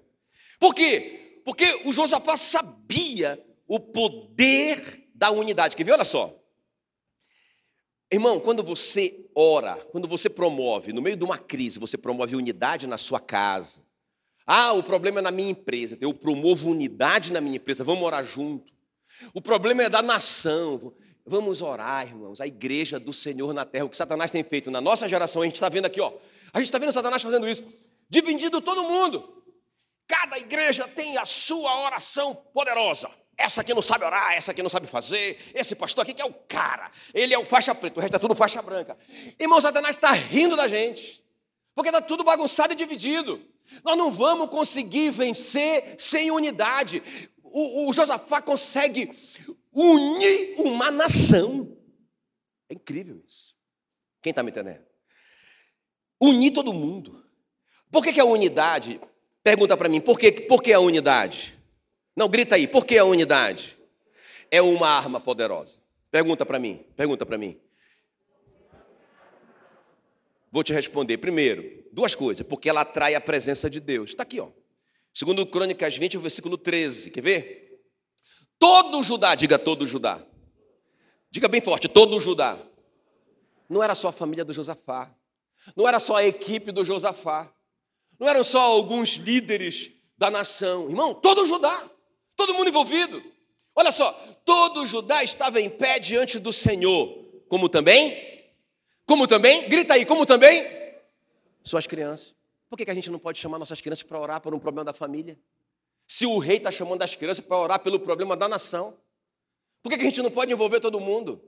Por 0.61 0.75
quê? 0.75 1.41
Porque 1.45 1.65
o 1.87 1.93
Josafá 1.93 2.37
sabia 2.37 3.43
o 3.67 3.81
poder 3.81 5.09
da 5.15 5.31
unidade. 5.31 5.75
Quer 5.75 5.85
ver? 5.85 5.93
Olha 5.93 6.05
só. 6.05 6.37
Irmão, 8.13 8.39
quando 8.39 8.63
você 8.63 9.31
ora, 9.35 9.77
quando 9.91 10.07
você 10.07 10.29
promove, 10.29 10.93
no 10.93 11.01
meio 11.01 11.17
de 11.17 11.25
uma 11.25 11.39
crise, 11.39 11.79
você 11.79 11.97
promove 11.97 12.37
unidade 12.37 12.87
na 12.87 12.99
sua 12.99 13.19
casa. 13.19 13.81
Ah, 14.47 14.73
o 14.73 14.83
problema 14.83 15.21
é 15.21 15.23
na 15.23 15.31
minha 15.31 15.51
empresa. 15.51 15.97
Eu 16.01 16.13
promovo 16.13 16.71
unidade 16.71 17.33
na 17.33 17.41
minha 17.41 17.57
empresa. 17.57 17.85
Vamos 17.85 18.05
orar 18.05 18.25
junto. 18.25 18.73
O 19.33 19.41
problema 19.41 19.85
é 19.85 19.89
da 19.89 20.03
nação. 20.03 20.93
Vamos 21.25 21.63
orar, 21.63 22.07
irmãos. 22.07 22.41
A 22.41 22.47
igreja 22.47 22.99
do 22.99 23.13
Senhor 23.13 23.55
na 23.55 23.65
terra. 23.65 23.85
O 23.85 23.89
que 23.89 23.97
Satanás 23.97 24.31
tem 24.31 24.43
feito 24.43 24.71
na 24.71 24.81
nossa 24.81 25.09
geração, 25.09 25.43
a 25.43 25.45
gente 25.45 25.55
está 25.55 25.69
vendo 25.69 25.87
aqui, 25.87 26.01
ó. 26.01 26.13
A 26.53 26.59
gente 26.59 26.67
está 26.67 26.79
vendo 26.79 26.93
Satanás 26.93 27.23
fazendo 27.23 27.49
isso. 27.49 27.63
Dividindo 28.09 28.61
todo 28.61 28.83
mundo. 28.83 29.40
Cada 30.11 30.37
igreja 30.41 30.89
tem 30.89 31.17
a 31.19 31.25
sua 31.25 31.85
oração 31.85 32.35
poderosa. 32.35 33.09
Essa 33.39 33.61
aqui 33.61 33.73
não 33.73 33.81
sabe 33.81 34.05
orar, 34.05 34.33
essa 34.33 34.51
aqui 34.51 34.61
não 34.61 34.69
sabe 34.69 34.89
fazer. 34.89 35.39
Esse 35.55 35.77
pastor 35.77 36.03
aqui 36.03 36.13
que 36.13 36.21
é 36.21 36.25
o 36.25 36.35
cara. 36.35 36.91
Ele 37.15 37.33
é 37.33 37.39
o 37.39 37.45
faixa 37.45 37.73
preta, 37.73 38.01
o 38.01 38.03
resto 38.03 38.17
é 38.17 38.19
tudo 38.19 38.35
faixa 38.35 38.61
branca. 38.61 38.99
Irmão, 39.39 39.61
Satanás 39.61 39.95
está 39.95 40.11
rindo 40.11 40.57
da 40.57 40.67
gente. 40.67 41.25
Porque 41.77 41.91
está 41.91 42.03
tudo 42.03 42.25
bagunçado 42.25 42.73
e 42.73 42.77
dividido. 42.77 43.41
Nós 43.85 43.97
não 43.97 44.11
vamos 44.11 44.51
conseguir 44.51 45.13
vencer 45.13 45.95
sem 45.97 46.33
unidade. 46.33 47.01
O, 47.45 47.89
o 47.89 47.93
Josafá 47.93 48.43
consegue 48.43 49.17
unir 49.73 50.57
uma 50.59 50.91
nação. 50.91 51.79
É 52.69 52.75
incrível 52.75 53.23
isso. 53.25 53.55
Quem 54.21 54.31
está 54.31 54.43
me 54.43 54.51
entendendo? 54.51 54.85
Unir 56.21 56.51
todo 56.51 56.73
mundo. 56.73 57.25
Por 57.93 58.03
que, 58.03 58.13
que 58.13 58.21
a 58.21 58.25
unidade 58.25 59.01
Pergunta 59.43 59.77
para 59.77 59.89
mim, 59.89 60.01
por 60.01 60.19
que, 60.19 60.33
por 60.33 60.63
que 60.63 60.73
a 60.73 60.81
unidade? 60.81 61.59
Não, 62.15 62.29
grita 62.29 62.57
aí, 62.57 62.67
por 62.67 62.85
que 62.85 62.99
a 62.99 63.05
unidade? 63.05 63.77
É 64.51 64.61
uma 64.61 64.89
arma 64.89 65.21
poderosa. 65.21 65.79
Pergunta 66.11 66.45
para 66.45 66.59
mim, 66.59 66.85
pergunta 66.97 67.25
para 67.25 67.39
mim. 67.39 67.59
Vou 70.51 70.63
te 70.63 70.73
responder. 70.73 71.19
Primeiro, 71.19 71.85
duas 71.93 72.15
coisas, 72.15 72.45
porque 72.45 72.69
ela 72.69 72.81
atrai 72.81 73.15
a 73.15 73.21
presença 73.21 73.71
de 73.71 73.79
Deus. 73.81 74.11
Está 74.11 74.25
aqui, 74.25 74.41
ó. 74.41 74.49
Segundo 75.13 75.47
Crônicas 75.47 75.97
20, 75.97 76.19
versículo 76.19 76.59
13. 76.59 77.11
Quer 77.11 77.21
ver? 77.21 77.81
Todo 78.59 79.03
Judá, 79.03 79.35
diga 79.35 79.59
todo 79.59 79.87
Judá. 79.87 80.21
Diga 81.31 81.49
bem 81.49 81.61
forte, 81.61 81.89
todo 81.89 82.19
Judá. 82.21 82.59
Não 83.69 83.83
era 83.83 83.95
só 83.95 84.09
a 84.09 84.13
família 84.13 84.45
do 84.45 84.53
Josafá. 84.53 85.15
Não 85.77 85.87
era 85.87 86.01
só 86.01 86.17
a 86.17 86.27
equipe 86.27 86.73
do 86.73 86.85
Josafá. 86.85 87.53
Não 88.21 88.29
eram 88.29 88.45
só 88.45 88.61
alguns 88.61 89.17
líderes 89.17 89.93
da 90.19 90.31
nação. 90.31 90.91
Irmão, 90.91 91.15
todo 91.15 91.47
Judá. 91.47 91.91
Todo 92.37 92.53
mundo 92.53 92.69
envolvido. 92.69 93.23
Olha 93.75 93.91
só, 93.91 94.13
todo 94.45 94.85
Judá 94.85 95.25
estava 95.25 95.59
em 95.59 95.71
pé 95.71 95.99
diante 95.99 96.39
do 96.39 96.53
Senhor. 96.53 97.09
Como 97.49 97.67
também? 97.67 98.15
Como 99.07 99.27
também? 99.27 99.67
Grita 99.71 99.95
aí, 99.95 100.05
como 100.05 100.27
também? 100.27 100.65
Suas 101.63 101.87
crianças. 101.87 102.35
Por 102.69 102.77
que, 102.77 102.89
a 102.89 102.95
gente 102.95 103.11
não 103.11 103.19
pode 103.19 103.39
chamar 103.39 103.59
nossas 103.59 103.81
crianças 103.81 104.03
para 104.03 104.21
orar 104.21 104.41
por 104.41 104.55
um 104.55 104.59
problema 104.59 104.85
da 104.85 104.93
família? 104.93 105.39
Se 106.07 106.27
o 106.27 106.39
rei 106.39 106.59
está 106.59 106.71
chamando 106.71 107.03
as 107.03 107.17
crianças 107.17 107.45
para 107.45 107.57
orar 107.57 107.81
pelo 107.81 107.99
problema 107.99 108.37
da 108.37 108.49
nação, 108.49 108.97
por 109.83 109.91
que, 109.91 110.01
a 110.01 110.05
gente 110.05 110.23
não 110.23 110.31
pode 110.31 110.53
envolver 110.53 110.79
todo 110.79 111.01
mundo? 111.01 111.43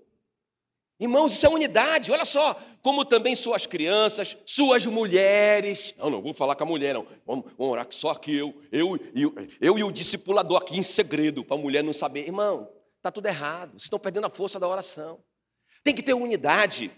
Irmãos, 1.02 1.32
isso 1.32 1.44
é 1.44 1.48
unidade, 1.48 2.12
olha 2.12 2.24
só, 2.24 2.56
como 2.80 3.04
também 3.04 3.34
suas 3.34 3.66
crianças, 3.66 4.36
suas 4.46 4.86
mulheres. 4.86 5.96
Não, 5.98 6.08
não, 6.08 6.22
vou 6.22 6.32
falar 6.32 6.54
com 6.54 6.62
a 6.62 6.66
mulher, 6.66 6.94
não. 6.94 7.04
Vamos, 7.26 7.46
vamos 7.58 7.72
orar 7.72 7.88
só 7.90 8.14
que 8.14 8.36
eu, 8.36 8.54
eu, 8.70 8.96
eu, 9.12 9.34
eu 9.60 9.78
e 9.80 9.82
o 9.82 9.90
discipulador 9.90 10.58
aqui 10.58 10.78
em 10.78 10.82
segredo, 10.82 11.44
para 11.44 11.56
a 11.56 11.60
mulher 11.60 11.82
não 11.82 11.92
saber. 11.92 12.20
Irmão, 12.20 12.68
está 12.98 13.10
tudo 13.10 13.26
errado, 13.26 13.72
vocês 13.72 13.82
estão 13.82 13.98
perdendo 13.98 14.28
a 14.28 14.30
força 14.30 14.60
da 14.60 14.68
oração. 14.68 15.18
Tem 15.82 15.92
que 15.92 16.04
ter 16.04 16.14
unidade 16.14 16.88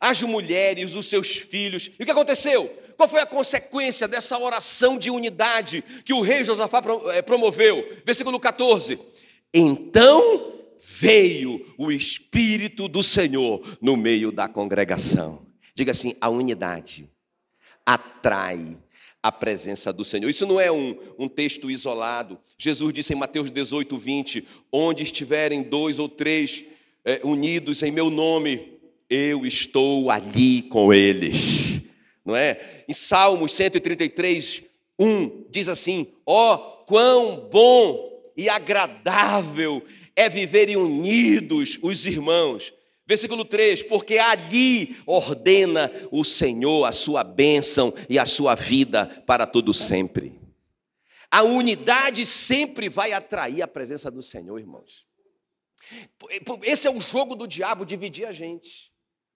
as 0.00 0.22
mulheres, 0.22 0.94
os 0.94 1.06
seus 1.06 1.36
filhos. 1.36 1.90
E 1.98 2.02
o 2.02 2.06
que 2.06 2.12
aconteceu? 2.12 2.74
Qual 2.96 3.06
foi 3.06 3.20
a 3.20 3.26
consequência 3.26 4.08
dessa 4.08 4.38
oração 4.38 4.96
de 4.96 5.10
unidade 5.10 5.84
que 6.02 6.14
o 6.14 6.22
rei 6.22 6.44
Josafá 6.44 6.82
eh, 7.12 7.20
promoveu? 7.20 7.86
Versículo 8.06 8.40
14. 8.40 8.98
Então 9.52 10.59
veio 11.00 11.64
o 11.78 11.90
Espírito 11.90 12.86
do 12.86 13.02
Senhor 13.02 13.62
no 13.80 13.96
meio 13.96 14.30
da 14.30 14.46
congregação. 14.46 15.46
Diga 15.74 15.92
assim: 15.92 16.14
a 16.20 16.28
unidade 16.28 17.08
atrai 17.86 18.76
a 19.22 19.32
presença 19.32 19.92
do 19.92 20.04
Senhor. 20.04 20.28
Isso 20.28 20.46
não 20.46 20.60
é 20.60 20.70
um, 20.70 20.94
um 21.18 21.26
texto 21.26 21.70
isolado. 21.70 22.38
Jesus 22.58 22.92
disse 22.92 23.14
em 23.14 23.16
Mateus 23.16 23.50
18, 23.50 23.98
20: 23.98 24.46
Onde 24.70 25.02
estiverem 25.02 25.62
dois 25.62 25.98
ou 25.98 26.08
três 26.08 26.66
é, 27.02 27.20
unidos 27.24 27.82
em 27.82 27.90
meu 27.90 28.10
nome, 28.10 28.78
eu 29.08 29.46
estou 29.46 30.10
ali 30.10 30.62
com 30.62 30.92
eles. 30.92 31.80
Não 32.22 32.36
é? 32.36 32.84
Em 32.86 32.92
Salmos 32.92 33.52
133, 33.54 34.64
1 34.98 35.46
diz 35.50 35.66
assim: 35.66 36.08
Ó, 36.26 36.54
oh, 36.54 36.58
quão 36.84 37.48
bom 37.50 38.10
e 38.36 38.48
agradável 38.48 39.82
é 40.20 40.28
viverem 40.28 40.76
unidos 40.76 41.78
os 41.82 42.06
irmãos. 42.06 42.72
Versículo 43.06 43.44
3: 43.44 43.82
Porque 43.84 44.18
ali 44.18 44.96
ordena 45.06 45.90
o 46.10 46.24
Senhor 46.24 46.84
a 46.84 46.92
sua 46.92 47.24
bênção 47.24 47.92
e 48.08 48.18
a 48.18 48.26
sua 48.26 48.54
vida 48.54 49.06
para 49.26 49.46
todo 49.46 49.72
sempre. 49.72 50.38
A 51.30 51.42
unidade 51.42 52.26
sempre 52.26 52.88
vai 52.88 53.12
atrair 53.12 53.62
a 53.62 53.68
presença 53.68 54.10
do 54.10 54.22
Senhor, 54.22 54.58
irmãos. 54.58 55.06
Esse 56.62 56.86
é 56.86 56.90
o 56.90 57.00
jogo 57.00 57.34
do 57.34 57.46
diabo, 57.46 57.84
dividir 57.84 58.26
a 58.26 58.32
gente 58.32 58.90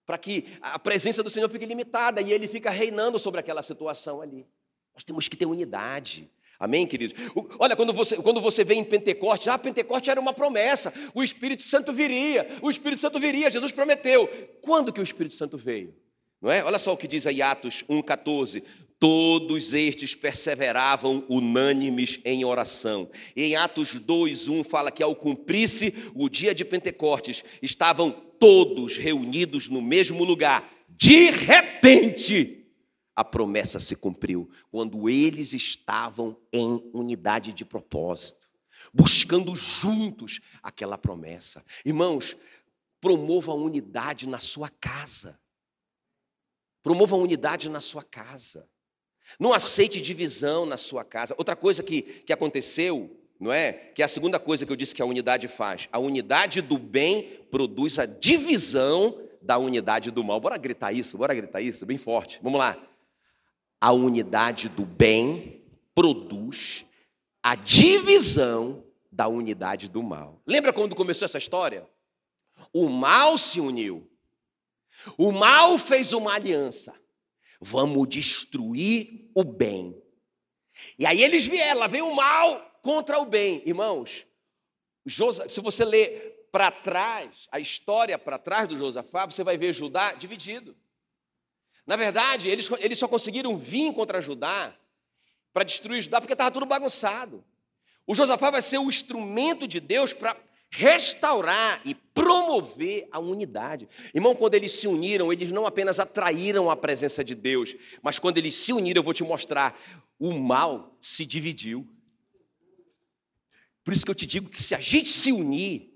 para 0.07 0.19
que 0.19 0.45
a 0.61 0.79
presença 0.79 1.23
do 1.23 1.31
Senhor 1.31 1.49
fique 1.49 1.65
limitada 1.65 2.21
e 2.21 2.33
ele 2.33 2.47
fica 2.47 2.71
reinando 2.71 3.19
sobre 3.19 3.41
aquela 3.41 3.63
situação 3.63 4.21
ali. 4.21 4.47
Nós 4.93 5.03
temos 5.03 5.29
que 5.29 5.37
ter 5.37 5.47
unidade. 5.47 6.31
Amém, 6.65 6.87
queridos? 6.87 7.31
Olha, 7.59 7.77
quando 7.77 7.93
você, 7.93 8.17
quando 8.17 8.41
você 8.41 8.65
vê 8.65 8.75
em 8.75 8.83
Pentecostes, 8.83 9.49
ah, 9.49 9.59
Pentecostes 9.59 10.09
era 10.09 10.19
uma 10.19 10.33
promessa, 10.33 10.93
o 11.15 11.23
Espírito 11.23 11.63
Santo 11.63 11.93
viria, 11.93 12.49
o 12.63 12.71
Espírito 12.71 13.01
Santo 13.01 13.21
viria, 13.21 13.51
Jesus 13.51 13.71
prometeu. 13.71 14.27
Quando 14.63 14.91
que 14.91 15.01
o 15.01 15.05
Espírito 15.05 15.35
Santo 15.35 15.59
veio? 15.59 15.95
Não 16.41 16.51
é? 16.51 16.65
Olha 16.65 16.79
só 16.79 16.95
o 16.95 16.97
que 16.97 17.07
diz 17.07 17.27
aí 17.27 17.43
Atos 17.43 17.85
1,14. 17.89 18.63
Todos 18.99 19.75
estes 19.75 20.15
perseveravam 20.15 21.23
unânimes 21.29 22.21
em 22.25 22.47
oração. 22.47 23.11
E 23.37 23.43
em 23.43 23.57
Atos 23.57 23.95
2:1 24.01 24.65
fala 24.65 24.91
que 24.91 25.03
ao 25.03 25.15
cumprir-se 25.15 25.93
o 26.15 26.31
dia 26.31 26.55
de 26.55 26.65
Pentecostes, 26.65 27.45
estavam 27.61 28.11
todos 28.11 28.97
reunidos 28.97 29.69
no 29.69 29.83
mesmo 29.83 30.25
lugar, 30.25 30.67
de 30.89 31.31
repente, 31.31 32.64
a 33.15 33.25
promessa 33.25 33.79
se 33.79 33.97
cumpriu, 33.97 34.51
quando 34.71 35.09
eles 35.09 35.53
estavam 35.53 36.37
em 36.53 36.91
unidade 36.93 37.53
de 37.53 37.65
propósito, 37.65 38.49
buscando 38.93 39.55
juntos 39.55 40.41
aquela 40.63 40.99
promessa. 40.99 41.65
Irmãos, 41.85 42.37
promova 43.01 43.53
a 43.53 43.55
unidade 43.55 44.29
na 44.29 44.39
sua 44.39 44.69
casa. 44.69 45.39
Promova 46.83 47.15
a 47.15 47.19
unidade 47.19 47.69
na 47.69 47.81
sua 47.81 48.03
casa. 48.03 48.69
Não 49.39 49.53
aceite 49.53 50.01
divisão 50.01 50.67
na 50.67 50.77
sua 50.77 51.05
casa. 51.05 51.35
Outra 51.39 51.57
coisa 51.57 51.83
que, 51.83 52.03
que 52.03 52.33
aconteceu 52.33 53.21
não 53.39 53.53
é? 53.53 53.73
Que 53.73 54.01
é 54.01 54.05
a 54.05 54.09
segunda 54.09 54.39
coisa 54.39 54.65
que 54.65 54.73
eu 54.73 54.77
disse 54.77 54.95
que 54.95 55.03
a 55.03 55.07
unidade 55.07 55.49
faz. 55.49 55.89
A 55.93 55.99
unidade 55.99 56.63
do 56.63 56.79
bem 56.79 57.23
produz 57.51 57.99
a 57.99 58.07
divisão 58.07 59.21
da 59.43 59.59
unidade 59.59 60.11
do 60.11 60.25
mal. 60.25 60.41
Bora 60.41 60.57
gritar 60.57 60.93
isso, 60.93 61.19
bora 61.19 61.35
gritar 61.35 61.61
isso, 61.61 61.85
bem 61.85 61.99
forte. 61.99 62.41
Vamos 62.43 62.59
lá. 62.59 62.77
A 63.85 63.93
unidade 63.93 64.71
do 64.71 64.87
bem 64.87 65.63
produz 65.95 66.87
a 67.43 67.55
divisão 67.55 68.83
da 69.13 69.29
unidade 69.29 69.91
do 69.91 70.03
mal. 70.03 70.41
Lembra 70.47 70.73
quando 70.73 70.97
começou 70.97 71.27
essa 71.27 71.37
história? 71.37 71.87
O 72.73 72.89
mal 72.89 73.37
se 73.37 73.61
uniu. 73.61 74.11
O 75.19 75.31
mal 75.33 75.77
fez 75.77 76.15
uma 76.15 76.33
aliança. 76.33 76.95
Vamos 77.61 78.09
destruir 78.09 79.31
o 79.35 79.45
bem. 79.45 80.03
E 80.99 81.05
aí 81.05 81.23
eles 81.23 81.45
vieram, 81.45 81.81
lá 81.81 81.87
veio 81.87 82.09
o 82.09 82.17
mal 82.17 82.81
contra 82.81 83.19
o 83.19 83.27
bem. 83.27 83.63
Irmãos, 83.67 84.27
se 85.07 85.61
você 85.61 85.85
ler 85.85 86.49
para 86.51 86.71
trás, 86.71 87.49
a 87.53 87.61
história 87.61 88.19
para 88.19 88.39
trás 88.39 88.67
do 88.67 88.79
Josafá, 88.79 89.27
você 89.27 89.45
vai 89.45 89.59
ver 89.59 89.75
Judá 89.75 90.15
dividido. 90.15 90.75
Na 91.87 91.97
verdade, 91.97 92.49
eles, 92.49 92.71
eles 92.81 92.99
só 92.99 93.07
conseguiram 93.07 93.57
vir 93.59 93.93
contra 93.93 94.21
Judá 94.21 94.75
para 95.53 95.65
destruir 95.65 96.03
Judá 96.03 96.21
porque 96.21 96.33
estava 96.33 96.51
tudo 96.51 96.67
bagunçado. 96.67 97.45
O 98.07 98.15
Josafá 98.15 98.51
vai 98.51 98.63
ser 98.63 98.79
o 98.79 98.89
instrumento 98.89 99.67
de 99.67 99.81
Deus 99.81 100.13
para 100.13 100.37
restaurar 100.71 101.81
e 101.85 101.95
promover 101.95 103.07
a 103.13 103.21
unidade. 103.21 103.89
Irmão, 104.13 104.35
quando 104.35 104.55
eles 104.55 104.73
se 104.73 104.89
uniram, 104.89 105.33
eles 105.33 105.53
não 105.53 105.67
apenas 105.67 106.01
atraíram 106.01 106.69
a 106.69 106.77
presença 106.77 107.23
de 107.23 107.35
Deus, 107.35 107.77
mas 108.03 108.19
quando 108.19 108.39
eles 108.39 108.57
se 108.57 108.73
uniram, 108.73 108.99
eu 108.99 109.05
vou 109.05 109.15
te 109.15 109.23
mostrar, 109.23 109.79
o 110.19 110.33
mal 110.33 110.97
se 111.01 111.25
dividiu. 111.25 111.89
Por 113.85 113.93
isso 113.93 114.05
que 114.05 114.11
eu 114.11 114.15
te 114.17 114.27
digo 114.27 114.51
que 114.51 114.63
se 114.63 114.75
a 114.75 114.81
gente 114.81 115.11
se 115.11 115.31
unir, 115.31 115.93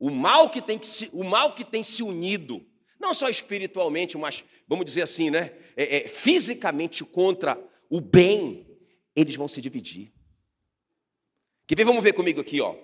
o 0.00 0.10
mal 0.10 0.50
que 0.50 0.62
tem, 0.62 0.78
que 0.78 0.86
se, 0.86 1.10
o 1.12 1.22
mal 1.22 1.54
que 1.54 1.64
tem 1.64 1.82
se 1.82 2.02
unido, 2.02 2.64
não 2.98 3.14
só 3.14 3.28
espiritualmente, 3.28 4.18
mas 4.18 4.44
vamos 4.66 4.84
dizer 4.84 5.02
assim, 5.02 5.30
né? 5.30 5.52
É, 5.76 5.98
é, 5.98 6.08
fisicamente 6.08 7.04
contra 7.04 7.58
o 7.88 8.00
bem, 8.00 8.66
eles 9.14 9.36
vão 9.36 9.48
se 9.48 9.60
dividir. 9.60 10.12
Quer 11.66 11.76
ver? 11.76 11.84
Vamos 11.84 12.02
ver 12.02 12.12
comigo 12.12 12.40
aqui, 12.40 12.60
ó. 12.60 12.74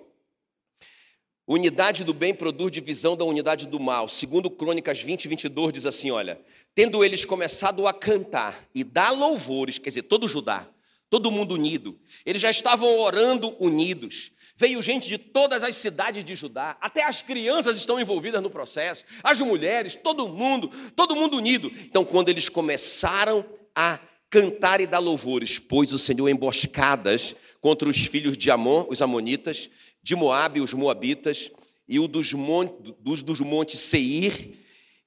Unidade 1.47 2.03
do 2.03 2.13
bem 2.13 2.33
produz 2.33 2.71
divisão 2.71 3.15
da 3.15 3.23
unidade 3.23 3.67
do 3.67 3.79
mal. 3.79 4.09
Segundo 4.09 4.49
Crônicas 4.49 5.01
20, 5.01 5.27
22 5.27 5.73
diz 5.73 5.85
assim, 5.85 6.09
olha, 6.09 6.41
tendo 6.73 7.03
eles 7.03 7.23
começado 7.23 7.85
a 7.87 7.93
cantar 7.93 8.67
e 8.73 8.83
dar 8.83 9.11
louvores, 9.11 9.77
quer 9.77 9.89
dizer, 9.89 10.03
todo 10.03 10.27
Judá, 10.27 10.67
todo 11.07 11.31
mundo 11.31 11.53
unido, 11.53 11.99
eles 12.25 12.41
já 12.41 12.49
estavam 12.49 12.97
orando 12.97 13.55
unidos, 13.59 14.31
Veio 14.57 14.81
gente 14.81 15.09
de 15.09 15.17
todas 15.17 15.63
as 15.63 15.75
cidades 15.75 16.23
de 16.23 16.33
Judá, 16.33 16.77
até 16.79 17.03
as 17.03 17.21
crianças 17.21 17.77
estão 17.77 17.99
envolvidas 17.99 18.41
no 18.41 18.49
processo, 18.49 19.03
as 19.21 19.41
mulheres, 19.41 19.97
todo 19.97 20.29
mundo, 20.29 20.69
todo 20.95 21.15
mundo 21.15 21.35
unido. 21.35 21.69
Então, 21.83 22.05
quando 22.05 22.29
eles 22.29 22.47
começaram 22.47 23.43
a 23.75 23.99
cantar 24.29 24.79
e 24.79 24.87
dar 24.87 24.99
louvores, 24.99 25.59
pôs 25.59 25.91
o 25.91 25.99
Senhor 25.99 26.29
emboscadas 26.29 27.35
contra 27.59 27.89
os 27.89 28.05
filhos 28.05 28.37
de 28.37 28.49
Amon, 28.49 28.85
os 28.89 29.01
amonitas, 29.01 29.69
de 30.01 30.15
Moabe, 30.15 30.61
os 30.61 30.73
moabitas, 30.73 31.51
e 31.87 31.99
o 31.99 32.07
dos, 32.07 32.33
monte, 32.33 32.95
dos, 32.99 33.21
dos 33.21 33.41
montes 33.41 33.79
Seir, 33.79 34.57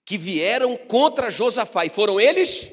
que 0.04 0.16
vieram 0.18 0.76
contra 0.76 1.30
Josafá, 1.30 1.86
e 1.86 1.90
foram 1.90 2.20
eles 2.20 2.70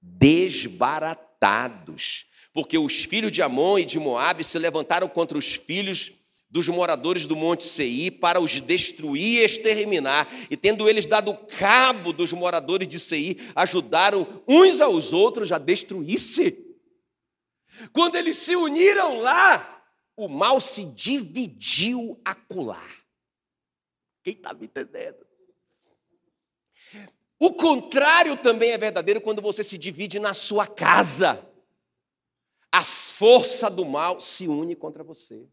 desbaratados 0.00 2.27
porque 2.52 2.78
os 2.78 3.04
filhos 3.04 3.32
de 3.32 3.42
Amon 3.42 3.78
e 3.78 3.84
de 3.84 3.98
Moabe 3.98 4.44
se 4.44 4.58
levantaram 4.58 5.08
contra 5.08 5.36
os 5.36 5.54
filhos 5.54 6.12
dos 6.50 6.68
moradores 6.68 7.26
do 7.26 7.36
Monte 7.36 7.62
Seir 7.62 8.12
para 8.12 8.40
os 8.40 8.60
destruir 8.60 9.40
e 9.40 9.44
exterminar. 9.44 10.26
E 10.50 10.56
tendo 10.56 10.88
eles 10.88 11.06
dado 11.06 11.34
cabo 11.34 12.12
dos 12.12 12.32
moradores 12.32 12.88
de 12.88 12.98
Seir, 12.98 13.36
ajudaram 13.54 14.42
uns 14.48 14.80
aos 14.80 15.12
outros 15.12 15.52
a 15.52 15.58
destruir-se. 15.58 16.66
Quando 17.92 18.16
eles 18.16 18.36
se 18.36 18.56
uniram 18.56 19.20
lá, 19.20 19.84
o 20.16 20.28
mal 20.28 20.60
se 20.60 20.84
dividiu 20.84 22.20
a 22.24 22.34
colar. 22.34 22.96
Quem 24.22 24.32
está 24.32 24.52
me 24.52 24.66
entendendo? 24.66 25.26
O 27.38 27.52
contrário 27.52 28.36
também 28.36 28.72
é 28.72 28.78
verdadeiro 28.78 29.20
quando 29.20 29.40
você 29.40 29.62
se 29.62 29.78
divide 29.78 30.18
na 30.18 30.34
sua 30.34 30.66
casa. 30.66 31.47
A 32.70 32.84
força 32.84 33.70
do 33.70 33.84
mal 33.84 34.20
se 34.20 34.46
une 34.46 34.76
contra 34.76 35.02
você. 35.02 35.46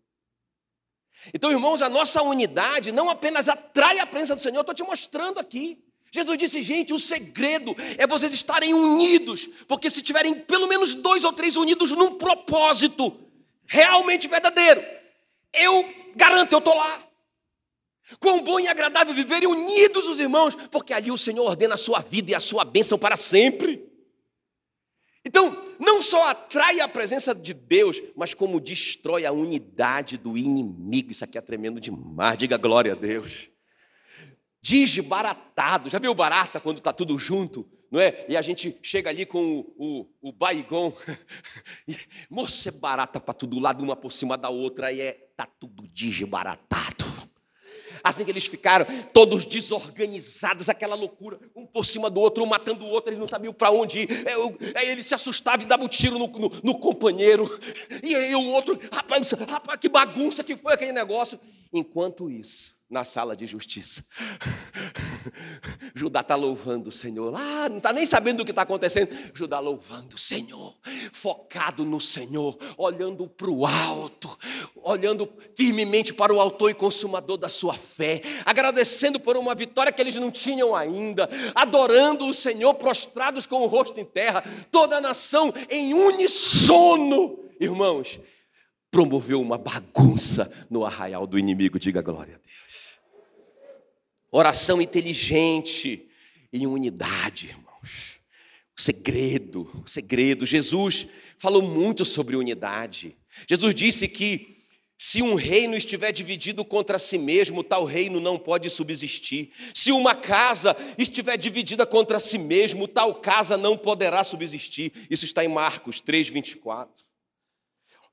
Então, 1.33 1.51
irmãos, 1.51 1.81
a 1.81 1.89
nossa 1.89 2.21
unidade 2.21 2.91
não 2.91 3.09
apenas 3.09 3.47
atrai 3.47 3.99
a 3.99 4.05
presença 4.05 4.35
do 4.35 4.41
Senhor, 4.41 4.57
eu 4.57 4.61
estou 4.61 4.75
te 4.75 4.83
mostrando 4.83 5.39
aqui. 5.39 5.81
Jesus 6.11 6.37
disse, 6.37 6.61
gente, 6.61 6.93
o 6.93 6.99
segredo 6.99 7.75
é 7.97 8.07
vocês 8.07 8.33
estarem 8.33 8.73
unidos, 8.73 9.47
porque 9.67 9.89
se 9.89 10.01
tiverem 10.01 10.33
pelo 10.33 10.67
menos 10.67 10.93
dois 10.93 11.23
ou 11.23 11.33
três 11.33 11.57
unidos 11.57 11.91
num 11.91 12.15
propósito 12.15 13.17
realmente 13.65 14.27
verdadeiro, 14.27 14.83
eu 15.53 15.85
garanto, 16.15 16.53
eu 16.53 16.59
estou 16.59 16.75
lá. 16.75 17.03
Quão 18.19 18.43
bom 18.43 18.59
e 18.59 18.67
agradável 18.67 19.13
viverem 19.13 19.49
unidos 19.49 20.07
os 20.07 20.19
irmãos, 20.19 20.55
porque 20.69 20.93
ali 20.93 21.11
o 21.11 21.17
Senhor 21.17 21.43
ordena 21.43 21.73
a 21.73 21.77
sua 21.77 21.99
vida 21.99 22.31
e 22.31 22.35
a 22.35 22.39
sua 22.39 22.63
bênção 22.63 22.99
para 22.99 23.15
sempre. 23.15 23.91
Então, 25.25 25.64
não 25.79 26.01
só 26.01 26.29
atrai 26.29 26.79
a 26.79 26.87
presença 26.87 27.33
de 27.33 27.53
Deus, 27.53 28.01
mas 28.15 28.33
como 28.33 28.59
destrói 28.59 29.25
a 29.25 29.31
unidade 29.31 30.17
do 30.17 30.37
inimigo. 30.37 31.11
Isso 31.11 31.23
aqui 31.23 31.37
é 31.37 31.41
tremendo 31.41 31.79
demais, 31.79 32.37
diga 32.37 32.57
glória 32.57 32.93
a 32.93 32.95
Deus. 32.95 33.49
Desbaratado, 34.61 35.89
já 35.89 35.99
viu 35.99 36.15
barata 36.15 36.59
quando 36.59 36.79
está 36.79 36.91
tudo 36.91 37.17
junto? 37.19 37.69
Não 37.91 38.01
é? 38.01 38.25
E 38.27 38.35
a 38.35 38.41
gente 38.41 38.77
chega 38.81 39.09
ali 39.09 39.25
com 39.25 39.59
o, 39.77 40.09
o, 40.21 40.29
o 40.29 40.31
baigon. 40.31 40.91
Moça, 42.29 42.69
é 42.69 42.71
barata 42.71 43.19
para 43.19 43.33
todo 43.33 43.59
lado, 43.59 43.83
uma 43.83 43.95
por 43.95 44.11
cima 44.11 44.37
da 44.37 44.49
outra, 44.49 44.91
e 44.91 45.01
é, 45.01 45.13
tá 45.37 45.45
tudo 45.45 45.87
desbaratado 45.87 47.04
assim 48.05 48.23
que 48.23 48.29
eles 48.29 48.45
ficaram 48.45 48.85
todos 49.11 49.45
desorganizados, 49.45 50.69
aquela 50.69 50.93
loucura, 50.93 51.39
um 51.55 51.65
por 51.65 51.83
cima 51.83 52.07
do 52.07 52.21
outro, 52.21 52.43
um 52.43 52.47
matando 52.47 52.85
o 52.85 52.89
outro, 52.89 53.09
eles 53.09 53.19
não 53.19 53.27
sabiam 53.27 53.51
para 53.51 53.71
onde 53.71 54.01
ir. 54.01 54.09
Aí 54.75 54.89
ele 54.89 55.03
se 55.03 55.15
assustava 55.15 55.63
e 55.63 55.65
dava 55.65 55.83
um 55.83 55.87
tiro 55.87 56.19
no, 56.19 56.27
no, 56.27 56.51
no 56.63 56.79
companheiro, 56.79 57.49
e 58.03 58.15
aí 58.15 58.35
o 58.35 58.45
outro, 58.49 58.79
rapaz, 58.91 59.31
rapaz, 59.31 59.79
que 59.79 59.89
bagunça 59.89 60.43
que 60.43 60.55
foi 60.55 60.73
aquele 60.73 60.91
negócio. 60.91 61.39
Enquanto 61.73 62.29
isso, 62.29 62.75
na 62.89 63.03
sala 63.03 63.35
de 63.35 63.47
justiça. 63.47 64.05
Judá 65.93 66.21
está 66.21 66.35
louvando 66.35 66.89
o 66.89 66.91
Senhor. 66.91 67.33
Ah, 67.35 67.69
não 67.69 67.77
está 67.77 67.91
nem 67.93 68.05
sabendo 68.05 68.37
do 68.37 68.45
que 68.45 68.51
está 68.51 68.63
acontecendo. 68.63 69.09
Judá 69.33 69.59
louvando 69.59 70.15
o 70.15 70.19
Senhor, 70.19 70.75
focado 71.11 71.85
no 71.85 71.99
Senhor, 71.99 72.57
olhando 72.77 73.27
para 73.27 73.49
o 73.49 73.65
alto, 73.65 74.37
olhando 74.75 75.29
firmemente 75.55 76.13
para 76.13 76.33
o 76.33 76.39
autor 76.39 76.71
e 76.71 76.73
consumador 76.73 77.37
da 77.37 77.49
sua 77.49 77.73
fé, 77.73 78.21
agradecendo 78.45 79.19
por 79.19 79.37
uma 79.37 79.55
vitória 79.55 79.91
que 79.91 80.01
eles 80.01 80.15
não 80.15 80.31
tinham 80.31 80.75
ainda, 80.75 81.29
adorando 81.53 82.25
o 82.25 82.33
Senhor, 82.33 82.73
prostrados 82.75 83.45
com 83.45 83.61
o 83.61 83.67
rosto 83.67 83.99
em 83.99 84.05
terra, 84.05 84.43
toda 84.71 84.97
a 84.97 85.01
nação 85.01 85.53
em 85.69 85.93
unissono. 85.93 87.39
Irmãos, 87.59 88.19
promoveu 88.91 89.41
uma 89.41 89.57
bagunça 89.57 90.51
no 90.69 90.85
arraial 90.85 91.27
do 91.27 91.37
inimigo, 91.37 91.79
diga 91.79 92.01
glória 92.01 92.35
a 92.35 92.37
Deus. 92.37 92.64
Oração 94.37 94.81
inteligente 94.81 96.09
em 96.51 96.67
unidade, 96.67 97.47
irmãos. 97.47 98.19
O 98.77 98.81
segredo, 98.81 99.61
o 99.81 99.89
segredo. 99.89 100.45
Jesus 100.45 101.07
falou 101.39 101.61
muito 101.61 102.03
sobre 102.03 102.35
unidade. 102.35 103.15
Jesus 103.47 103.73
disse 103.73 104.09
que 104.09 104.65
se 104.97 105.21
um 105.21 105.35
reino 105.35 105.73
estiver 105.73 106.11
dividido 106.11 106.65
contra 106.65 106.99
si 106.99 107.17
mesmo, 107.17 107.63
tal 107.63 107.85
reino 107.85 108.19
não 108.19 108.37
pode 108.37 108.69
subsistir. 108.69 109.53
Se 109.73 109.93
uma 109.93 110.13
casa 110.13 110.75
estiver 110.97 111.37
dividida 111.37 111.85
contra 111.85 112.19
si 112.19 112.37
mesmo, 112.37 112.89
tal 112.89 113.15
casa 113.15 113.55
não 113.55 113.77
poderá 113.77 114.21
subsistir. 114.21 114.91
Isso 115.09 115.23
está 115.23 115.45
em 115.45 115.47
Marcos 115.47 116.01
3, 116.01 116.27
24. 116.27 117.05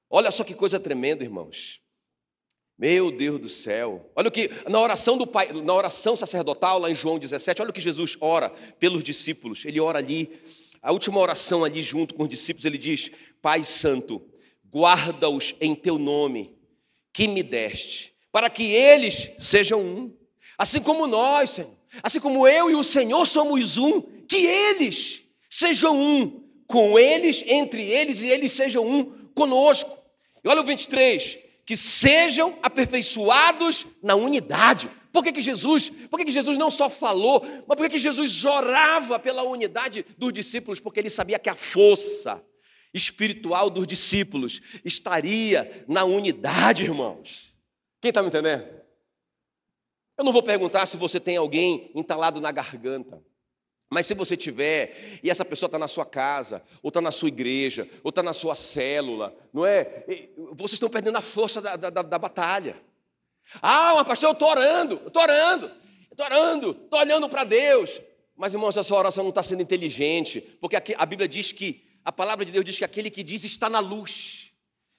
Olha 0.09 0.31
só 0.31 0.45
que 0.45 0.55
coisa 0.55 0.79
tremenda, 0.79 1.25
irmãos. 1.25 1.82
Meu 2.83 3.12
Deus 3.12 3.39
do 3.39 3.49
céu. 3.49 4.11
Olha 4.16 4.26
o 4.26 4.30
que 4.33 4.51
na 4.68 4.80
oração 4.80 5.16
do 5.16 5.24
pai, 5.24 5.53
na 5.53 5.72
oração 5.72 6.16
sacerdotal 6.16 6.80
lá 6.80 6.91
em 6.91 6.95
João 6.97 7.16
17, 7.16 7.62
olha 7.62 7.70
o 7.70 7.72
que 7.72 7.80
Jesus 7.80 8.16
ora 8.20 8.51
pelos 8.80 9.05
discípulos. 9.05 9.64
Ele 9.64 9.78
ora 9.78 10.01
ali, 10.01 10.28
a 10.83 10.91
última 10.91 11.20
oração 11.20 11.62
ali 11.62 11.80
junto 11.80 12.12
com 12.12 12.24
os 12.24 12.28
discípulos, 12.28 12.64
ele 12.64 12.76
diz: 12.76 13.12
Pai 13.41 13.62
santo, 13.62 14.20
guarda-os 14.68 15.55
em 15.61 15.76
teu 15.76 15.97
nome 15.97 16.59
que 17.12 17.28
me 17.28 17.45
deste, 17.45 18.12
para 18.33 18.51
que 18.51 18.64
eles 18.64 19.30
sejam 19.39 19.80
um, 19.80 20.12
assim 20.59 20.80
como 20.80 21.07
nós, 21.07 21.51
Senhor. 21.51 21.70
Assim 22.03 22.18
como 22.18 22.49
eu 22.49 22.68
e 22.68 22.74
o 22.74 22.83
Senhor 22.83 23.24
somos 23.26 23.78
um, 23.78 24.01
que 24.26 24.45
eles 24.45 25.22
sejam 25.49 25.97
um 25.97 26.49
com 26.66 26.99
eles, 26.99 27.45
entre 27.47 27.80
eles 27.80 28.22
e 28.22 28.26
eles 28.26 28.51
sejam 28.51 28.85
um 28.85 29.05
conosco. 29.37 29.97
E 30.45 30.49
olha 30.49 30.62
o 30.62 30.64
23, 30.64 31.51
que 31.64 31.76
sejam 31.76 32.58
aperfeiçoados 32.62 33.86
na 34.02 34.14
unidade. 34.14 34.90
Por 35.12 35.22
que, 35.22 35.32
que 35.32 35.42
Jesus, 35.42 35.90
por 36.10 36.18
que, 36.18 36.24
que 36.24 36.32
Jesus 36.32 36.56
não 36.56 36.70
só 36.70 36.88
falou, 36.88 37.42
mas 37.66 37.76
por 37.76 37.84
que, 37.84 37.90
que 37.90 37.98
Jesus 37.98 38.44
orava 38.44 39.18
pela 39.18 39.42
unidade 39.42 40.04
dos 40.16 40.32
discípulos? 40.32 40.80
Porque 40.80 41.00
ele 41.00 41.10
sabia 41.10 41.38
que 41.38 41.50
a 41.50 41.54
força 41.54 42.42
espiritual 42.94 43.70
dos 43.70 43.86
discípulos 43.86 44.60
estaria 44.84 45.84
na 45.86 46.04
unidade, 46.04 46.82
irmãos. 46.82 47.54
Quem 48.00 48.08
está 48.08 48.22
me 48.22 48.28
entendendo? 48.28 48.64
Eu 50.18 50.24
não 50.24 50.32
vou 50.32 50.42
perguntar 50.42 50.86
se 50.86 50.96
você 50.96 51.18
tem 51.18 51.36
alguém 51.36 51.90
entalado 51.94 52.40
na 52.40 52.52
garganta. 52.52 53.22
Mas 53.93 54.07
se 54.07 54.14
você 54.14 54.38
tiver, 54.38 55.20
e 55.22 55.28
essa 55.28 55.45
pessoa 55.45 55.68
está 55.68 55.78
na 55.78 55.86
sua 55.86 56.07
casa, 56.07 56.62
ou 56.82 56.88
está 56.88 56.99
na 56.99 57.11
sua 57.11 57.28
igreja, 57.28 57.86
ou 58.03 58.09
está 58.09 58.22
na 58.22 58.32
sua 58.32 58.57
célula, 58.57 59.36
não 59.53 59.66
é? 59.66 60.05
Vocês 60.53 60.72
estão 60.72 60.88
perdendo 60.88 61.18
a 61.18 61.20
força 61.20 61.61
da, 61.61 61.76
da, 61.76 61.90
da 61.90 62.18
batalha. 62.18 62.74
Ah, 63.61 63.93
mas 63.97 64.07
pastor, 64.07 64.30
eu 64.30 64.32
estou 64.32 64.49
orando, 64.49 64.95
eu 65.03 65.09
estou 65.09 65.22
orando, 65.22 65.70
estou 66.11 66.24
orando, 66.24 66.70
estou 66.70 67.01
olhando 67.01 67.28
para 67.28 67.45
Deus. 67.45 68.01
Mas, 68.34 68.55
irmãos, 68.55 68.78
a 68.78 68.82
sua 68.82 68.97
oração 68.97 69.24
não 69.24 69.28
está 69.28 69.43
sendo 69.43 69.61
inteligente, 69.61 70.40
porque 70.59 70.95
a 70.97 71.05
Bíblia 71.05 71.28
diz 71.28 71.53
que, 71.53 71.84
a 72.03 72.11
palavra 72.11 72.47
de 72.47 72.51
Deus 72.51 72.64
diz 72.64 72.78
que 72.78 72.86
aquele 72.86 73.11
que 73.11 73.22
diz 73.22 73.45
está 73.45 73.68
na 73.68 73.78
luz, 73.78 74.53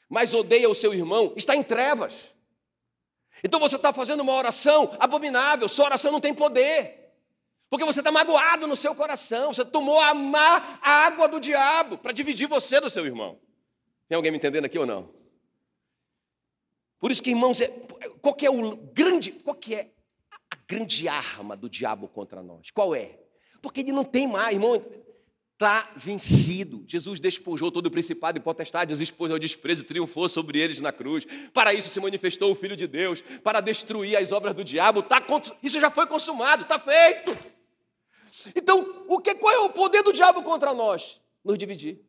mas 0.07 0.35
odeia 0.35 0.69
o 0.69 0.75
seu 0.75 0.93
irmão, 0.93 1.33
está 1.35 1.55
em 1.55 1.63
trevas. 1.63 2.35
Então 3.43 3.59
você 3.59 3.75
está 3.75 3.91
fazendo 3.91 4.21
uma 4.21 4.33
oração 4.33 4.95
abominável, 4.99 5.67
sua 5.67 5.85
oração 5.85 6.11
não 6.11 6.21
tem 6.21 6.31
poder. 6.31 7.02
Porque 7.73 7.85
você 7.85 8.01
está 8.01 8.11
magoado 8.11 8.67
no 8.67 8.75
seu 8.75 8.93
coração, 8.93 9.51
você 9.51 9.65
tomou 9.65 9.99
a 9.99 10.13
má 10.13 10.77
água 10.79 11.27
do 11.27 11.39
diabo 11.39 11.97
para 11.97 12.11
dividir 12.11 12.47
você 12.47 12.79
do 12.79 12.87
seu 12.87 13.03
irmão. 13.03 13.39
Tem 14.07 14.15
alguém 14.15 14.31
me 14.31 14.37
entendendo 14.37 14.65
aqui 14.65 14.77
ou 14.77 14.85
não? 14.85 15.09
Por 16.99 17.09
isso 17.09 17.23
que, 17.23 17.31
irmãos, 17.31 17.61
é, 17.61 17.67
qual 18.21 18.35
que 18.35 18.45
é 18.45 18.51
o 18.51 18.77
grande, 18.77 19.31
qual 19.31 19.55
que 19.55 19.73
é 19.73 19.91
a 20.51 20.55
grande 20.67 21.07
arma 21.07 21.57
do 21.57 21.67
diabo 21.67 22.07
contra 22.07 22.43
nós? 22.43 22.69
Qual 22.69 22.93
é? 22.93 23.17
Porque 23.59 23.79
ele 23.79 23.91
não 23.91 24.03
tem 24.03 24.27
mais, 24.27 24.53
irmão, 24.53 24.75
está 25.53 25.93
vencido. 25.95 26.85
Jesus 26.87 27.19
despojou 27.19 27.71
todo 27.71 27.87
o 27.87 27.91
principado 27.91 28.37
e 28.37 28.39
potestade, 28.39 28.93
os 28.93 29.01
expôs 29.01 29.31
ao 29.31 29.39
desprezo, 29.39 29.83
triunfou 29.83 30.29
sobre 30.29 30.59
eles 30.59 30.79
na 30.79 30.91
cruz. 30.91 31.25
Para 31.51 31.73
isso 31.73 31.89
se 31.89 31.99
manifestou 31.99 32.51
o 32.51 32.55
Filho 32.55 32.77
de 32.77 32.85
Deus, 32.85 33.23
para 33.43 33.61
destruir 33.61 34.15
as 34.15 34.31
obras 34.31 34.53
do 34.53 34.63
diabo. 34.63 35.01
Tá, 35.01 35.23
isso 35.63 35.79
já 35.79 35.89
foi 35.89 36.05
consumado, 36.05 36.61
está 36.61 36.77
feito. 36.77 37.52
Então, 38.55 39.05
o 39.07 39.19
que, 39.19 39.35
qual 39.35 39.53
é 39.53 39.59
o 39.59 39.69
poder 39.69 40.03
do 40.03 40.13
diabo 40.13 40.43
contra 40.43 40.73
nós? 40.73 41.21
Nos 41.43 41.57
dividir, 41.57 41.99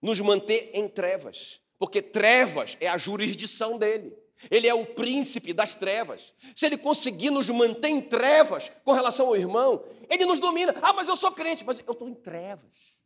nos 0.00 0.18
manter 0.20 0.70
em 0.72 0.88
trevas, 0.88 1.60
porque 1.78 2.00
trevas 2.00 2.76
é 2.80 2.88
a 2.88 2.96
jurisdição 2.96 3.76
dele. 3.76 4.16
Ele 4.50 4.68
é 4.68 4.74
o 4.74 4.84
príncipe 4.84 5.52
das 5.52 5.74
trevas. 5.74 6.34
Se 6.54 6.66
ele 6.66 6.76
conseguir 6.76 7.30
nos 7.30 7.48
manter 7.48 7.88
em 7.88 8.00
trevas 8.00 8.70
com 8.84 8.92
relação 8.92 9.28
ao 9.28 9.36
irmão, 9.36 9.82
ele 10.10 10.26
nos 10.26 10.40
domina. 10.40 10.74
Ah, 10.82 10.92
mas 10.92 11.08
eu 11.08 11.16
sou 11.16 11.32
crente, 11.32 11.64
mas 11.64 11.78
eu 11.86 11.92
estou 11.92 12.08
em 12.08 12.14
trevas. 12.14 13.00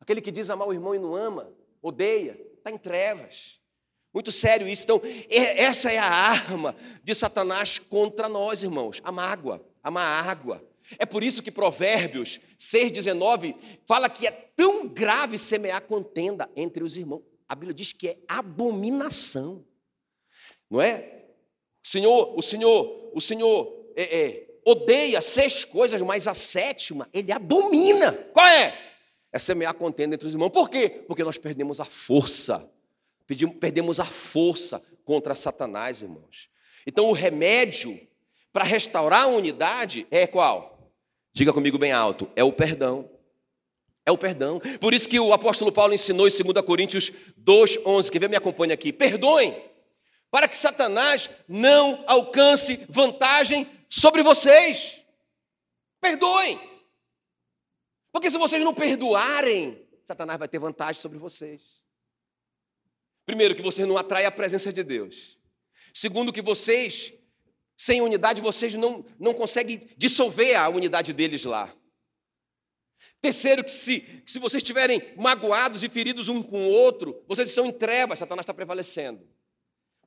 Aquele 0.00 0.20
que 0.20 0.30
diz 0.30 0.48
amar 0.48 0.68
o 0.68 0.72
irmão 0.72 0.94
e 0.94 0.98
não 0.98 1.14
ama, 1.14 1.52
odeia, 1.82 2.40
está 2.56 2.70
em 2.70 2.78
trevas. 2.78 3.58
Muito 4.12 4.32
sério 4.32 4.66
isso. 4.66 4.84
Então, 4.84 5.00
essa 5.28 5.92
é 5.92 5.98
a 5.98 6.06
arma 6.06 6.74
de 7.02 7.14
Satanás 7.14 7.78
contra 7.78 8.28
nós, 8.28 8.62
irmãos. 8.62 9.00
A 9.04 9.12
mágoa, 9.12 9.64
a 9.82 9.90
má 9.90 10.02
água. 10.02 10.66
É 10.98 11.04
por 11.04 11.22
isso 11.22 11.42
que 11.42 11.50
Provérbios 11.50 12.40
6,19 12.58 13.54
fala 13.84 14.08
que 14.08 14.26
é 14.26 14.30
tão 14.30 14.86
grave 14.86 15.38
semear 15.38 15.82
contenda 15.82 16.48
entre 16.56 16.82
os 16.82 16.96
irmãos. 16.96 17.22
A 17.48 17.54
Bíblia 17.54 17.74
diz 17.74 17.92
que 17.92 18.08
é 18.08 18.18
abominação. 18.28 19.64
Não 20.70 20.80
é? 20.80 21.24
Senhor, 21.82 22.36
o 22.36 22.42
Senhor, 22.42 23.10
o 23.14 23.20
Senhor 23.20 23.92
é, 23.96 24.20
é, 24.20 24.48
odeia 24.64 25.20
seis 25.20 25.64
coisas, 25.64 26.00
mas 26.02 26.26
a 26.26 26.34
sétima 26.34 27.08
ele 27.12 27.32
abomina. 27.32 28.12
Qual 28.32 28.46
é? 28.46 28.76
É 29.32 29.38
semear 29.38 29.74
contenda 29.74 30.14
entre 30.14 30.26
os 30.26 30.34
irmãos. 30.34 30.50
Por 30.50 30.70
quê? 30.70 30.88
Porque 31.06 31.24
nós 31.24 31.38
perdemos 31.38 31.80
a 31.80 31.84
força. 31.84 32.70
Perdemos 33.60 34.00
a 34.00 34.04
força 34.04 34.82
contra 35.04 35.34
Satanás, 35.34 36.02
irmãos. 36.02 36.50
Então 36.86 37.06
o 37.06 37.12
remédio 37.12 37.98
para 38.52 38.64
restaurar 38.64 39.24
a 39.24 39.28
unidade 39.28 40.06
é 40.10 40.26
qual? 40.26 40.77
Diga 41.32 41.52
comigo 41.52 41.78
bem 41.78 41.92
alto: 41.92 42.30
é 42.34 42.44
o 42.44 42.52
perdão. 42.52 43.10
É 44.04 44.10
o 44.10 44.16
perdão. 44.16 44.58
Por 44.80 44.94
isso 44.94 45.08
que 45.08 45.20
o 45.20 45.32
apóstolo 45.32 45.70
Paulo 45.70 45.92
ensinou 45.92 46.26
em 46.26 46.30
2 46.30 46.64
Coríntios 46.64 47.12
2,11. 47.38 48.10
Quer 48.10 48.18
ver? 48.20 48.30
Me 48.30 48.36
acompanha 48.36 48.72
aqui. 48.72 48.90
Perdoem, 48.90 49.54
para 50.30 50.48
que 50.48 50.56
Satanás 50.56 51.28
não 51.46 52.04
alcance 52.06 52.86
vantagem 52.88 53.66
sobre 53.88 54.22
vocês. 54.22 55.02
Perdoem. 56.00 56.58
Porque 58.10 58.30
se 58.30 58.38
vocês 58.38 58.62
não 58.62 58.72
perdoarem, 58.72 59.86
Satanás 60.06 60.38
vai 60.38 60.48
ter 60.48 60.58
vantagem 60.58 61.00
sobre 61.00 61.18
vocês. 61.18 61.82
Primeiro, 63.26 63.54
que 63.54 63.60
vocês 63.60 63.86
não 63.86 63.98
atraem 63.98 64.26
a 64.26 64.30
presença 64.30 64.72
de 64.72 64.82
Deus. 64.82 65.38
Segundo, 65.92 66.32
que 66.32 66.40
vocês, 66.40 67.12
sem 67.78 68.00
unidade, 68.00 68.42
vocês 68.42 68.74
não, 68.74 69.04
não 69.20 69.32
conseguem 69.32 69.88
dissolver 69.96 70.56
a 70.56 70.68
unidade 70.68 71.12
deles 71.12 71.44
lá. 71.44 71.72
Terceiro, 73.20 73.62
que 73.62 73.70
se, 73.70 74.00
que 74.00 74.30
se 74.30 74.40
vocês 74.40 74.60
estiverem 74.60 75.00
magoados 75.16 75.84
e 75.84 75.88
feridos 75.88 76.26
um 76.26 76.42
com 76.42 76.66
o 76.66 76.70
outro, 76.70 77.22
vocês 77.28 77.48
estão 77.48 77.66
em 77.66 77.72
trevas, 77.72 78.18
Satanás 78.18 78.42
está 78.42 78.52
prevalecendo. 78.52 79.24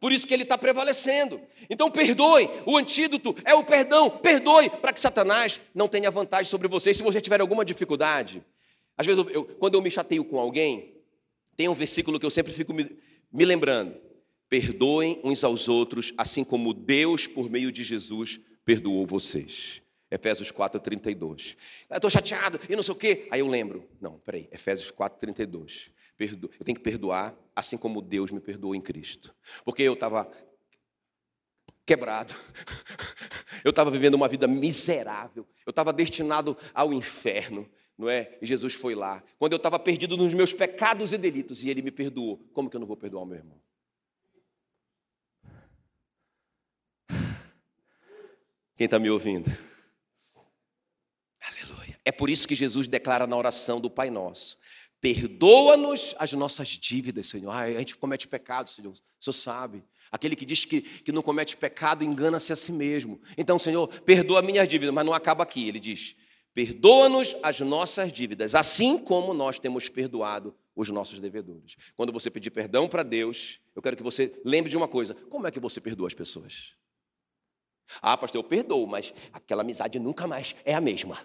Por 0.01 0.11
isso 0.11 0.27
que 0.27 0.33
ele 0.33 0.43
está 0.43 0.57
prevalecendo. 0.57 1.39
Então 1.69 1.89
perdoe, 1.89 2.49
o 2.65 2.75
antídoto 2.75 3.33
é 3.45 3.53
o 3.53 3.63
perdão. 3.63 4.09
Perdoe 4.09 4.69
para 4.69 4.91
que 4.91 4.99
Satanás 4.99 5.61
não 5.73 5.87
tenha 5.87 6.11
vantagem 6.11 6.49
sobre 6.49 6.67
vocês. 6.67 6.97
Se 6.97 7.03
você 7.03 7.21
tiver 7.21 7.39
alguma 7.39 7.63
dificuldade, 7.63 8.43
às 8.97 9.05
vezes, 9.05 9.23
eu, 9.23 9.29
eu, 9.29 9.45
quando 9.45 9.75
eu 9.75 9.81
me 9.81 9.89
chateio 9.89 10.25
com 10.25 10.37
alguém, 10.39 11.01
tem 11.55 11.69
um 11.69 11.73
versículo 11.73 12.19
que 12.19 12.25
eu 12.25 12.29
sempre 12.29 12.51
fico 12.51 12.73
me, 12.73 12.89
me 13.31 13.45
lembrando: 13.45 13.95
perdoem 14.51 15.17
uns 15.23 15.45
aos 15.45 15.69
outros, 15.69 16.13
assim 16.17 16.43
como 16.43 16.73
Deus, 16.73 17.25
por 17.25 17.49
meio 17.49 17.71
de 17.71 17.83
Jesus, 17.83 18.37
perdoou 18.65 19.07
vocês. 19.07 19.81
Efésios 20.11 20.51
4,32. 20.51 21.55
Eu 21.89 21.95
estou 21.95 22.09
chateado 22.09 22.59
e 22.69 22.75
não 22.75 22.83
sei 22.83 22.91
o 22.91 22.97
quê. 22.97 23.29
Aí 23.31 23.39
eu 23.39 23.47
lembro. 23.47 23.87
Não, 24.01 24.19
peraí, 24.19 24.49
Efésios 24.51 24.91
4,32. 24.91 25.89
Eu 26.19 26.65
tenho 26.65 26.75
que 26.75 26.83
perdoar 26.83 27.33
assim 27.55 27.77
como 27.77 28.01
Deus 28.01 28.29
me 28.29 28.41
perdoou 28.41 28.75
em 28.75 28.81
Cristo. 28.81 29.33
Porque 29.63 29.83
eu 29.83 29.93
estava 29.93 30.29
quebrado. 31.85 32.33
Eu 33.63 33.69
estava 33.69 33.91
vivendo 33.91 34.15
uma 34.15 34.27
vida 34.27 34.47
miserável. 34.47 35.47
Eu 35.67 35.69
estava 35.69 35.93
destinado 35.93 36.57
ao 36.73 36.91
inferno, 36.91 37.69
não 37.95 38.09
é? 38.09 38.39
E 38.41 38.45
Jesus 38.47 38.73
foi 38.73 38.95
lá. 38.95 39.23
Quando 39.37 39.53
eu 39.53 39.57
estava 39.57 39.77
perdido 39.77 40.17
nos 40.17 40.33
meus 40.33 40.51
pecados 40.51 41.13
e 41.13 41.17
delitos 41.17 41.63
e 41.63 41.69
ele 41.69 41.83
me 41.83 41.91
perdoou, 41.91 42.43
como 42.53 42.71
que 42.71 42.75
eu 42.75 42.79
não 42.79 42.87
vou 42.87 42.97
perdoar 42.97 43.21
o 43.21 43.25
meu 43.27 43.37
irmão? 43.37 43.61
Quem 48.81 48.85
está 48.85 48.97
me 48.97 49.11
ouvindo? 49.11 49.47
É 52.03 52.11
por 52.11 52.31
isso 52.31 52.47
que 52.47 52.55
Jesus 52.55 52.87
declara 52.87 53.27
na 53.27 53.37
oração 53.37 53.79
do 53.79 53.91
Pai 53.91 54.09
Nosso: 54.09 54.57
Perdoa-nos 54.99 56.15
as 56.17 56.33
nossas 56.33 56.69
dívidas, 56.69 57.27
Senhor. 57.27 57.51
Ah, 57.51 57.61
a 57.61 57.73
gente 57.73 57.95
comete 57.95 58.27
pecado, 58.27 58.71
Senhor. 58.71 58.91
O 58.91 59.23
Senhor 59.23 59.33
sabe. 59.33 59.83
Aquele 60.11 60.35
que 60.35 60.47
diz 60.47 60.65
que, 60.65 60.81
que 60.81 61.11
não 61.11 61.21
comete 61.21 61.55
pecado 61.55 62.03
engana-se 62.03 62.51
a 62.51 62.55
si 62.55 62.71
mesmo. 62.71 63.21
Então, 63.37 63.59
Senhor, 63.59 63.87
perdoa 64.01 64.41
minhas 64.41 64.67
dívidas, 64.67 64.95
mas 64.95 65.05
não 65.05 65.13
acaba 65.13 65.43
aqui. 65.43 65.67
Ele 65.67 65.79
diz: 65.79 66.15
Perdoa-nos 66.51 67.35
as 67.43 67.59
nossas 67.59 68.11
dívidas, 68.11 68.55
assim 68.55 68.97
como 68.97 69.31
nós 69.31 69.59
temos 69.59 69.89
perdoado 69.89 70.55
os 70.75 70.89
nossos 70.89 71.19
devedores. 71.19 71.77
Quando 71.95 72.11
você 72.11 72.31
pedir 72.31 72.49
perdão 72.49 72.89
para 72.89 73.03
Deus, 73.03 73.59
eu 73.75 73.81
quero 73.83 73.95
que 73.95 74.01
você 74.01 74.41
lembre 74.43 74.71
de 74.71 74.77
uma 74.77 74.87
coisa: 74.87 75.13
como 75.29 75.45
é 75.45 75.51
que 75.51 75.59
você 75.59 75.79
perdoa 75.79 76.07
as 76.07 76.15
pessoas? 76.15 76.80
Ah, 78.01 78.15
pastor, 78.15 78.39
eu 78.39 78.43
perdoo, 78.43 78.85
mas 78.85 79.13
aquela 79.33 79.61
amizade 79.63 79.99
nunca 79.99 80.27
mais 80.27 80.55
é 80.63 80.73
a 80.73 80.81
mesma. 80.81 81.17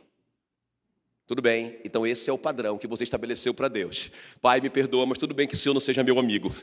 Tudo 1.26 1.42
bem, 1.42 1.80
então 1.84 2.06
esse 2.06 2.30
é 2.30 2.32
o 2.32 2.38
padrão 2.38 2.78
que 2.78 2.86
você 2.86 3.04
estabeleceu 3.04 3.52
para 3.52 3.68
Deus. 3.68 4.10
Pai, 4.40 4.60
me 4.60 4.70
perdoa, 4.70 5.04
mas 5.04 5.18
tudo 5.18 5.34
bem 5.34 5.46
que 5.46 5.54
o 5.54 5.56
senhor 5.56 5.74
não 5.74 5.80
seja 5.80 6.02
meu 6.02 6.18
amigo. 6.18 6.54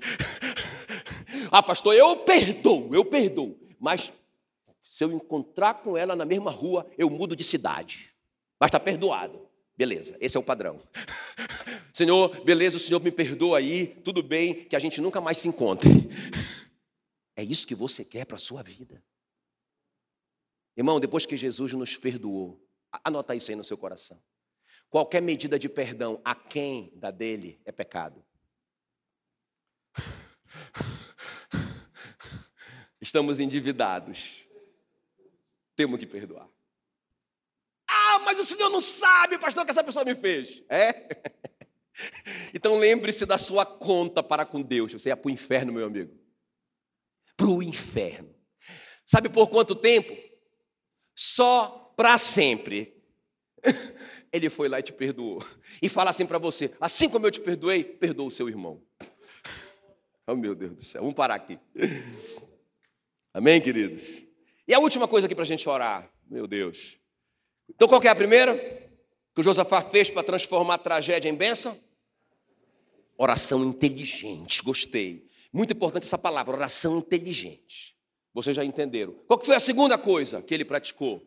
ah, 1.51 1.61
pastor, 1.61 1.93
eu 1.93 2.15
perdoo, 2.17 2.89
eu 2.95 3.03
perdoo. 3.03 3.59
Mas 3.79 4.13
se 4.81 5.03
eu 5.03 5.11
encontrar 5.11 5.75
com 5.75 5.97
ela 5.97 6.15
na 6.15 6.25
mesma 6.25 6.49
rua, 6.49 6.89
eu 6.97 7.09
mudo 7.09 7.35
de 7.35 7.43
cidade. 7.43 8.09
Mas 8.57 8.69
está 8.69 8.79
perdoado. 8.79 9.41
Beleza, 9.75 10.15
esse 10.21 10.37
é 10.37 10.39
o 10.39 10.43
padrão. 10.43 10.79
Senhor, 11.91 12.29
beleza, 12.43 12.77
o 12.77 12.79
Senhor 12.79 13.01
me 13.03 13.11
perdoa 13.11 13.57
aí, 13.57 13.87
tudo 13.87 14.23
bem, 14.23 14.53
que 14.53 14.75
a 14.75 14.79
gente 14.79 15.01
nunca 15.01 15.19
mais 15.19 15.37
se 15.37 15.47
encontre. 15.47 15.89
É 17.35 17.43
isso 17.43 17.65
que 17.65 17.73
você 17.73 18.05
quer 18.05 18.25
para 18.25 18.35
a 18.35 18.39
sua 18.39 18.61
vida. 18.61 19.03
Irmão, 20.75 20.99
depois 20.99 21.25
que 21.25 21.37
Jesus 21.37 21.73
nos 21.73 21.95
perdoou, 21.95 22.61
anota 23.03 23.35
isso 23.35 23.51
aí 23.51 23.55
no 23.55 23.63
seu 23.63 23.77
coração. 23.77 24.21
Qualquer 24.89 25.21
medida 25.21 25.57
de 25.57 25.69
perdão 25.69 26.21
a 26.23 26.35
quem 26.35 26.91
da 26.95 27.11
dele 27.11 27.61
é 27.65 27.71
pecado. 27.71 28.23
Estamos 33.01 33.39
endividados. 33.39 34.45
Temos 35.75 35.99
que 35.99 36.05
perdoar. 36.05 36.47
Ah, 37.87 38.19
mas 38.19 38.39
o 38.39 38.45
senhor 38.45 38.69
não 38.69 38.81
sabe, 38.81 39.39
pastor, 39.39 39.63
o 39.63 39.65
que 39.65 39.71
essa 39.71 39.83
pessoa 39.83 40.05
me 40.05 40.15
fez. 40.15 40.63
É? 40.69 41.07
Então 42.55 42.79
lembre-se 42.79 43.23
da 43.23 43.37
sua 43.37 43.67
conta 43.67 44.23
para 44.23 44.47
com 44.47 44.63
Deus. 44.63 44.93
Você 44.93 45.09
ia 45.09 45.17
para 45.17 45.27
o 45.27 45.31
inferno, 45.31 45.71
meu 45.71 45.85
amigo. 45.85 46.11
Para 47.37 47.47
o 47.47 47.61
inferno. 47.61 48.33
Sabe 49.05 49.29
por 49.29 49.47
quanto 49.47 49.75
tempo? 49.75 50.11
Só 51.15 51.93
para 51.95 52.17
sempre. 52.17 52.95
ele 54.33 54.49
foi 54.49 54.67
lá 54.67 54.79
e 54.79 54.83
te 54.83 54.91
perdoou. 54.91 55.43
E 55.81 55.87
fala 55.87 56.09
assim 56.09 56.25
para 56.25 56.39
você: 56.39 56.71
assim 56.81 57.07
como 57.07 57.27
eu 57.27 57.31
te 57.31 57.39
perdoei, 57.39 57.83
perdoa 57.83 58.27
o 58.27 58.31
seu 58.31 58.49
irmão. 58.49 58.81
Oh, 60.25 60.37
meu 60.37 60.55
Deus 60.55 60.73
do 60.73 60.81
céu, 60.81 61.01
vamos 61.01 61.17
parar 61.17 61.35
aqui. 61.35 61.59
Amém, 63.33 63.59
queridos? 63.59 64.25
E 64.65 64.73
a 64.73 64.79
última 64.79 65.05
coisa 65.05 65.27
aqui 65.27 65.35
para 65.35 65.43
a 65.43 65.45
gente 65.45 65.67
orar, 65.67 66.09
meu 66.29 66.47
Deus. 66.47 66.97
Então, 67.69 67.89
qual 67.89 68.01
é 68.01 68.07
a 68.07 68.15
primeira? 68.15 68.55
Que 69.35 69.41
o 69.41 69.43
Josafá 69.43 69.81
fez 69.81 70.09
para 70.09 70.23
transformar 70.23 70.75
a 70.75 70.77
tragédia 70.77 71.27
em 71.27 71.35
bênção? 71.35 71.77
Oração 73.17 73.65
inteligente, 73.65 74.63
gostei. 74.63 75.27
Muito 75.51 75.73
importante 75.73 76.03
essa 76.03 76.17
palavra, 76.17 76.55
oração 76.55 76.99
inteligente. 76.99 77.92
Vocês 78.33 78.55
já 78.55 78.65
entenderam. 78.65 79.13
Qual 79.27 79.37
que 79.37 79.45
foi 79.45 79.55
a 79.55 79.59
segunda 79.59 79.97
coisa 79.97 80.41
que 80.41 80.53
ele 80.53 80.65
praticou? 80.65 81.21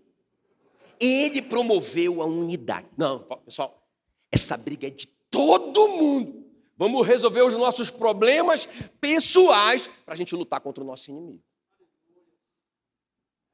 ele 1.00 1.42
promoveu 1.42 2.22
a 2.22 2.26
unidade. 2.26 2.88
Não, 2.96 3.20
pessoal, 3.44 3.82
essa 4.30 4.56
briga 4.56 4.86
é 4.86 4.90
de 4.90 5.06
todo 5.30 5.88
mundo. 5.88 6.44
Vamos 6.76 7.06
resolver 7.06 7.42
os 7.42 7.54
nossos 7.54 7.90
problemas 7.90 8.68
pessoais 9.00 9.88
para 10.04 10.14
a 10.14 10.16
gente 10.16 10.34
lutar 10.34 10.60
contra 10.60 10.82
o 10.82 10.86
nosso 10.86 11.10
inimigo. 11.10 11.42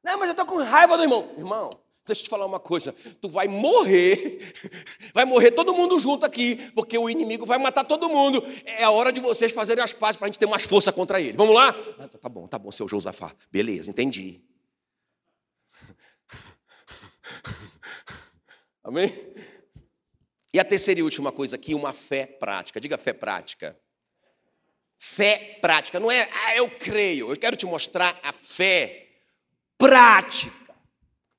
Não, 0.03 0.17
mas 0.19 0.27
eu 0.27 0.31
estou 0.31 0.45
com 0.45 0.57
raiva 0.57 0.97
do 0.97 1.03
irmão. 1.03 1.33
Irmão, 1.37 1.69
deixa 2.05 2.21
eu 2.21 2.25
te 2.25 2.29
falar 2.29 2.45
uma 2.45 2.59
coisa. 2.59 2.93
Tu 3.21 3.29
vai 3.29 3.47
morrer, 3.47 4.53
vai 5.13 5.25
morrer 5.25 5.51
todo 5.51 5.73
mundo 5.73 5.99
junto 5.99 6.25
aqui, 6.25 6.55
porque 6.73 6.97
o 6.97 7.09
inimigo 7.09 7.45
vai 7.45 7.57
matar 7.57 7.83
todo 7.83 8.09
mundo. 8.09 8.43
É 8.65 8.83
a 8.83 8.91
hora 8.91 9.11
de 9.11 9.19
vocês 9.19 9.51
fazerem 9.51 9.83
as 9.83 9.93
pazes 9.93 10.17
para 10.17 10.25
a 10.25 10.29
gente 10.29 10.39
ter 10.39 10.47
mais 10.47 10.63
força 10.63 10.91
contra 10.91 11.21
ele. 11.21 11.37
Vamos 11.37 11.55
lá? 11.55 11.69
Ah, 11.99 12.07
tá 12.07 12.29
bom, 12.29 12.47
tá 12.47 12.59
bom, 12.59 12.71
seu 12.71 12.87
Josafá. 12.87 13.33
Beleza, 13.51 13.89
entendi. 13.89 14.41
Amém? 18.83 19.11
E 20.53 20.59
a 20.59 20.65
terceira 20.65 20.99
e 20.99 21.03
última 21.03 21.31
coisa 21.31 21.55
aqui, 21.55 21.73
uma 21.73 21.93
fé 21.93 22.25
prática. 22.25 22.79
Diga 22.79 22.97
fé 22.97 23.13
prática. 23.13 23.77
Fé 24.97 25.57
prática. 25.59 25.99
Não 25.99 26.11
é, 26.11 26.29
ah, 26.45 26.55
eu 26.55 26.69
creio. 26.69 27.31
Eu 27.31 27.37
quero 27.37 27.55
te 27.55 27.65
mostrar 27.65 28.17
a 28.21 28.31
fé 28.31 29.07
prática. 29.77 30.62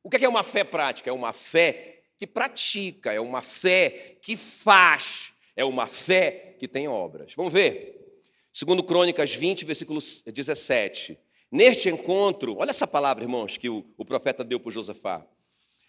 O 0.05 0.11
que 0.11 0.19
é, 0.19 0.25
é 0.25 0.29
uma 0.29 0.43
fé 0.43 0.63
prática? 0.63 1.09
É 1.09 1.13
uma 1.13 1.33
fé 1.33 2.03
que 2.19 2.27
pratica, 2.27 3.11
é 3.11 3.19
uma 3.19 3.41
fé 3.41 4.19
que 4.21 4.37
faz, 4.37 5.33
é 5.57 5.65
uma 5.65 5.87
fé 5.87 6.55
que 6.59 6.69
tem 6.69 6.87
obras. 6.87 7.33
Vamos 7.35 7.53
ver? 7.53 8.21
Segundo 8.53 8.83
Crônicas 8.83 9.35
20, 9.35 9.65
versículo 9.65 9.99
17. 9.99 11.19
Neste 11.51 11.89
encontro, 11.89 12.59
olha 12.59 12.69
essa 12.69 12.87
palavra, 12.87 13.25
irmãos, 13.25 13.57
que 13.57 13.71
o, 13.71 13.83
o 13.97 14.05
profeta 14.05 14.45
deu 14.45 14.61
para 14.61 14.71
Josafá. 14.71 15.27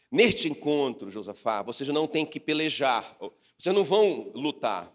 Neste 0.10 0.48
encontro, 0.48 1.12
Josafá, 1.12 1.62
vocês 1.62 1.90
não 1.90 2.08
têm 2.08 2.26
que 2.26 2.40
pelejar, 2.40 3.18
vocês 3.58 3.76
não 3.76 3.84
vão 3.84 4.32
lutar. 4.34 4.90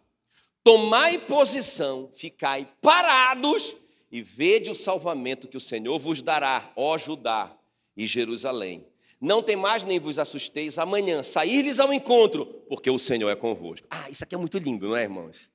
Tomai 0.65 1.19
posição, 1.19 2.11
ficai 2.15 2.67
parados 2.81 3.77
e 4.11 4.23
vede 4.23 4.71
o 4.71 4.75
salvamento 4.75 5.47
que 5.47 5.59
o 5.59 5.61
Senhor 5.61 5.99
vos 5.99 6.23
dará, 6.23 6.73
ó 6.75 6.97
Judá 6.97 7.55
e 7.95 8.07
Jerusalém. 8.07 8.90
Não 9.21 9.43
tem 9.43 9.55
mais 9.55 9.85
nem 9.85 10.01
vos 10.01 10.19
assusteis 10.19 10.79
amanhã, 10.79 11.23
sair-lhes 11.23 11.79
ao 11.79 11.93
encontro, 11.93 12.47
porque 12.69 12.91
o 12.91 12.99
Senhor 12.99 13.29
é 13.29 13.37
convosco. 13.37 13.87
Ah, 13.91 14.09
isso 14.09 14.25
aqui 14.25 14.35
é 14.35 14.39
muito 14.39 14.57
lindo, 14.57 14.89
não 14.89 14.97
é, 14.97 15.03
irmãos? 15.03 15.51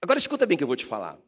Agora 0.00 0.18
escuta 0.18 0.46
bem 0.46 0.54
o 0.54 0.58
que 0.58 0.64
eu 0.64 0.68
vou 0.68 0.76
te 0.76 0.86
falar. 0.86 1.18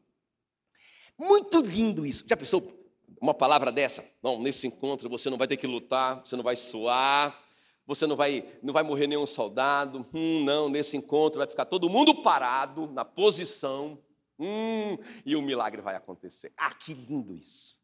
Muito 1.18 1.61
lindo 1.61 2.07
isso. 2.07 2.24
Já 2.26 2.36
pensou 2.36 2.82
uma 3.20 3.34
palavra 3.34 3.70
dessa? 3.70 4.05
Não, 4.22 4.40
nesse 4.40 4.66
encontro 4.66 5.09
você 5.11 5.28
não 5.28 5.36
vai 5.36 5.47
ter 5.47 5.59
que 5.59 5.66
lutar, 5.66 6.22
você 6.24 6.34
não 6.34 6.43
vai 6.43 6.57
suar, 6.57 7.38
você 7.86 8.07
não 8.07 8.16
vai, 8.16 8.43
não 8.62 8.72
vai 8.72 8.82
morrer 8.82 9.07
nenhum 9.07 9.26
soldado. 9.26 10.07
Hum, 10.14 10.45
não, 10.45 10.70
nesse 10.70 10.97
encontro 10.97 11.38
vai 11.38 11.47
ficar 11.47 11.66
todo 11.66 11.90
mundo 11.90 12.22
parado 12.22 12.86
na 12.88 13.05
posição. 13.05 13.99
Hum, 14.38 14.97
e 15.26 15.36
o 15.36 15.43
milagre 15.43 15.82
vai 15.82 15.95
acontecer. 15.95 16.53
Ah, 16.57 16.72
que 16.72 16.95
lindo 16.95 17.36
isso. 17.36 17.76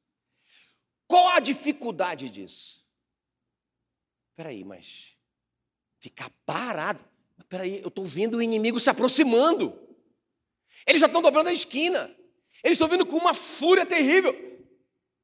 Qual 1.07 1.29
a 1.29 1.41
dificuldade 1.41 2.31
disso? 2.31 2.88
Peraí, 4.39 4.63
mas 4.63 5.17
ficar 5.99 6.31
parado. 6.47 7.05
Peraí, 7.49 7.81
eu 7.81 7.89
estou 7.89 8.07
vendo 8.07 8.37
o 8.37 8.43
inimigo 8.43 8.79
se 8.79 8.89
aproximando. 8.89 9.77
Eles 10.87 11.01
já 11.01 11.09
estão 11.09 11.21
dobrando 11.21 11.49
a 11.49 11.53
esquina. 11.53 12.09
Eles 12.63 12.77
estão 12.77 12.87
vindo 12.87 13.05
com 13.05 13.17
uma 13.17 13.35
fúria 13.35 13.85
terrível. 13.85 14.33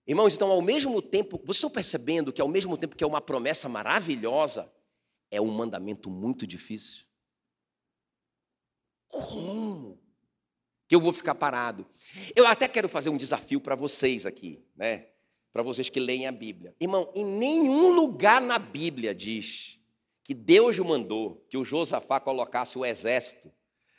Irmãos, 0.04 0.34
então, 0.34 0.50
ao 0.50 0.60
mesmo 0.60 1.00
tempo, 1.00 1.38
vocês 1.44 1.58
estão 1.58 1.70
percebendo 1.70 2.32
que 2.32 2.40
ao 2.40 2.48
mesmo 2.48 2.76
tempo 2.76 2.96
que 2.96 3.04
é 3.04 3.06
uma 3.06 3.20
promessa 3.20 3.68
maravilhosa, 3.68 4.74
é 5.30 5.40
um 5.40 5.46
mandamento 5.46 6.10
muito 6.10 6.44
difícil? 6.44 7.04
Como? 9.06 10.02
Que 10.88 10.96
eu 10.96 11.00
vou 11.00 11.12
ficar 11.12 11.36
parado. 11.36 11.86
Eu 12.34 12.48
até 12.48 12.66
quero 12.66 12.88
fazer 12.88 13.10
um 13.10 13.16
desafio 13.16 13.60
para 13.60 13.76
vocês 13.76 14.26
aqui, 14.26 14.66
né? 14.74 15.13
Para 15.54 15.62
vocês 15.62 15.88
que 15.88 16.00
leem 16.00 16.26
a 16.26 16.32
Bíblia. 16.32 16.74
Irmão, 16.80 17.08
em 17.14 17.24
nenhum 17.24 17.94
lugar 17.94 18.40
na 18.40 18.58
Bíblia 18.58 19.14
diz 19.14 19.78
que 20.24 20.34
Deus 20.34 20.76
mandou 20.80 21.46
que 21.48 21.56
o 21.56 21.64
Josafá 21.64 22.18
colocasse 22.18 22.76
o 22.76 22.84
exército 22.84 23.52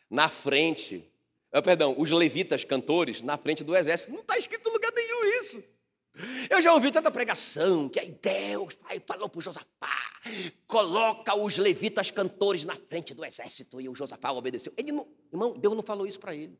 na 0.09 0.27
frente, 0.27 1.09
oh, 1.53 1.61
perdão, 1.61 1.95
os 1.97 2.11
levitas 2.11 2.65
cantores 2.65 3.21
na 3.21 3.37
frente 3.37 3.63
do 3.63 3.73
exército. 3.73 4.11
Não 4.11 4.19
está 4.19 4.37
escrito 4.37 4.67
em 4.67 4.73
lugar 4.73 4.91
nenhum 4.93 5.23
isso. 5.39 5.63
Eu 6.49 6.61
já 6.61 6.73
ouvi 6.73 6.91
tanta 6.91 7.09
pregação 7.09 7.87
que 7.87 8.01
aí 8.01 8.11
Deus 8.11 8.73
pai, 8.73 9.01
falou 9.07 9.29
para 9.29 9.39
o 9.39 9.41
Josafá, 9.41 10.11
coloca 10.67 11.33
os 11.37 11.57
levitas 11.57 12.11
cantores 12.11 12.65
na 12.65 12.75
frente 12.75 13.13
do 13.13 13.23
exército 13.23 13.79
e 13.79 13.87
o 13.87 13.95
Josafá 13.95 14.33
obedeceu. 14.33 14.73
Ele 14.75 14.91
não, 14.91 15.07
irmão, 15.31 15.57
Deus 15.57 15.73
não 15.73 15.83
falou 15.83 16.05
isso 16.05 16.19
para 16.19 16.35
ele. 16.35 16.59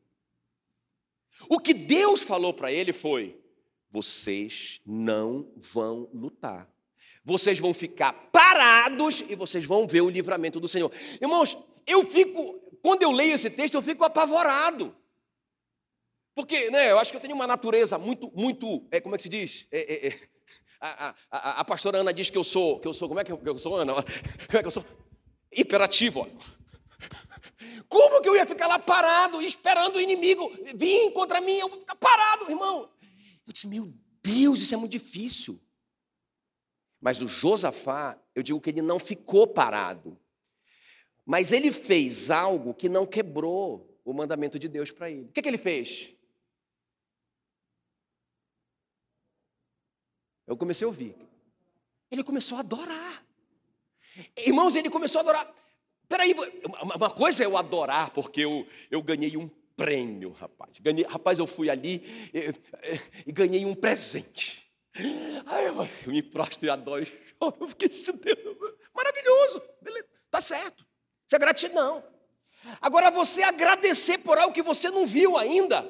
O 1.50 1.60
que 1.60 1.74
Deus 1.74 2.22
falou 2.22 2.54
para 2.54 2.72
ele 2.72 2.94
foi: 2.94 3.44
vocês 3.96 4.82
não 4.86 5.50
vão 5.56 6.10
lutar. 6.14 6.70
Vocês 7.24 7.60
vão 7.60 7.74
ficar 7.74 8.12
parados 8.30 9.22
e 9.22 9.36
vocês 9.36 9.64
vão 9.64 9.88
ver 9.88 10.02
o 10.02 10.10
livramento 10.10 10.60
do 10.60 10.68
Senhor. 10.68 10.92
Irmãos, 11.22 11.58
eu 11.88 12.04
fico, 12.04 12.60
quando 12.82 13.04
eu 13.04 13.12
leio 13.12 13.36
esse 13.36 13.50
texto, 13.50 13.76
eu 13.76 13.82
fico 13.82 14.04
apavorado. 14.04 14.94
Porque, 16.36 16.70
né, 16.72 16.92
eu 16.92 17.00
acho 17.00 17.10
que 17.10 17.16
eu 17.16 17.22
tenho 17.22 17.36
uma 17.36 17.48
natureza 17.48 17.98
muito, 17.98 18.30
muito, 18.36 18.86
é, 18.92 19.00
como 19.00 19.16
é 19.16 19.18
que 19.18 19.24
se 19.24 19.30
diz? 19.30 19.66
É, 19.72 19.80
é, 19.80 20.08
é 20.08 20.20
a, 20.82 21.16
a, 21.32 21.60
a, 21.62 21.64
pastora 21.64 22.00
Ana 22.00 22.12
diz 22.12 22.30
que 22.30 22.38
eu 22.38 22.44
sou, 22.44 22.80
que 22.82 22.88
eu 22.90 22.94
sou, 22.94 23.08
como 23.08 23.22
é 23.22 23.24
que 23.24 23.32
eu, 23.32 23.58
sou, 23.58 23.78
Ana? 23.78 23.94
Como 24.04 24.58
é 24.58 24.62
que 24.62 24.68
eu 24.68 24.72
sou? 24.72 24.84
Hiperativo. 25.54 26.30
Como 27.88 28.22
que 28.22 28.28
eu 28.28 28.36
ia 28.36 28.46
ficar 28.46 28.68
lá 28.68 28.78
parado, 28.78 29.42
esperando 29.42 29.96
o 29.96 30.02
inimigo 30.02 30.52
vir 30.76 31.12
contra 31.14 31.40
mim? 31.40 31.58
Eu 31.58 31.70
vou 31.70 31.80
ficar 31.80 31.96
parado, 31.96 32.50
irmão. 32.50 32.90
Eu 33.46 33.54
disse, 33.54 33.68
meu 33.68 33.94
Deus, 34.22 34.60
isso 34.60 34.74
é 34.74 34.78
muito 34.78 34.92
difícil. 34.92 35.62
Mas 37.00 37.22
o 37.22 37.28
Josafá, 37.28 38.20
eu 38.34 38.42
digo 38.42 38.60
que 38.60 38.70
ele 38.72 38.82
não 38.82 39.00
ficou 39.00 39.48
parado. 39.48 40.20
Mas 41.26 41.52
ele 41.52 41.72
fez 41.72 42.32
algo 42.32 42.74
que 42.74 42.90
não 42.90 43.06
quebrou 43.06 44.00
o 44.04 44.14
mandamento 44.14 44.58
de 44.58 44.68
Deus 44.68 44.92
para 44.92 45.10
ele. 45.10 45.26
O 45.26 45.32
que, 45.32 45.42
que 45.42 45.48
ele 45.48 45.58
fez? 45.58 46.16
Eu 50.48 50.56
comecei 50.56 50.86
a 50.86 50.88
ouvir. 50.88 51.16
Ele 52.12 52.24
começou 52.24 52.58
a 52.58 52.62
adorar. 52.62 53.26
Irmãos, 54.38 54.76
ele 54.76 54.90
começou 54.90 55.20
a 55.20 55.22
adorar. 55.22 55.56
Peraí, 56.08 56.36
uma 56.96 57.10
coisa 57.10 57.44
é 57.44 57.46
eu 57.48 57.58
adorar, 57.58 58.12
porque 58.12 58.42
eu, 58.42 58.68
eu 58.92 59.02
ganhei 59.02 59.36
um 59.36 59.50
prêmio, 59.76 60.32
rapaz. 60.32 60.80
Ganhei, 60.80 61.06
rapaz, 61.06 61.40
eu 61.40 61.48
fui 61.48 61.70
ali 61.70 62.04
e, 63.26 63.32
ganhei 63.32 63.66
um 63.66 63.76
presente. 63.76 64.72
Aí 65.46 65.66
eu, 65.66 65.76
eu 66.06 66.12
me 66.12 66.22
prostro 66.22 66.66
e 66.66 66.70
adoro. 66.70 67.06
Eu 67.60 67.68
fiquei 67.68 67.90
Deus, 67.90 68.74
maravilhoso. 68.96 69.62
Beleza, 69.82 70.08
tá 70.32 70.40
certo. 70.40 70.88
Isso 71.28 71.36
é 71.36 71.38
gratidão. 71.38 72.02
Agora, 72.82 73.12
você 73.12 73.44
agradecer 73.44 74.20
por 74.20 74.38
algo 74.38 74.54
que 74.54 74.64
você 74.64 74.90
não 74.90 75.06
viu 75.06 75.38
ainda, 75.38 75.86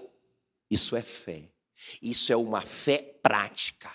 isso 0.70 0.96
é 0.96 1.04
fé. 1.04 1.52
Isso 2.02 2.34
é 2.34 2.36
uma 2.36 2.62
fé 2.62 2.98
prática. 3.22 3.92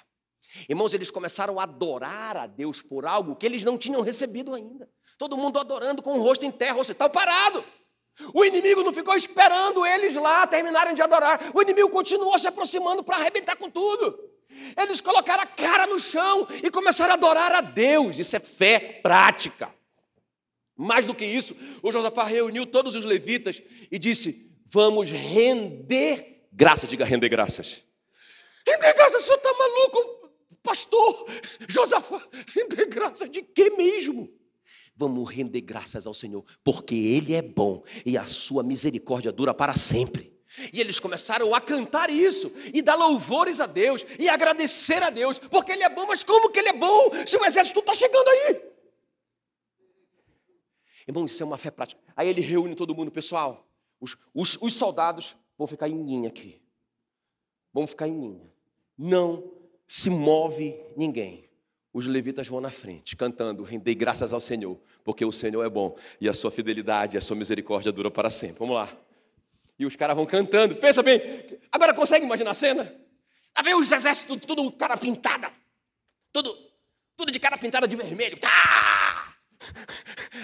Irmãos, 0.69 0.95
eles 0.95 1.11
começaram 1.11 1.59
a 1.59 1.65
adorar 1.65 2.37
a 2.37 2.47
Deus 2.47 2.81
por 2.81 3.07
algo 3.07 3.37
que 3.37 3.47
eles 3.47 3.65
não 3.65 3.77
tinham 3.79 4.03
recebido 4.03 4.55
ainda. 4.55 4.89
Todo 5.19 5.37
mundo 5.37 5.59
adorando 5.59 6.03
com 6.03 6.19
o 6.19 6.23
rosto 6.23 6.45
em 6.45 6.51
terra, 6.51 6.75
você 6.75 6.93
está 6.93 7.09
parado. 7.09 7.65
O 8.35 8.45
inimigo 8.45 8.83
não 8.83 8.93
ficou 8.93 9.15
esperando 9.15 9.85
eles 9.87 10.15
lá 10.15 10.47
terminarem 10.47 10.95
de 10.95 11.03
adorar. 11.03 11.51
O 11.55 11.63
inimigo 11.63 11.89
continuou 11.89 12.39
se 12.39 12.47
aproximando 12.47 13.03
para 13.03 13.17
arrebentar 13.17 13.57
com 13.57 13.71
tudo. 13.71 14.19
Eles 14.77 15.01
colocaram 15.01 15.43
a 15.43 15.47
cara 15.47 15.87
no 15.87 15.99
chão 15.99 16.47
e 16.63 16.71
começaram 16.71 17.13
a 17.13 17.15
adorar 17.15 17.53
a 17.55 17.61
Deus. 17.61 18.19
Isso 18.19 18.37
é 18.37 18.41
fé 18.41 19.01
prática. 19.03 19.73
Mais 20.77 21.05
do 21.05 21.15
que 21.15 21.25
isso, 21.25 21.55
o 21.83 21.93
Josafá 21.93 22.25
reuniu 22.25 22.67
todos 22.67 22.95
os 22.95 23.05
levitas 23.05 23.63
e 23.91 23.99
disse: 23.99 24.51
Vamos 24.67 25.11
render 25.11 26.47
graças. 26.53 26.89
Diga 26.89 27.05
render 27.05 27.29
graças. 27.29 27.85
Render 28.67 28.95
graças, 28.95 29.23
o 29.23 29.25
senhor 29.25 29.37
está 29.37 29.53
maluco? 29.53 30.21
Pastor, 30.63 31.27
Josafá, 31.69 32.23
render 32.55 32.87
graças 32.87 33.31
de 33.31 33.43
quê 33.43 33.71
mesmo? 33.71 34.31
Vamos 35.01 35.31
render 35.31 35.63
graças 35.63 36.07
ao 36.07 36.13
Senhor, 36.13 36.45
porque 36.63 36.95
Ele 36.95 37.35
é 37.35 37.41
bom 37.41 37.83
e 38.05 38.19
a 38.19 38.25
sua 38.25 38.63
misericórdia 38.63 39.33
dura 39.33 39.55
para 39.55 39.73
sempre. 39.73 40.39
E 40.75 40.79
eles 40.79 41.01
começaram 41.01 41.55
a 41.55 41.61
cantar 41.61 42.11
isso, 42.11 42.53
e 42.75 42.83
dar 42.83 42.97
louvores 42.97 43.61
a 43.61 43.67
Deus, 43.67 44.05
e 44.19 44.29
agradecer 44.29 45.03
a 45.03 45.09
Deus, 45.09 45.39
porque 45.39 45.73
Ele 45.73 45.85
é 45.85 45.89
bom, 45.89 46.05
mas 46.07 46.23
como 46.23 46.51
que 46.51 46.59
Ele 46.59 46.69
é 46.69 46.73
bom 46.75 47.13
se 47.27 47.35
o 47.39 47.45
exército 47.47 47.81
está 47.81 47.95
chegando 47.95 48.29
aí? 48.29 48.61
Irmão, 51.09 51.25
isso 51.25 51.43
é 51.43 51.47
uma 51.47 51.57
fé 51.57 51.71
prática. 51.71 51.99
Aí 52.15 52.29
ele 52.29 52.43
reúne 52.43 52.75
todo 52.75 52.95
mundo, 52.95 53.11
pessoal, 53.11 53.67
os, 53.99 54.19
os, 54.35 54.59
os 54.61 54.75
soldados 54.75 55.35
vão 55.57 55.67
ficar 55.67 55.89
em 55.89 56.05
linha 56.05 56.29
aqui. 56.29 56.61
Vão 57.73 57.87
ficar 57.87 58.07
em 58.07 58.21
linha. 58.21 58.53
Não 58.99 59.51
se 59.87 60.11
move 60.11 60.79
ninguém. 60.95 61.49
Os 61.93 62.07
levitas 62.07 62.47
vão 62.47 62.61
na 62.61 62.71
frente, 62.71 63.17
cantando, 63.17 63.65
rendei 63.65 63.95
graças 63.95 64.33
ao 64.33 64.39
Senhor, 64.39 64.79
porque 65.05 65.25
o 65.25 65.33
Senhor 65.33 65.65
é 65.65 65.69
bom 65.69 65.97
e 66.21 66.29
a 66.29 66.35
sua 66.35 66.51
fidelidade 66.51 67.17
e 67.17 67.19
a 67.19 67.21
sua 67.21 67.37
misericórdia 67.37 67.93
dura 67.93 68.11
para 68.11 68.31
sempre. 68.31 68.59
Vamos 68.59 68.75
lá. 68.75 68.89
E 69.79 69.87
os 69.87 69.97
caras 69.97 70.15
vão 70.15 70.27
cantando. 70.27 70.77
Pensa 70.77 71.03
bem, 71.03 71.21
agora 71.73 71.95
consegue 71.95 72.25
imaginar 72.25 72.51
a 72.51 72.55
cena? 72.55 72.95
Lá 73.57 73.63
vem 73.63 73.75
os 73.75 73.91
exércitos, 73.91 74.39
tudo 74.47 74.71
cara 74.73 74.97
pintada. 74.97 75.51
Tudo, 76.33 76.57
tudo 77.17 77.33
de 77.33 77.41
cara 77.41 77.59
pintada 77.59 77.89
de 77.89 77.97
vermelho. 77.97 78.39
Tá! 78.39 79.35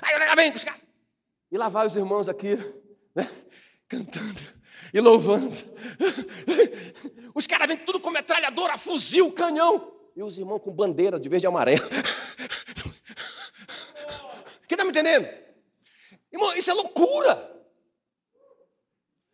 Aí 0.02 0.18
lá 0.18 0.34
vem 0.34 0.52
os 0.52 0.64
caras. 0.64 0.80
E 1.50 1.56
lá 1.56 1.68
vai 1.68 1.86
os 1.86 1.96
irmãos 1.96 2.28
aqui, 2.28 2.56
né? 3.14 3.30
cantando 3.88 4.40
e 4.92 5.00
louvando. 5.00 5.54
Os 7.34 7.46
caras 7.46 7.68
vêm 7.68 7.76
tudo 7.76 8.00
com 8.00 8.10
metralhadora, 8.10 8.78
fuzil, 8.78 9.30
canhão. 9.30 9.92
E 10.16 10.22
os 10.22 10.38
irmãos 10.38 10.60
com 10.60 10.72
bandeira 10.72 11.20
de 11.20 11.28
verde 11.28 11.46
e 11.46 11.48
amarelo. 11.48 11.84
Entendendo? 14.96 15.28
Irmão, 16.32 16.54
isso 16.54 16.70
é 16.70 16.72
loucura. 16.72 17.64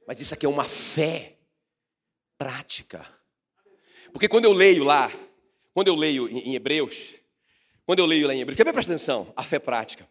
Mas 0.09 0.21
isso 0.21 0.35
aqui 0.35 0.45
é 0.45 0.49
uma 0.49 0.65
fé 0.65 1.39
prática. 2.37 3.07
Porque 4.13 4.29
quando 4.29 4.47
eu 4.47 4.53
leio 4.53 4.83
lá, 4.83 5.09
quando 5.73 5.87
eu 5.87 5.95
leio 5.95 6.29
em 6.29 6.57
Hebreus, 6.57 7.15
quando 7.87 8.01
eu 8.01 8.07
leio 8.07 8.27
lá 8.27 8.35
em 8.35 8.41
Hebreus, 8.41 8.57
quer 8.57 8.65
ver, 8.65 8.73
presta 8.73 8.93
atenção, 8.93 9.33
a 9.37 9.45
fé 9.45 9.61
prática. 9.61 10.09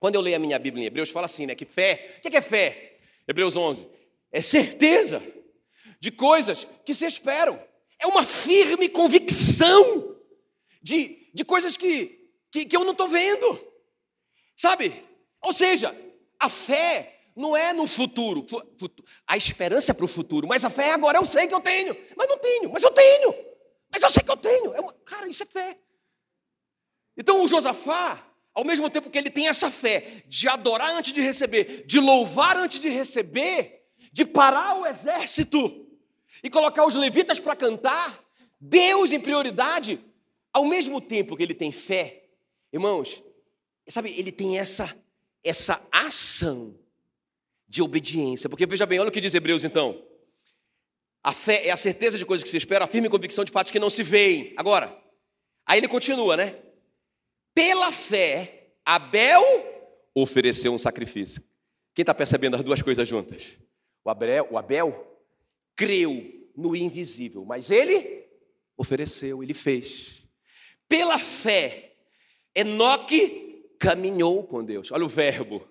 Quando 0.00 0.16
eu 0.16 0.20
leio 0.20 0.34
a 0.34 0.40
minha 0.40 0.58
Bíblia 0.58 0.82
em 0.82 0.86
Hebreus, 0.88 1.10
fala 1.10 1.26
assim, 1.26 1.46
né, 1.46 1.54
que 1.54 1.64
fé, 1.64 2.16
o 2.18 2.28
que 2.28 2.36
é 2.36 2.40
fé? 2.40 2.98
Hebreus 3.28 3.54
11, 3.54 3.86
é 4.32 4.40
certeza 4.40 5.22
de 6.00 6.10
coisas 6.10 6.66
que 6.84 6.92
se 6.92 7.06
esperam. 7.06 7.62
É 7.96 8.08
uma 8.08 8.24
firme 8.24 8.88
convicção 8.88 10.18
de, 10.82 11.30
de 11.32 11.44
coisas 11.44 11.76
que, 11.76 12.28
que, 12.50 12.64
que 12.64 12.76
eu 12.76 12.82
não 12.82 12.90
estou 12.90 13.08
vendo. 13.08 13.73
Sabe? 14.56 15.04
Ou 15.44 15.52
seja, 15.52 15.96
a 16.38 16.48
fé 16.48 17.20
não 17.34 17.56
é 17.56 17.72
no 17.72 17.86
futuro. 17.86 18.46
A 19.26 19.36
esperança 19.36 19.90
é 19.90 19.94
para 19.94 20.04
o 20.04 20.08
futuro, 20.08 20.46
mas 20.46 20.64
a 20.64 20.70
fé 20.70 20.88
é 20.88 20.92
agora. 20.92 21.18
Eu 21.18 21.26
sei 21.26 21.46
que 21.46 21.54
eu 21.54 21.60
tenho, 21.60 21.96
mas 22.16 22.28
não 22.28 22.38
tenho, 22.38 22.70
mas 22.72 22.82
eu 22.82 22.90
tenho. 22.92 23.34
Mas 23.90 24.02
eu 24.02 24.10
sei 24.10 24.22
que 24.22 24.30
eu 24.30 24.36
tenho. 24.36 24.74
É 24.74 24.80
uma... 24.80 24.92
Cara, 25.04 25.28
isso 25.28 25.42
é 25.42 25.46
fé. 25.46 25.78
Então 27.16 27.44
o 27.44 27.48
Josafá, 27.48 28.24
ao 28.52 28.64
mesmo 28.64 28.88
tempo 28.90 29.10
que 29.10 29.18
ele 29.18 29.30
tem 29.30 29.48
essa 29.48 29.70
fé 29.70 30.22
de 30.26 30.48
adorar 30.48 30.90
antes 30.90 31.12
de 31.12 31.20
receber, 31.20 31.84
de 31.86 32.00
louvar 32.00 32.56
antes 32.56 32.80
de 32.80 32.88
receber, 32.88 33.84
de 34.12 34.24
parar 34.24 34.80
o 34.80 34.86
exército 34.86 35.86
e 36.42 36.50
colocar 36.50 36.86
os 36.86 36.94
levitas 36.94 37.40
para 37.40 37.56
cantar, 37.56 38.20
Deus 38.60 39.12
em 39.12 39.20
prioridade, 39.20 40.00
ao 40.52 40.64
mesmo 40.64 41.00
tempo 41.00 41.36
que 41.36 41.42
ele 41.42 41.54
tem 41.54 41.70
fé, 41.70 42.24
irmãos, 42.72 43.22
sabe, 43.92 44.14
ele 44.16 44.32
tem 44.32 44.58
essa 44.58 44.94
essa 45.44 45.86
ação 45.92 46.74
de 47.68 47.82
obediência. 47.82 48.48
Porque 48.48 48.66
veja 48.66 48.86
bem, 48.86 48.98
olha 48.98 49.10
o 49.10 49.12
que 49.12 49.20
diz 49.20 49.34
Hebreus 49.34 49.62
então. 49.62 50.02
A 51.22 51.32
fé 51.32 51.66
é 51.66 51.70
a 51.70 51.76
certeza 51.76 52.18
de 52.18 52.24
coisas 52.24 52.42
que 52.42 52.50
se 52.50 52.56
espera, 52.56 52.84
a 52.84 52.88
firme 52.88 53.08
convicção 53.08 53.44
de 53.44 53.52
fatos 53.52 53.70
que 53.70 53.78
não 53.78 53.90
se 53.90 54.02
veem. 54.02 54.54
Agora, 54.56 54.96
aí 55.66 55.78
ele 55.78 55.88
continua, 55.88 56.36
né? 56.36 56.58
Pela 57.54 57.92
fé, 57.92 58.72
Abel 58.84 59.42
ofereceu 60.14 60.72
um 60.72 60.78
sacrifício. 60.78 61.42
Quem 61.94 62.02
está 62.02 62.14
percebendo 62.14 62.56
as 62.56 62.64
duas 62.64 62.82
coisas 62.82 63.06
juntas? 63.06 63.58
O 64.04 64.10
Abel, 64.10 64.48
o 64.50 64.58
Abel 64.58 65.18
creu 65.76 66.50
no 66.56 66.74
invisível, 66.74 67.44
mas 67.44 67.70
ele 67.70 68.24
ofereceu, 68.76 69.42
ele 69.42 69.54
fez. 69.54 70.26
Pela 70.88 71.18
fé, 71.18 71.96
Enoque 72.54 73.43
caminhou 73.84 74.42
com 74.44 74.64
Deus. 74.64 74.90
Olha 74.90 75.04
o 75.04 75.08
verbo, 75.08 75.66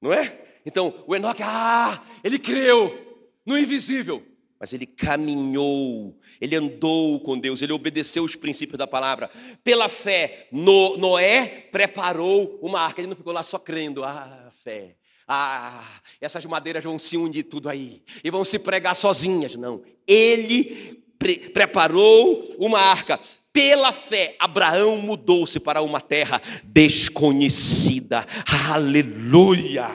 não 0.00 0.12
é? 0.12 0.40
Então, 0.64 0.94
o 1.06 1.14
Enoque, 1.14 1.42
ah, 1.42 2.02
ele 2.24 2.38
creu 2.38 3.26
no 3.46 3.58
invisível 3.58 4.24
mas 4.60 4.74
ele 4.74 4.84
caminhou, 4.84 6.14
ele 6.38 6.54
andou 6.54 7.18
com 7.20 7.38
Deus, 7.38 7.62
ele 7.62 7.72
obedeceu 7.72 8.22
os 8.22 8.36
princípios 8.36 8.76
da 8.76 8.86
palavra. 8.86 9.30
Pela 9.64 9.88
fé, 9.88 10.48
no, 10.52 10.98
Noé 10.98 11.46
preparou 11.72 12.58
uma 12.60 12.82
arca, 12.82 13.00
ele 13.00 13.08
não 13.08 13.16
ficou 13.16 13.32
lá 13.32 13.42
só 13.42 13.58
crendo, 13.58 14.04
ah, 14.04 14.50
fé. 14.52 14.96
Ah, 15.26 15.82
essas 16.20 16.44
madeiras 16.44 16.84
vão 16.84 16.98
se 16.98 17.16
unir 17.16 17.44
tudo 17.44 17.70
aí 17.70 18.02
e 18.22 18.30
vão 18.30 18.44
se 18.44 18.58
pregar 18.58 18.94
sozinhas. 18.94 19.54
Não, 19.54 19.82
ele 20.06 21.02
pre 21.18 21.38
preparou 21.38 22.54
uma 22.58 22.80
arca. 22.80 23.18
Pela 23.60 23.92
fé, 23.92 24.36
Abraão 24.38 24.96
mudou-se 24.96 25.60
para 25.60 25.82
uma 25.82 26.00
terra 26.00 26.40
desconhecida. 26.64 28.26
Aleluia! 28.72 29.86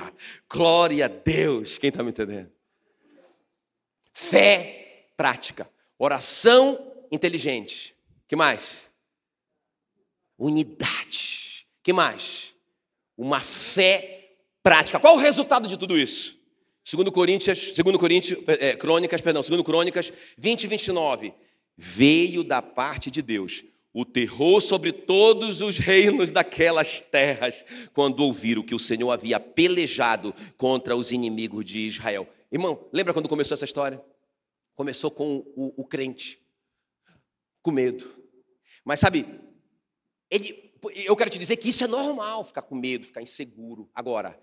Glória 0.48 1.06
a 1.06 1.08
Deus. 1.08 1.80
Quem 1.80 1.88
está 1.88 2.04
me 2.04 2.12
entendendo? 2.12 2.52
Fé 4.14 5.08
prática. 5.18 5.68
Oração 5.98 6.94
inteligente. 7.12 7.96
Que 8.28 8.36
mais? 8.36 8.84
Unidade. 10.38 11.66
Que 11.82 11.92
mais? 11.92 12.56
Uma 13.18 13.40
fé 13.40 14.30
prática. 14.62 15.00
Qual 15.00 15.16
o 15.16 15.20
resultado 15.20 15.68
de 15.68 15.76
tudo 15.76 15.98
isso? 15.98 16.40
Segundo 16.84 17.12
Coríntios, 17.12 17.74
segundo 17.74 17.98
Coríntios, 17.98 18.38
é, 18.48 18.76
Crônicas, 18.76 19.22
perdão, 19.22 19.42
segundo 19.42 19.64
Crônicas 19.64 20.14
20 20.38 20.66
e 20.66 20.68
29. 20.68 21.34
Veio 21.78 22.44
da 22.44 22.62
parte 22.62 23.12
de 23.12 23.22
Deus 23.22 23.66
o 23.98 24.04
terror 24.04 24.60
sobre 24.60 24.92
todos 24.92 25.62
os 25.62 25.78
reinos 25.78 26.30
daquelas 26.30 27.00
terras, 27.00 27.64
quando 27.94 28.20
ouviram 28.20 28.62
que 28.62 28.76
o 28.76 28.80
Senhor 28.80 29.10
havia 29.10 29.40
pelejado 29.40 30.34
contra 30.58 30.98
os 30.98 31.14
inimigos 31.14 31.64
de 31.64 31.80
Israel. 31.88 32.28
Irmão, 32.52 32.90
lembra 32.92 33.14
quando 33.14 33.30
começou 33.30 33.56
essa 33.56 33.64
história? 33.64 34.04
Começou 34.76 35.10
com 35.10 35.38
o, 35.56 35.74
o 35.78 35.86
crente, 35.86 36.42
com 37.62 37.72
medo. 37.72 38.06
Mas 38.84 39.00
sabe, 39.00 39.26
ele, 40.30 40.74
eu 40.94 41.16
quero 41.16 41.30
te 41.30 41.40
dizer 41.40 41.56
que 41.56 41.70
isso 41.70 41.86
é 41.86 41.88
normal, 41.88 42.44
ficar 42.44 42.64
com 42.64 42.76
medo, 42.76 43.06
ficar 43.06 43.22
inseguro. 43.22 43.90
Agora, 43.96 44.38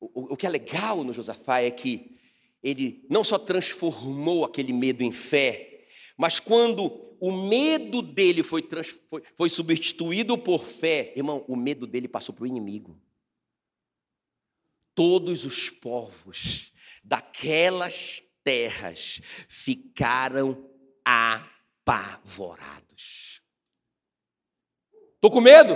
o, 0.00 0.32
o 0.32 0.36
que 0.38 0.46
é 0.46 0.50
legal 0.50 1.04
no 1.04 1.12
Josafá 1.12 1.60
é 1.60 1.70
que 1.70 2.16
ele 2.62 3.04
não 3.10 3.22
só 3.22 3.38
transformou 3.38 4.42
aquele 4.42 4.72
medo 4.72 5.02
em 5.02 5.12
fé, 5.12 5.75
mas 6.16 6.40
quando 6.40 7.06
o 7.20 7.30
medo 7.32 8.00
dele 8.02 8.42
foi, 8.42 8.66
foi, 9.08 9.22
foi 9.36 9.48
substituído 9.48 10.36
por 10.38 10.64
fé, 10.64 11.12
irmão, 11.16 11.44
o 11.48 11.56
medo 11.56 11.86
dele 11.86 12.08
passou 12.08 12.34
para 12.34 12.44
o 12.44 12.46
inimigo. 12.46 13.00
Todos 14.94 15.44
os 15.44 15.70
povos 15.70 16.72
daquelas 17.04 18.22
terras 18.42 19.20
ficaram 19.48 20.70
apavorados. 21.04 23.42
Estou 25.14 25.30
com 25.30 25.40
medo? 25.40 25.74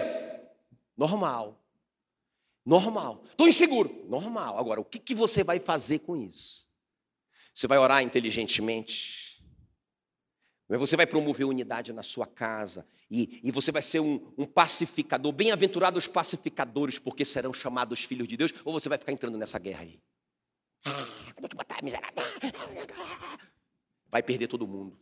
Normal. 0.97 1.61
Normal. 2.65 3.23
Estou 3.25 3.49
inseguro? 3.49 4.07
Normal. 4.09 4.59
Agora, 4.59 4.81
o 4.81 4.85
que, 4.85 4.99
que 4.99 5.15
você 5.15 5.43
vai 5.43 5.59
fazer 5.59 6.01
com 6.01 6.17
isso? 6.17 6.69
Você 7.53 7.67
vai 7.67 7.79
orar 7.79 8.03
inteligentemente? 8.03 9.30
Você 10.79 10.97
vai 10.97 11.07
promover 11.07 11.47
unidade 11.47 11.93
na 11.93 12.03
sua 12.03 12.27
casa 12.27 12.87
e, 13.11 13.41
e 13.43 13.51
você 13.51 13.73
vai 13.73 13.83
ser 13.83 14.01
um, 14.01 14.33
um 14.39 14.47
pacificador. 14.47 15.33
Bem-aventurados 15.33 16.07
pacificadores, 16.07 16.99
porque 16.99 17.25
serão 17.25 17.53
chamados 17.53 18.05
filhos 18.05 18.29
de 18.29 18.37
Deus. 18.37 18.55
Ou 18.65 18.73
você 18.73 18.89
vai 18.89 18.97
ficar 18.97 19.11
entrando 19.11 19.37
nessa 19.37 19.59
guerra 19.59 19.83
aí? 19.83 20.01
Ah, 20.85 21.07
vou 21.41 21.49
te 21.49 21.57
botar, 21.57 21.83
miserável. 21.83 22.15
Vai 24.09 24.23
perder 24.23 24.47
todo 24.47 24.67
mundo. 24.67 24.99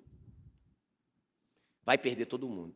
Vai 1.84 1.98
perder 1.98 2.26
todo 2.26 2.48
mundo. 2.48 2.74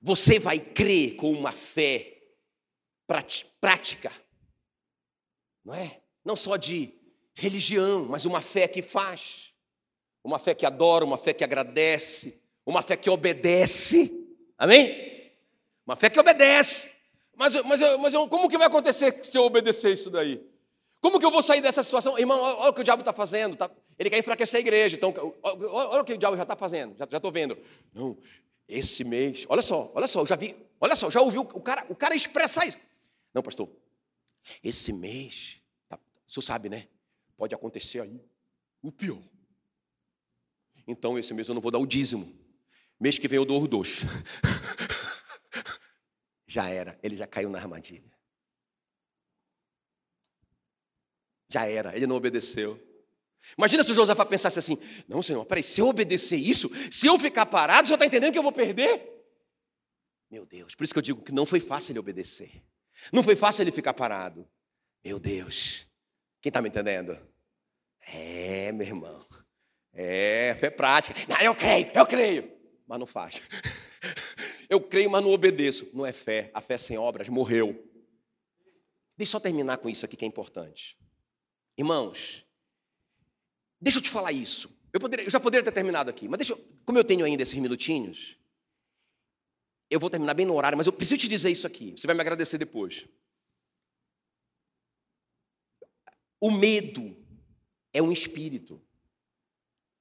Você 0.00 0.38
vai 0.38 0.58
crer 0.58 1.16
com 1.16 1.32
uma 1.32 1.52
fé 1.52 2.18
prática, 3.60 4.10
não 5.64 5.74
é? 5.74 6.02
Não 6.24 6.36
só 6.36 6.56
de 6.56 6.94
religião, 7.34 8.06
mas 8.06 8.24
uma 8.24 8.40
fé 8.40 8.68
que 8.68 8.82
faz, 8.82 9.49
uma 10.22 10.38
fé 10.38 10.54
que 10.54 10.66
adora, 10.66 11.04
uma 11.04 11.18
fé 11.18 11.32
que 11.32 11.44
agradece, 11.44 12.40
uma 12.64 12.82
fé 12.82 12.96
que 12.96 13.08
obedece. 13.10 14.12
Amém? 14.58 15.32
Uma 15.86 15.96
fé 15.96 16.10
que 16.10 16.20
obedece. 16.20 16.90
Mas, 17.34 17.54
mas, 17.62 17.80
mas 17.98 18.14
como 18.28 18.48
que 18.48 18.58
vai 18.58 18.66
acontecer 18.66 19.24
se 19.24 19.36
eu 19.38 19.44
obedecer 19.44 19.92
isso 19.92 20.10
daí? 20.10 20.46
Como 21.00 21.18
que 21.18 21.24
eu 21.24 21.30
vou 21.30 21.42
sair 21.42 21.62
dessa 21.62 21.82
situação? 21.82 22.18
Irmão, 22.18 22.38
olha 22.38 22.70
o 22.70 22.74
que 22.74 22.82
o 22.82 22.84
diabo 22.84 23.00
está 23.00 23.12
fazendo. 23.12 23.56
Tá? 23.56 23.70
Ele 23.98 24.10
quer 24.10 24.18
enfraquecer 24.18 24.58
a 24.58 24.60
igreja. 24.60 24.96
Então, 24.96 25.12
olha, 25.42 25.68
olha 25.68 26.02
o 26.02 26.04
que 26.04 26.12
o 26.12 26.18
diabo 26.18 26.36
já 26.36 26.42
está 26.42 26.54
fazendo. 26.54 26.94
Já 26.98 27.04
estou 27.04 27.32
vendo. 27.32 27.56
Não, 27.94 28.16
esse 28.68 29.02
mês. 29.02 29.46
Olha 29.48 29.62
só, 29.62 29.90
olha 29.94 30.06
só, 30.06 30.24
já 30.26 30.36
vi. 30.36 30.54
Olha 30.78 30.94
só, 30.94 31.10
já 31.10 31.20
ouviu 31.20 31.42
o 31.42 31.60
cara, 31.60 31.86
o 31.88 31.94
cara 31.94 32.14
expressar 32.14 32.66
isso. 32.66 32.78
Não, 33.32 33.42
pastor. 33.42 33.68
Esse 34.62 34.92
mês, 34.92 35.60
tá, 35.88 35.98
o 36.26 36.30
senhor 36.30 36.42
sabe, 36.42 36.68
né? 36.68 36.86
Pode 37.36 37.54
acontecer 37.54 38.00
aí 38.00 38.20
o 38.82 38.92
pior. 38.92 39.18
Então, 40.86 41.18
esse 41.18 41.32
mês 41.34 41.48
eu 41.48 41.54
não 41.54 41.62
vou 41.62 41.70
dar 41.70 41.78
o 41.78 41.86
dízimo. 41.86 42.32
Mês 42.98 43.18
que 43.18 43.28
vem 43.28 43.36
eu 43.36 43.44
dou 43.44 43.60
os 43.60 43.68
dois. 43.68 44.00
já 46.46 46.68
era, 46.68 46.98
ele 47.02 47.16
já 47.16 47.26
caiu 47.26 47.48
na 47.48 47.58
armadilha. 47.58 48.10
Já 51.48 51.66
era, 51.66 51.96
ele 51.96 52.06
não 52.06 52.16
obedeceu. 52.16 52.80
Imagina 53.56 53.82
se 53.82 53.90
o 53.90 53.94
Josafá 53.94 54.24
pensasse 54.24 54.58
assim: 54.58 54.78
não, 55.08 55.22
Senhor, 55.22 55.44
peraí, 55.46 55.62
se 55.62 55.80
eu 55.80 55.88
obedecer 55.88 56.36
isso, 56.36 56.70
se 56.90 57.06
eu 57.06 57.18
ficar 57.18 57.46
parado, 57.46 57.84
o 57.84 57.86
senhor 57.86 57.96
está 57.96 58.06
entendendo 58.06 58.32
que 58.32 58.38
eu 58.38 58.42
vou 58.42 58.52
perder? 58.52 59.20
Meu 60.30 60.46
Deus, 60.46 60.74
por 60.74 60.84
isso 60.84 60.92
que 60.92 60.98
eu 60.98 61.02
digo 61.02 61.22
que 61.22 61.32
não 61.32 61.44
foi 61.44 61.58
fácil 61.58 61.92
ele 61.92 61.98
obedecer. 61.98 62.62
Não 63.12 63.22
foi 63.22 63.34
fácil 63.34 63.62
ele 63.62 63.72
ficar 63.72 63.94
parado. 63.94 64.48
Meu 65.04 65.18
Deus, 65.18 65.86
quem 66.40 66.50
está 66.50 66.60
me 66.62 66.68
entendendo? 66.68 67.18
É, 68.00 68.70
meu 68.72 68.86
irmão. 68.86 69.26
É, 69.92 70.54
fé 70.58 70.70
prática. 70.70 71.18
Não, 71.28 71.40
eu 71.40 71.54
creio, 71.54 71.90
eu 71.94 72.06
creio. 72.06 72.52
Mas 72.86 72.98
não 72.98 73.06
faz. 73.06 73.40
Eu 74.70 74.80
creio, 74.80 75.10
mas 75.10 75.24
não 75.24 75.32
obedeço. 75.32 75.90
Não 75.92 76.06
é 76.06 76.12
fé. 76.12 76.48
A 76.54 76.60
fé 76.60 76.78
sem 76.78 76.96
obras 76.96 77.28
morreu. 77.28 77.72
Deixa 79.16 79.30
eu 79.30 79.32
só 79.32 79.40
terminar 79.40 79.78
com 79.78 79.90
isso 79.90 80.04
aqui 80.06 80.16
que 80.16 80.24
é 80.24 80.28
importante. 80.28 80.96
Irmãos, 81.76 82.46
deixa 83.80 83.98
eu 83.98 84.02
te 84.02 84.08
falar 84.08 84.30
isso. 84.30 84.80
Eu, 84.92 85.00
poderia, 85.00 85.26
eu 85.26 85.30
já 85.30 85.40
poderia 85.40 85.64
ter 85.64 85.72
terminado 85.72 86.08
aqui, 86.08 86.28
mas 86.28 86.38
deixa 86.38 86.52
eu, 86.52 86.58
como 86.84 86.96
eu 86.96 87.04
tenho 87.04 87.24
ainda 87.24 87.42
esses 87.42 87.58
minutinhos, 87.58 88.36
eu 89.90 89.98
vou 89.98 90.08
terminar 90.08 90.34
bem 90.34 90.46
no 90.46 90.54
horário, 90.54 90.78
mas 90.78 90.86
eu 90.86 90.92
preciso 90.92 91.20
te 91.20 91.28
dizer 91.28 91.50
isso 91.50 91.66
aqui. 91.66 91.90
Você 91.90 92.06
vai 92.06 92.14
me 92.14 92.20
agradecer 92.20 92.56
depois. 92.56 93.08
O 96.40 96.50
medo 96.50 97.16
é 97.92 98.00
um 98.00 98.12
espírito. 98.12 98.80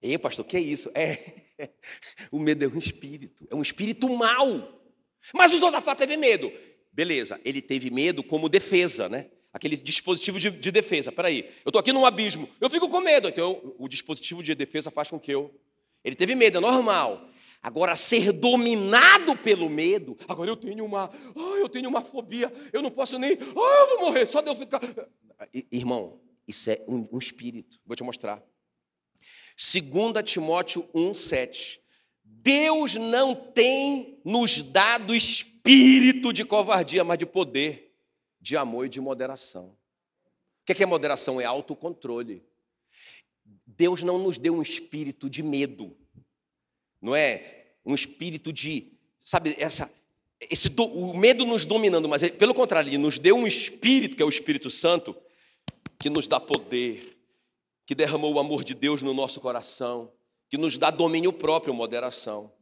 Ei, 0.02 0.18
pastor, 0.18 0.45
que 0.45 0.58
é 0.58 0.62
isso? 0.62 0.89
É. 0.93 1.18
O 2.32 2.39
medo 2.39 2.64
é 2.64 2.68
um 2.70 2.78
espírito. 2.78 3.45
É 3.52 3.56
um 3.56 3.62
espírito 3.62 4.08
mau. 4.10 4.82
Mas 5.34 5.52
o 5.52 5.58
Josafá 5.58 5.93
teve 5.93 6.16
medo. 6.16 6.50
Beleza, 6.91 7.39
ele 7.43 7.62
teve 7.62 7.89
medo 7.89 8.24
como 8.24 8.47
defesa, 8.47 9.10
né? 9.10 9.30
Aquele 9.52 9.76
dispositivo 9.76 10.39
de, 10.39 10.50
de 10.52 10.72
defesa. 10.72 11.12
Peraí, 11.12 11.39
eu 11.66 11.70
estou 11.70 11.80
aqui 11.80 11.91
num 11.91 12.06
abismo, 12.06 12.47
eu 12.62 12.70
fico 12.70 12.88
com 12.88 13.02
medo. 13.02 13.28
Então, 13.28 13.76
o 13.78 13.88
dispositivo 13.88 14.41
de 14.41 14.56
defesa 14.56 14.89
faz 14.89 15.10
com 15.10 15.20
que 15.20 15.32
eu. 15.32 15.54
Ele 16.04 16.16
teve 16.16 16.34
medo, 16.36 16.58
é 16.58 16.62
normal. 16.62 17.30
Agora, 17.62 17.95
ser 17.95 18.32
dominado 18.32 19.36
pelo 19.36 19.70
medo, 19.70 20.16
agora 20.30 20.50
eu 20.50 20.56
tenho 20.56 20.86
uma, 20.86 21.12
oh, 21.36 21.58
eu 21.58 21.68
tenho 21.68 21.89
uma 21.89 22.02
fobia, 22.02 22.52
eu 22.72 22.82
não 22.82 22.89
posso 22.89 23.20
nem, 23.20 23.38
oh, 23.54 23.62
eu 23.62 23.88
vou 23.89 24.00
morrer, 24.06 24.26
só 24.28 24.39
de 24.39 24.47
eu 24.47 24.56
ficar. 24.56 24.80
Irmão, 25.70 26.22
isso 26.47 26.72
é 26.72 26.82
um, 26.88 27.06
um 27.12 27.18
espírito, 27.18 27.78
vou 27.86 27.97
te 27.97 28.04
mostrar. 28.04 28.41
2 29.60 30.24
Timóteo 30.24 30.88
1,7. 30.95 31.82
Deus 32.24 32.95
não 32.95 33.36
tem 33.36 34.18
nos 34.24 34.64
dado 34.64 35.14
espírito 35.14 36.32
de 36.32 36.45
covardia, 36.45 37.03
mas 37.03 37.18
de 37.18 37.26
poder, 37.26 37.93
de 38.39 38.55
amor 38.55 38.86
e 38.86 38.89
de 38.89 39.01
moderação. 39.01 39.76
O 40.62 40.74
que 40.74 40.82
é 40.82 40.86
moderação? 40.86 41.41
É 41.41 41.45
autocontrole. 41.45 42.41
Deus 43.68 44.01
não 44.01 44.18
nos 44.18 44.38
deu 44.38 44.55
um 44.55 44.62
espírito 44.62 45.30
de 45.30 45.43
medo, 45.43 45.95
não 47.01 47.14
é 47.14 47.66
um 47.86 47.93
espírito 47.93 48.53
de, 48.53 48.93
sabe, 49.22 49.55
essa, 49.57 49.91
esse, 50.39 50.70
o 50.78 51.14
medo 51.14 51.45
nos 51.45 51.66
dominando, 51.66 52.07
mas 52.07 52.28
pelo 52.32 52.53
contrário, 52.53 52.89
ele 52.89 52.97
nos 52.97 53.20
deu 53.20 53.36
um 53.36 53.47
espírito, 53.47 54.16
que 54.16 54.24
é 54.24 54.26
o 54.26 54.30
Espírito 54.30 54.70
Santo, 54.70 55.16
que 55.97 56.10
nos 56.10 56.28
dá 56.28 56.39
poder, 56.39 57.18
que 57.90 57.96
derramou 57.96 58.32
o 58.32 58.40
amor 58.40 58.64
de 58.64 58.76
Deus 58.76 59.02
no 59.02 59.16
nosso 59.16 59.42
coração, 59.42 60.12
que 60.48 60.60
nos 60.60 60.78
dá 60.78 60.92
domínio 60.92 61.34
próprio, 61.34 61.74
moderação. 61.74 62.54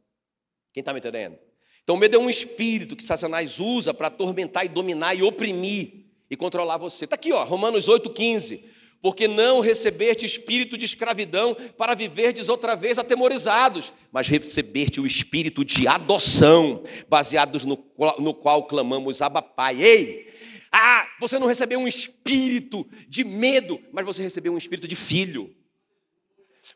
Quem 0.72 0.80
está 0.80 0.90
me 0.90 1.00
entendendo? 1.00 1.38
Então, 1.84 1.96
o 1.96 1.98
medo 1.98 2.16
é 2.16 2.18
um 2.18 2.30
espírito 2.30 2.96
que 2.96 3.04
Satanás 3.04 3.60
usa 3.60 3.92
para 3.92 4.06
atormentar 4.06 4.64
e 4.64 4.70
dominar 4.70 5.14
e 5.14 5.22
oprimir 5.22 6.06
e 6.30 6.34
controlar 6.34 6.78
você. 6.78 7.04
Está 7.04 7.14
aqui, 7.14 7.30
ó, 7.30 7.44
Romanos 7.44 7.90
8,15. 7.90 8.58
Porque 9.02 9.28
não 9.28 9.60
recebeste 9.60 10.24
espírito 10.24 10.78
de 10.78 10.86
escravidão 10.86 11.54
para 11.76 11.94
viverdes 11.94 12.48
outra 12.48 12.74
vez 12.74 12.98
atemorizados, 12.98 13.92
mas 14.10 14.28
recebeste 14.28 14.98
o 14.98 15.06
espírito 15.06 15.62
de 15.62 15.86
adoção, 15.86 16.82
baseados 17.06 17.66
no, 17.66 17.78
no 18.18 18.32
qual 18.32 18.62
clamamos 18.66 19.20
Abba 19.20 19.42
Pai. 19.42 19.82
Ei, 19.82 20.27
ah, 20.72 21.08
você 21.20 21.38
não 21.38 21.46
recebeu 21.46 21.78
um 21.78 21.88
espírito 21.88 22.86
de 23.08 23.24
medo, 23.24 23.80
mas 23.92 24.04
você 24.04 24.22
recebeu 24.22 24.52
um 24.52 24.58
espírito 24.58 24.86
de 24.86 24.96
filho. 24.96 25.54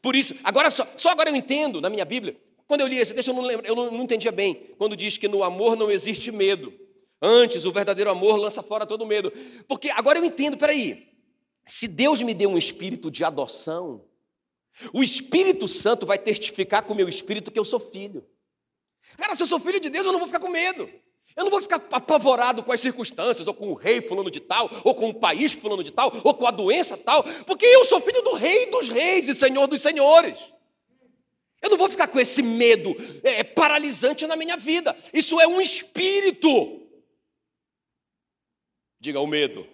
Por 0.00 0.16
isso, 0.16 0.34
agora 0.42 0.70
só, 0.70 0.86
só 0.96 1.10
agora 1.10 1.30
eu 1.30 1.36
entendo 1.36 1.80
na 1.80 1.90
minha 1.90 2.04
Bíblia. 2.04 2.40
Quando 2.66 2.80
eu 2.80 2.86
li 2.86 2.98
esse 2.98 3.14
texto, 3.14 3.28
eu 3.28 3.34
não, 3.34 3.42
lembro, 3.42 3.66
eu 3.66 3.74
não, 3.74 3.90
não 3.90 4.04
entendia 4.04 4.32
bem. 4.32 4.54
Quando 4.78 4.96
diz 4.96 5.18
que 5.18 5.28
no 5.28 5.44
amor 5.44 5.76
não 5.76 5.90
existe 5.90 6.30
medo. 6.30 6.72
Antes, 7.20 7.64
o 7.64 7.72
verdadeiro 7.72 8.10
amor 8.10 8.36
lança 8.36 8.62
fora 8.62 8.86
todo 8.86 9.06
medo. 9.06 9.32
Porque 9.68 9.90
agora 9.90 10.18
eu 10.18 10.24
entendo, 10.24 10.56
peraí. 10.56 11.08
Se 11.66 11.86
Deus 11.86 12.22
me 12.22 12.34
deu 12.34 12.50
um 12.50 12.58
espírito 12.58 13.10
de 13.10 13.22
adoção, 13.22 14.04
o 14.92 15.02
Espírito 15.02 15.68
Santo 15.68 16.06
vai 16.06 16.18
testificar 16.18 16.82
com 16.82 16.92
o 16.92 16.96
meu 16.96 17.08
espírito 17.08 17.50
que 17.50 17.58
eu 17.58 17.64
sou 17.64 17.78
filho. 17.78 18.26
Cara, 19.16 19.34
se 19.34 19.42
eu 19.42 19.46
sou 19.46 19.60
filho 19.60 19.78
de 19.78 19.90
Deus, 19.90 20.06
eu 20.06 20.12
não 20.12 20.18
vou 20.18 20.28
ficar 20.28 20.40
com 20.40 20.48
medo. 20.48 20.88
Eu 21.36 21.44
não 21.44 21.50
vou 21.50 21.62
ficar 21.62 21.82
apavorado 21.90 22.62
com 22.62 22.72
as 22.72 22.80
circunstâncias, 22.80 23.46
ou 23.46 23.54
com 23.54 23.70
o 23.70 23.74
rei 23.74 24.00
fulano 24.02 24.30
de 24.30 24.40
tal, 24.40 24.70
ou 24.84 24.94
com 24.94 25.08
o 25.08 25.14
país 25.14 25.52
fulano 25.52 25.82
de 25.82 25.90
tal, 25.90 26.12
ou 26.24 26.34
com 26.34 26.46
a 26.46 26.50
doença 26.50 26.96
tal, 26.96 27.22
porque 27.44 27.64
eu 27.64 27.84
sou 27.84 28.00
filho 28.00 28.22
do 28.22 28.34
rei 28.34 28.66
dos 28.70 28.88
reis 28.88 29.28
e 29.28 29.34
senhor 29.34 29.66
dos 29.66 29.80
senhores. 29.80 30.38
Eu 31.62 31.70
não 31.70 31.78
vou 31.78 31.88
ficar 31.88 32.08
com 32.08 32.18
esse 32.18 32.42
medo 32.42 32.94
é, 33.22 33.44
paralisante 33.44 34.26
na 34.26 34.34
minha 34.34 34.56
vida. 34.56 34.96
Isso 35.14 35.40
é 35.40 35.46
um 35.46 35.60
espírito. 35.60 36.80
Diga 38.98 39.20
o 39.20 39.26
medo. 39.26 39.66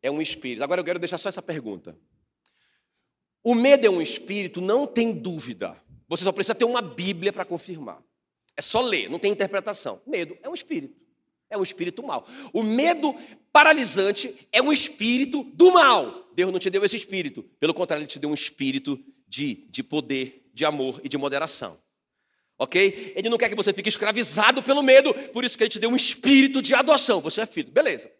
É 0.00 0.10
um 0.10 0.22
espírito. 0.22 0.62
Agora 0.62 0.80
eu 0.80 0.84
quero 0.84 1.00
deixar 1.00 1.18
só 1.18 1.28
essa 1.28 1.42
pergunta. 1.42 1.98
O 3.42 3.56
medo 3.56 3.84
é 3.84 3.90
um 3.90 4.00
espírito, 4.00 4.60
não 4.60 4.86
tem 4.86 5.12
dúvida. 5.12 5.76
Você 6.08 6.22
só 6.22 6.30
precisa 6.30 6.54
ter 6.54 6.64
uma 6.64 6.80
Bíblia 6.80 7.32
para 7.32 7.44
confirmar. 7.44 8.00
É 8.56 8.62
só 8.62 8.80
ler, 8.80 9.08
não 9.08 9.18
tem 9.18 9.32
interpretação. 9.32 10.00
Medo 10.06 10.36
é 10.42 10.48
um 10.48 10.54
espírito. 10.54 11.00
É 11.48 11.56
um 11.56 11.62
espírito 11.62 12.02
mal. 12.02 12.26
O 12.52 12.62
medo 12.62 13.14
paralisante 13.52 14.34
é 14.50 14.62
um 14.62 14.72
espírito 14.72 15.44
do 15.44 15.72
mal. 15.72 16.30
Deus 16.34 16.50
não 16.50 16.58
te 16.58 16.70
deu 16.70 16.84
esse 16.84 16.96
espírito. 16.96 17.42
Pelo 17.60 17.74
contrário, 17.74 18.02
Ele 18.02 18.08
te 18.08 18.18
deu 18.18 18.30
um 18.30 18.34
espírito 18.34 18.98
de, 19.28 19.66
de 19.70 19.82
poder, 19.82 20.50
de 20.52 20.64
amor 20.64 21.00
e 21.04 21.08
de 21.08 21.18
moderação. 21.18 21.78
Ok? 22.58 23.12
Ele 23.16 23.28
não 23.28 23.36
quer 23.36 23.48
que 23.48 23.54
você 23.54 23.72
fique 23.72 23.88
escravizado 23.88 24.62
pelo 24.62 24.82
medo, 24.82 25.12
por 25.30 25.44
isso 25.44 25.56
que 25.56 25.64
Ele 25.64 25.70
te 25.70 25.78
deu 25.78 25.90
um 25.90 25.96
espírito 25.96 26.62
de 26.62 26.74
adoção. 26.74 27.20
Você 27.20 27.40
é 27.42 27.46
filho. 27.46 27.70
Beleza. 27.70 28.10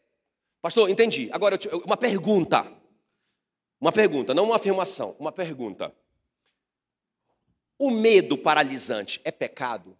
Pastor, 0.60 0.88
entendi. 0.90 1.28
Agora, 1.32 1.58
uma 1.84 1.96
pergunta. 1.96 2.70
Uma 3.80 3.92
pergunta, 3.92 4.34
não 4.34 4.44
uma 4.44 4.56
afirmação. 4.56 5.16
Uma 5.18 5.32
pergunta. 5.32 5.94
O 7.78 7.90
medo 7.90 8.38
paralisante 8.38 9.20
é 9.24 9.30
pecado? 9.30 9.96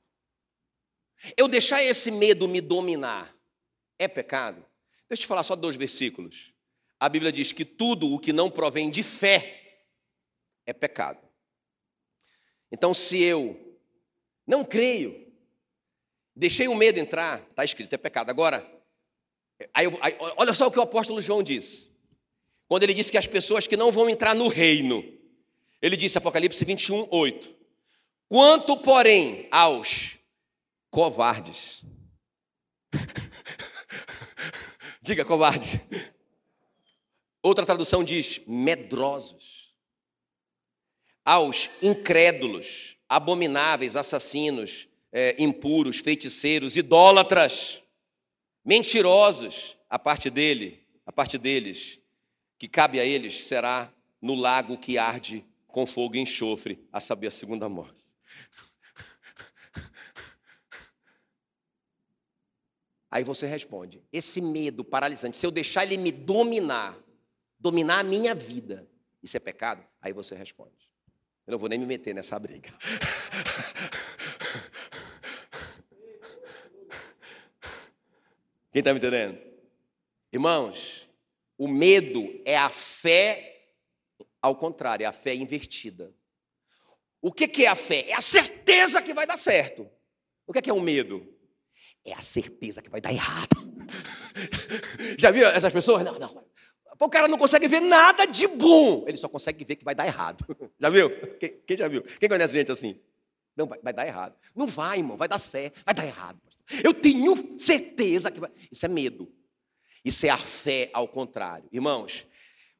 Eu 1.36 1.48
deixar 1.48 1.82
esse 1.82 2.10
medo 2.10 2.48
me 2.48 2.60
dominar 2.60 3.34
é 3.98 4.08
pecado? 4.08 4.64
Deixa 5.08 5.22
eu 5.22 5.24
te 5.24 5.26
falar 5.26 5.42
só 5.42 5.54
dois 5.54 5.76
versículos. 5.76 6.52
A 6.98 7.08
Bíblia 7.08 7.32
diz 7.32 7.52
que 7.52 7.64
tudo 7.64 8.12
o 8.12 8.18
que 8.18 8.32
não 8.32 8.50
provém 8.50 8.90
de 8.90 9.02
fé 9.02 9.84
é 10.66 10.72
pecado. 10.72 11.20
Então, 12.70 12.94
se 12.94 13.20
eu 13.22 13.78
não 14.46 14.64
creio, 14.64 15.30
deixei 16.34 16.68
o 16.68 16.74
medo 16.74 16.98
entrar, 16.98 17.40
está 17.50 17.64
escrito, 17.64 17.92
é 17.92 17.98
pecado. 17.98 18.30
Agora, 18.30 18.66
aí, 19.74 19.86
aí, 20.00 20.16
olha 20.36 20.54
só 20.54 20.66
o 20.66 20.70
que 20.70 20.78
o 20.78 20.82
apóstolo 20.82 21.20
João 21.20 21.42
diz. 21.42 21.90
Quando 22.66 22.84
ele 22.84 22.94
disse 22.94 23.10
que 23.10 23.18
as 23.18 23.26
pessoas 23.26 23.66
que 23.66 23.76
não 23.76 23.92
vão 23.92 24.08
entrar 24.08 24.34
no 24.34 24.48
reino, 24.48 25.04
ele 25.80 25.96
disse, 25.96 26.16
Apocalipse 26.16 26.64
21, 26.64 27.08
8: 27.10 27.54
Quanto, 28.28 28.76
porém, 28.78 29.46
aos 29.50 30.16
covardes. 30.92 31.82
Diga 35.00 35.24
covarde. 35.24 35.80
Outra 37.42 37.66
tradução 37.66 38.04
diz 38.04 38.40
medrosos. 38.46 39.74
Aos 41.24 41.70
incrédulos, 41.80 42.98
abomináveis, 43.08 43.96
assassinos, 43.96 44.88
é, 45.10 45.42
impuros, 45.42 45.98
feiticeiros, 45.98 46.76
idólatras, 46.76 47.82
mentirosos, 48.64 49.76
a 49.88 49.98
parte 49.98 50.28
dele, 50.28 50.86
a 51.06 51.12
parte 51.12 51.38
deles, 51.38 52.00
que 52.58 52.68
cabe 52.68 53.00
a 53.00 53.04
eles 53.04 53.46
será 53.46 53.92
no 54.20 54.34
lago 54.34 54.76
que 54.76 54.98
arde 54.98 55.44
com 55.68 55.86
fogo 55.86 56.16
e 56.16 56.20
enxofre, 56.20 56.86
a 56.92 57.00
saber, 57.00 57.28
a 57.28 57.30
segunda 57.30 57.68
morte. 57.68 58.01
Aí 63.12 63.22
você 63.22 63.46
responde: 63.46 64.02
esse 64.10 64.40
medo 64.40 64.82
paralisante, 64.82 65.36
se 65.36 65.44
eu 65.44 65.50
deixar 65.50 65.84
ele 65.84 65.98
me 65.98 66.10
dominar, 66.10 66.98
dominar 67.60 67.98
a 67.98 68.02
minha 68.02 68.34
vida, 68.34 68.88
isso 69.22 69.36
é 69.36 69.40
pecado? 69.40 69.84
Aí 70.00 70.14
você 70.14 70.34
responde: 70.34 70.90
eu 71.46 71.52
não 71.52 71.58
vou 71.58 71.68
nem 71.68 71.78
me 71.78 71.84
meter 71.84 72.14
nessa 72.14 72.38
briga. 72.38 72.72
Quem 78.72 78.80
está 78.80 78.94
me 78.94 78.98
entendendo? 78.98 79.38
Irmãos, 80.32 81.06
o 81.58 81.68
medo 81.68 82.40
é 82.46 82.56
a 82.56 82.70
fé 82.70 83.50
ao 84.40 84.56
contrário, 84.56 85.04
é 85.04 85.06
a 85.06 85.12
fé 85.12 85.34
invertida. 85.34 86.14
O 87.20 87.30
que 87.30 87.64
é 87.64 87.68
a 87.68 87.76
fé? 87.76 88.08
É 88.08 88.14
a 88.14 88.22
certeza 88.22 89.02
que 89.02 89.12
vai 89.12 89.26
dar 89.26 89.36
certo. 89.36 89.88
O 90.46 90.52
que 90.52 90.70
é 90.70 90.72
o 90.72 90.80
medo? 90.80 91.31
É 92.04 92.12
a 92.12 92.20
certeza 92.20 92.82
que 92.82 92.90
vai 92.90 93.00
dar 93.00 93.12
errado. 93.12 93.56
já 95.18 95.30
viu 95.30 95.46
essas 95.48 95.72
pessoas? 95.72 96.04
Não, 96.04 96.18
não. 96.18 96.44
O 97.00 97.08
cara 97.08 97.26
não 97.26 97.36
consegue 97.36 97.66
ver 97.66 97.80
nada 97.80 98.26
de 98.26 98.46
bom, 98.46 99.04
ele 99.08 99.16
só 99.16 99.28
consegue 99.28 99.64
ver 99.64 99.76
que 99.76 99.84
vai 99.84 99.94
dar 99.94 100.06
errado. 100.06 100.44
Já 100.78 100.88
viu? 100.88 101.10
Quem, 101.36 101.60
quem 101.66 101.76
já 101.76 101.88
viu? 101.88 102.02
Quem 102.02 102.28
conhece 102.28 102.54
gente 102.54 102.70
assim? 102.70 103.00
Não, 103.56 103.66
vai, 103.66 103.78
vai, 103.82 103.92
dar 103.92 104.06
errado. 104.06 104.36
Não 104.54 104.68
vai, 104.68 104.98
irmão, 104.98 105.16
vai 105.16 105.26
dar 105.26 105.38
certo, 105.38 105.82
vai 105.84 105.94
dar 105.94 106.06
errado. 106.06 106.40
Eu 106.82 106.94
tenho 106.94 107.58
certeza 107.58 108.30
que 108.30 108.38
vai. 108.38 108.50
Isso 108.70 108.86
é 108.86 108.88
medo. 108.88 109.28
Isso 110.04 110.24
é 110.26 110.30
a 110.30 110.36
fé 110.36 110.90
ao 110.92 111.08
contrário. 111.08 111.68
Irmãos, 111.72 112.26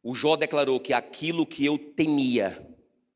o 0.02 0.14
Jó 0.14 0.36
declarou 0.36 0.78
que 0.78 0.92
aquilo 0.92 1.44
que 1.44 1.64
eu 1.66 1.76
temia 1.76 2.64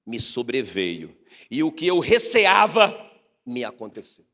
me 0.05 0.21
sobreveio, 0.21 1.17
e 1.51 1.63
o 1.63 1.73
que 1.73 1.87
eu 1.87 1.99
receava 1.99 2.95
me 3.45 3.65
aconteceu. 3.65 4.25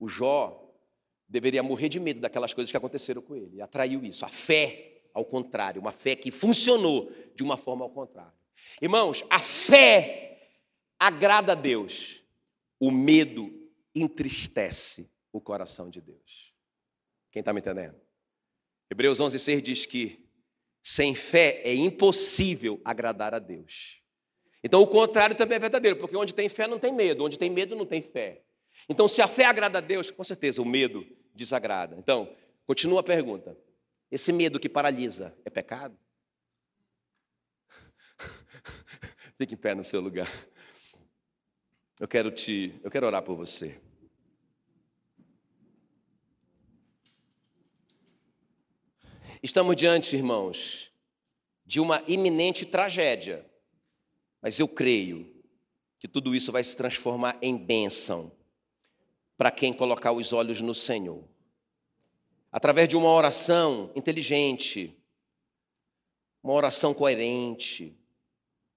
O 0.00 0.08
Jó 0.08 0.74
deveria 1.28 1.62
morrer 1.62 1.88
de 1.88 2.00
medo 2.00 2.20
daquelas 2.20 2.52
coisas 2.54 2.70
que 2.70 2.76
aconteceram 2.76 3.22
com 3.22 3.36
ele. 3.36 3.56
E 3.56 3.62
atraiu 3.62 4.02
isso. 4.02 4.24
A 4.24 4.28
fé, 4.28 5.02
ao 5.14 5.24
contrário, 5.24 5.80
uma 5.80 5.92
fé 5.92 6.16
que 6.16 6.30
funcionou 6.30 7.12
de 7.36 7.42
uma 7.44 7.56
forma 7.56 7.84
ao 7.84 7.90
contrário. 7.90 8.32
Irmãos, 8.82 9.22
a 9.30 9.38
fé 9.38 10.56
agrada 10.98 11.52
a 11.52 11.54
Deus. 11.54 12.24
O 12.80 12.90
medo 12.90 13.52
entristece 13.94 15.10
o 15.32 15.40
coração 15.40 15.90
de 15.90 16.00
Deus. 16.00 16.54
Quem 17.30 17.40
está 17.40 17.52
me 17.52 17.60
entendendo? 17.60 18.00
Hebreus 18.90 19.20
11,6 19.20 19.60
diz 19.60 19.86
que 19.86 20.28
sem 20.82 21.14
fé 21.14 21.60
é 21.62 21.74
impossível 21.74 22.80
agradar 22.84 23.34
a 23.34 23.38
Deus. 23.38 24.02
Então 24.64 24.82
o 24.82 24.86
contrário 24.86 25.36
também 25.36 25.56
é 25.56 25.60
verdadeiro, 25.60 25.96
porque 25.96 26.16
onde 26.16 26.34
tem 26.34 26.48
fé 26.48 26.66
não 26.66 26.78
tem 26.78 26.92
medo, 26.92 27.24
onde 27.24 27.38
tem 27.38 27.50
medo 27.50 27.76
não 27.76 27.86
tem 27.86 28.02
fé. 28.02 28.42
Então 28.88 29.06
se 29.06 29.22
a 29.22 29.28
fé 29.28 29.44
agrada 29.44 29.78
a 29.78 29.80
Deus, 29.80 30.10
com 30.10 30.24
certeza 30.24 30.60
o 30.60 30.64
medo 30.64 31.06
desagrada. 31.34 31.96
Então, 31.98 32.34
continua 32.64 33.00
a 33.00 33.04
pergunta: 33.04 33.56
esse 34.10 34.32
medo 34.32 34.60
que 34.60 34.68
paralisa 34.68 35.36
é 35.44 35.50
pecado? 35.50 35.98
Fique 39.38 39.54
em 39.54 39.56
pé 39.56 39.74
no 39.74 39.84
seu 39.84 40.00
lugar. 40.00 40.28
Eu 41.98 42.08
quero 42.08 42.30
te, 42.30 42.78
eu 42.82 42.90
quero 42.90 43.06
orar 43.06 43.22
por 43.22 43.36
você. 43.36 43.80
Estamos 49.42 49.74
diante, 49.76 50.16
irmãos, 50.16 50.92
de 51.64 51.80
uma 51.80 52.02
iminente 52.06 52.66
tragédia. 52.66 53.48
Mas 54.42 54.58
eu 54.58 54.68
creio 54.68 55.42
que 55.98 56.08
tudo 56.08 56.34
isso 56.34 56.50
vai 56.50 56.64
se 56.64 56.76
transformar 56.76 57.38
em 57.42 57.56
bênção 57.56 58.32
para 59.40 59.50
quem 59.50 59.72
colocar 59.72 60.12
os 60.12 60.34
olhos 60.34 60.60
no 60.60 60.74
Senhor. 60.74 61.26
Através 62.52 62.86
de 62.86 62.94
uma 62.94 63.08
oração 63.08 63.90
inteligente, 63.96 64.94
uma 66.42 66.52
oração 66.52 66.92
coerente, 66.92 67.98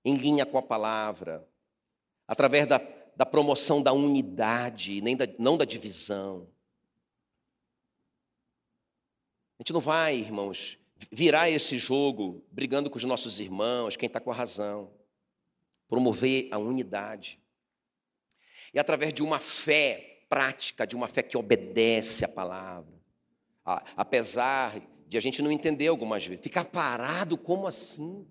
em 0.06 0.16
linha 0.16 0.46
com 0.46 0.58
a 0.58 0.62
palavra, 0.62 1.46
através 2.26 2.66
da, 2.66 2.80
da 3.14 3.26
promoção 3.26 3.84
da 3.84 3.92
unidade, 3.92 5.02
nem 5.02 5.18
da, 5.18 5.28
não 5.38 5.58
da 5.58 5.66
divisão. 5.66 6.48
A 9.60 9.64
gente 9.64 9.74
não 9.74 9.82
vai, 9.82 10.16
irmãos, 10.16 10.80
virar 11.12 11.50
esse 11.50 11.78
jogo 11.78 12.42
brigando 12.50 12.90
com 12.90 12.96
os 12.96 13.04
nossos 13.04 13.42
irmãos, 13.42 13.98
quem 13.98 14.08
está 14.08 14.22
com 14.22 14.32
a 14.32 14.34
razão. 14.34 14.94
Promover 15.90 16.48
a 16.52 16.58
unidade. 16.58 17.38
E 18.74 18.80
através 18.80 19.14
de 19.14 19.22
uma 19.22 19.40
fé 19.40 20.13
prática, 20.34 20.88
de 20.88 20.96
uma 20.96 21.08
fé 21.08 21.22
que 21.22 21.38
obedece 21.38 22.26
à 22.26 22.28
palavra. 22.28 22.92
Apesar 23.96 24.82
de 25.08 25.16
a 25.16 25.22
gente 25.22 25.44
não 25.44 25.52
entender 25.52 25.86
algumas 25.86 26.26
vezes. 26.26 26.44
Ficar 26.44 26.66
parado, 26.66 27.38
como 27.38 27.68
assim? 27.68 28.26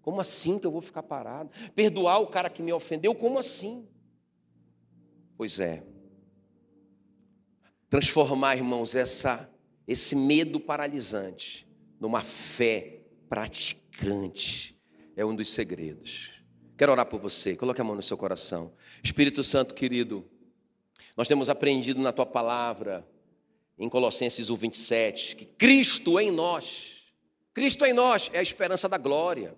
Como 0.00 0.20
assim 0.20 0.60
que 0.60 0.66
eu 0.66 0.70
vou 0.70 0.80
ficar 0.80 1.02
parado? 1.02 1.50
Perdoar 1.74 2.20
o 2.20 2.28
cara 2.28 2.48
que 2.48 2.62
me 2.62 2.72
ofendeu, 2.72 3.16
como 3.16 3.36
assim? 3.36 3.84
Pois 5.36 5.58
é. 5.58 5.82
Transformar, 7.90 8.54
irmãos, 8.54 8.94
essa, 8.94 9.50
esse 9.88 10.14
medo 10.14 10.60
paralisante 10.60 11.68
numa 11.98 12.20
fé 12.20 13.00
praticante 13.28 14.80
é 15.16 15.24
um 15.24 15.34
dos 15.34 15.48
segredos. 15.48 16.44
Quero 16.76 16.92
orar 16.92 17.06
por 17.06 17.18
você. 17.18 17.56
Coloque 17.56 17.80
a 17.80 17.84
mão 17.84 17.96
no 17.96 18.02
seu 18.02 18.16
coração. 18.16 18.72
Espírito 19.02 19.42
Santo 19.42 19.74
querido, 19.74 20.24
nós 21.16 21.28
temos 21.28 21.48
aprendido 21.48 22.00
na 22.00 22.12
tua 22.12 22.26
palavra, 22.26 23.06
em 23.78 23.88
Colossenses 23.88 24.50
1, 24.50 24.56
27, 24.56 25.36
que 25.36 25.44
Cristo 25.44 26.18
em 26.20 26.30
nós, 26.30 27.04
Cristo 27.52 27.84
em 27.84 27.92
nós 27.92 28.30
é 28.32 28.38
a 28.38 28.42
esperança 28.42 28.88
da 28.88 28.98
glória 28.98 29.56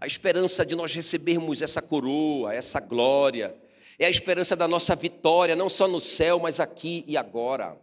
a 0.00 0.06
esperança 0.06 0.64
de 0.64 0.76
nós 0.76 0.94
recebermos 0.94 1.60
essa 1.60 1.82
coroa, 1.82 2.54
essa 2.54 2.78
glória, 2.80 3.54
é 3.98 4.06
a 4.06 4.10
esperança 4.10 4.54
da 4.54 4.68
nossa 4.68 4.94
vitória, 4.94 5.56
não 5.56 5.68
só 5.68 5.88
no 5.88 6.00
céu, 6.00 6.38
mas 6.38 6.60
aqui 6.60 7.04
e 7.06 7.16
agora. 7.16 7.76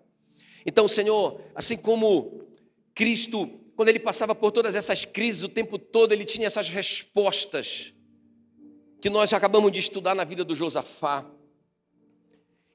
Então, 0.65 0.87
Senhor, 0.87 1.41
assim 1.53 1.75
como 1.75 2.47
Cristo, 2.93 3.47
quando 3.75 3.89
ele 3.89 3.99
passava 3.99 4.33
por 4.33 4.51
todas 4.51 4.75
essas 4.75 5.03
crises 5.03 5.43
o 5.43 5.49
tempo 5.49 5.77
todo, 5.77 6.13
ele 6.13 6.23
tinha 6.23 6.47
essas 6.47 6.69
respostas 6.69 7.93
que 9.01 9.09
nós 9.09 9.33
acabamos 9.33 9.71
de 9.73 9.79
estudar 9.79 10.15
na 10.15 10.23
vida 10.23 10.45
do 10.45 10.55
Josafá. 10.55 11.29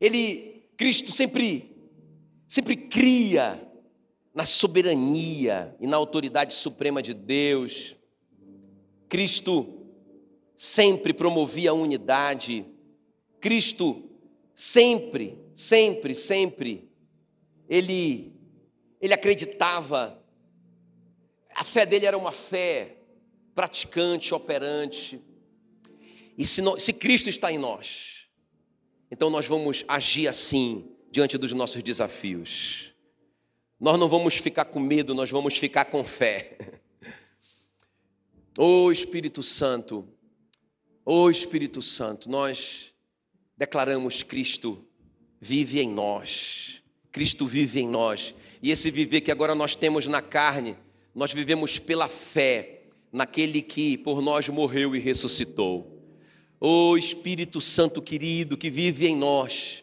Ele, 0.00 0.64
Cristo, 0.76 1.12
sempre, 1.12 1.76
sempre 2.48 2.76
cria 2.76 3.60
na 4.34 4.44
soberania 4.44 5.76
e 5.80 5.86
na 5.86 5.96
autoridade 5.96 6.54
suprema 6.54 7.02
de 7.02 7.12
Deus. 7.12 7.96
Cristo 9.08 9.86
sempre 10.56 11.12
promovia 11.12 11.70
a 11.70 11.74
unidade. 11.74 12.64
Cristo 13.40 14.08
sempre, 14.54 15.38
sempre, 15.54 16.14
sempre 16.14 16.88
ele 17.68 18.32
ele 19.00 19.14
acreditava 19.14 20.20
a 21.54 21.64
fé 21.64 21.86
dele 21.86 22.06
era 22.06 22.16
uma 22.16 22.32
fé 22.32 22.96
praticante, 23.54 24.34
operante. 24.34 25.20
E 26.36 26.44
se, 26.44 26.62
nós, 26.62 26.82
se 26.82 26.92
Cristo 26.92 27.28
está 27.28 27.52
em 27.52 27.58
nós, 27.58 28.19
então 29.10 29.28
nós 29.30 29.46
vamos 29.46 29.84
agir 29.88 30.28
assim 30.28 30.90
diante 31.10 31.36
dos 31.36 31.52
nossos 31.52 31.82
desafios. 31.82 32.92
Nós 33.78 33.98
não 33.98 34.08
vamos 34.08 34.36
ficar 34.36 34.66
com 34.66 34.78
medo, 34.78 35.14
nós 35.14 35.30
vamos 35.30 35.56
ficar 35.56 35.86
com 35.86 36.04
fé. 36.04 36.56
Ô 38.58 38.84
oh, 38.84 38.92
Espírito 38.92 39.42
Santo, 39.42 40.06
ô 41.04 41.22
oh, 41.22 41.30
Espírito 41.30 41.80
Santo, 41.80 42.28
nós 42.28 42.92
declaramos 43.56 44.22
Cristo 44.22 44.84
vive 45.40 45.80
em 45.80 45.88
nós. 45.88 46.82
Cristo 47.10 47.46
vive 47.46 47.80
em 47.80 47.88
nós. 47.88 48.34
E 48.62 48.70
esse 48.70 48.90
viver 48.90 49.22
que 49.22 49.30
agora 49.30 49.54
nós 49.54 49.74
temos 49.74 50.06
na 50.06 50.20
carne, 50.20 50.76
nós 51.14 51.32
vivemos 51.32 51.78
pela 51.78 52.08
fé 52.08 52.82
naquele 53.12 53.62
que 53.62 53.96
por 53.98 54.20
nós 54.20 54.48
morreu 54.48 54.94
e 54.94 54.98
ressuscitou. 54.98 55.99
Ô 56.62 56.90
oh, 56.90 56.98
Espírito 56.98 57.58
Santo 57.58 58.02
querido 58.02 58.54
que 58.54 58.68
vive 58.68 59.06
em 59.06 59.16
nós, 59.16 59.82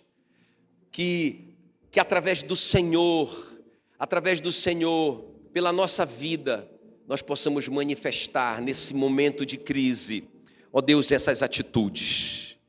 que, 0.92 1.56
que 1.90 2.00
através 2.00 2.44
do 2.44 2.56
Senhor, 2.56 3.58
através 3.98 4.40
do 4.40 4.52
Senhor, 4.52 5.26
pela 5.52 5.74
nossa 5.74 6.06
vida, 6.06 6.70
nós 7.08 7.24
possamos 7.24 7.68
manifestar 7.68 8.62
nesse 8.62 8.94
momento 8.94 9.44
de 9.44 9.58
crise, 9.58 10.26
ó 10.72 10.80
Deus, 10.80 11.12
essas 11.12 11.42
atitudes. 11.42 12.60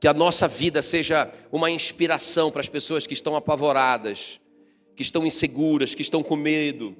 Que 0.00 0.08
a 0.08 0.12
nossa 0.12 0.48
vida 0.48 0.82
seja 0.82 1.32
uma 1.52 1.70
inspiração 1.70 2.50
para 2.50 2.60
as 2.60 2.68
pessoas 2.68 3.06
que 3.06 3.14
estão 3.14 3.36
apavoradas, 3.36 4.40
que 4.96 5.02
estão 5.02 5.24
inseguras, 5.24 5.94
que 5.94 6.02
estão 6.02 6.24
com 6.24 6.34
medo. 6.34 6.96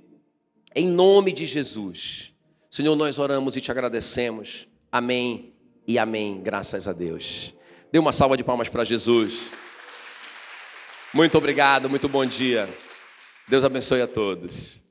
Em 0.73 0.87
nome 0.87 1.33
de 1.33 1.47
Jesus. 1.47 2.33
Senhor, 2.71 2.95
nós 2.95 3.19
oramos 3.19 3.57
e 3.57 3.61
te 3.61 3.73
agradecemos. 3.73 4.69
Amém 4.93 5.54
e 5.87 5.99
amém. 5.99 6.41
Graças 6.43 6.87
a 6.89 6.93
Deus. 6.93 7.55
Dê 7.93 7.99
uma 7.99 8.13
salva 8.13 8.37
de 8.37 8.45
palmas 8.45 8.69
para 8.69 8.85
Jesus. 8.85 9.51
Muito 11.13 11.39
obrigado, 11.39 11.89
muito 11.89 12.09
bom 12.09 12.25
dia. 12.27 12.69
Deus 13.49 13.65
abençoe 13.65 14.03
a 14.03 14.07
todos. 14.07 14.84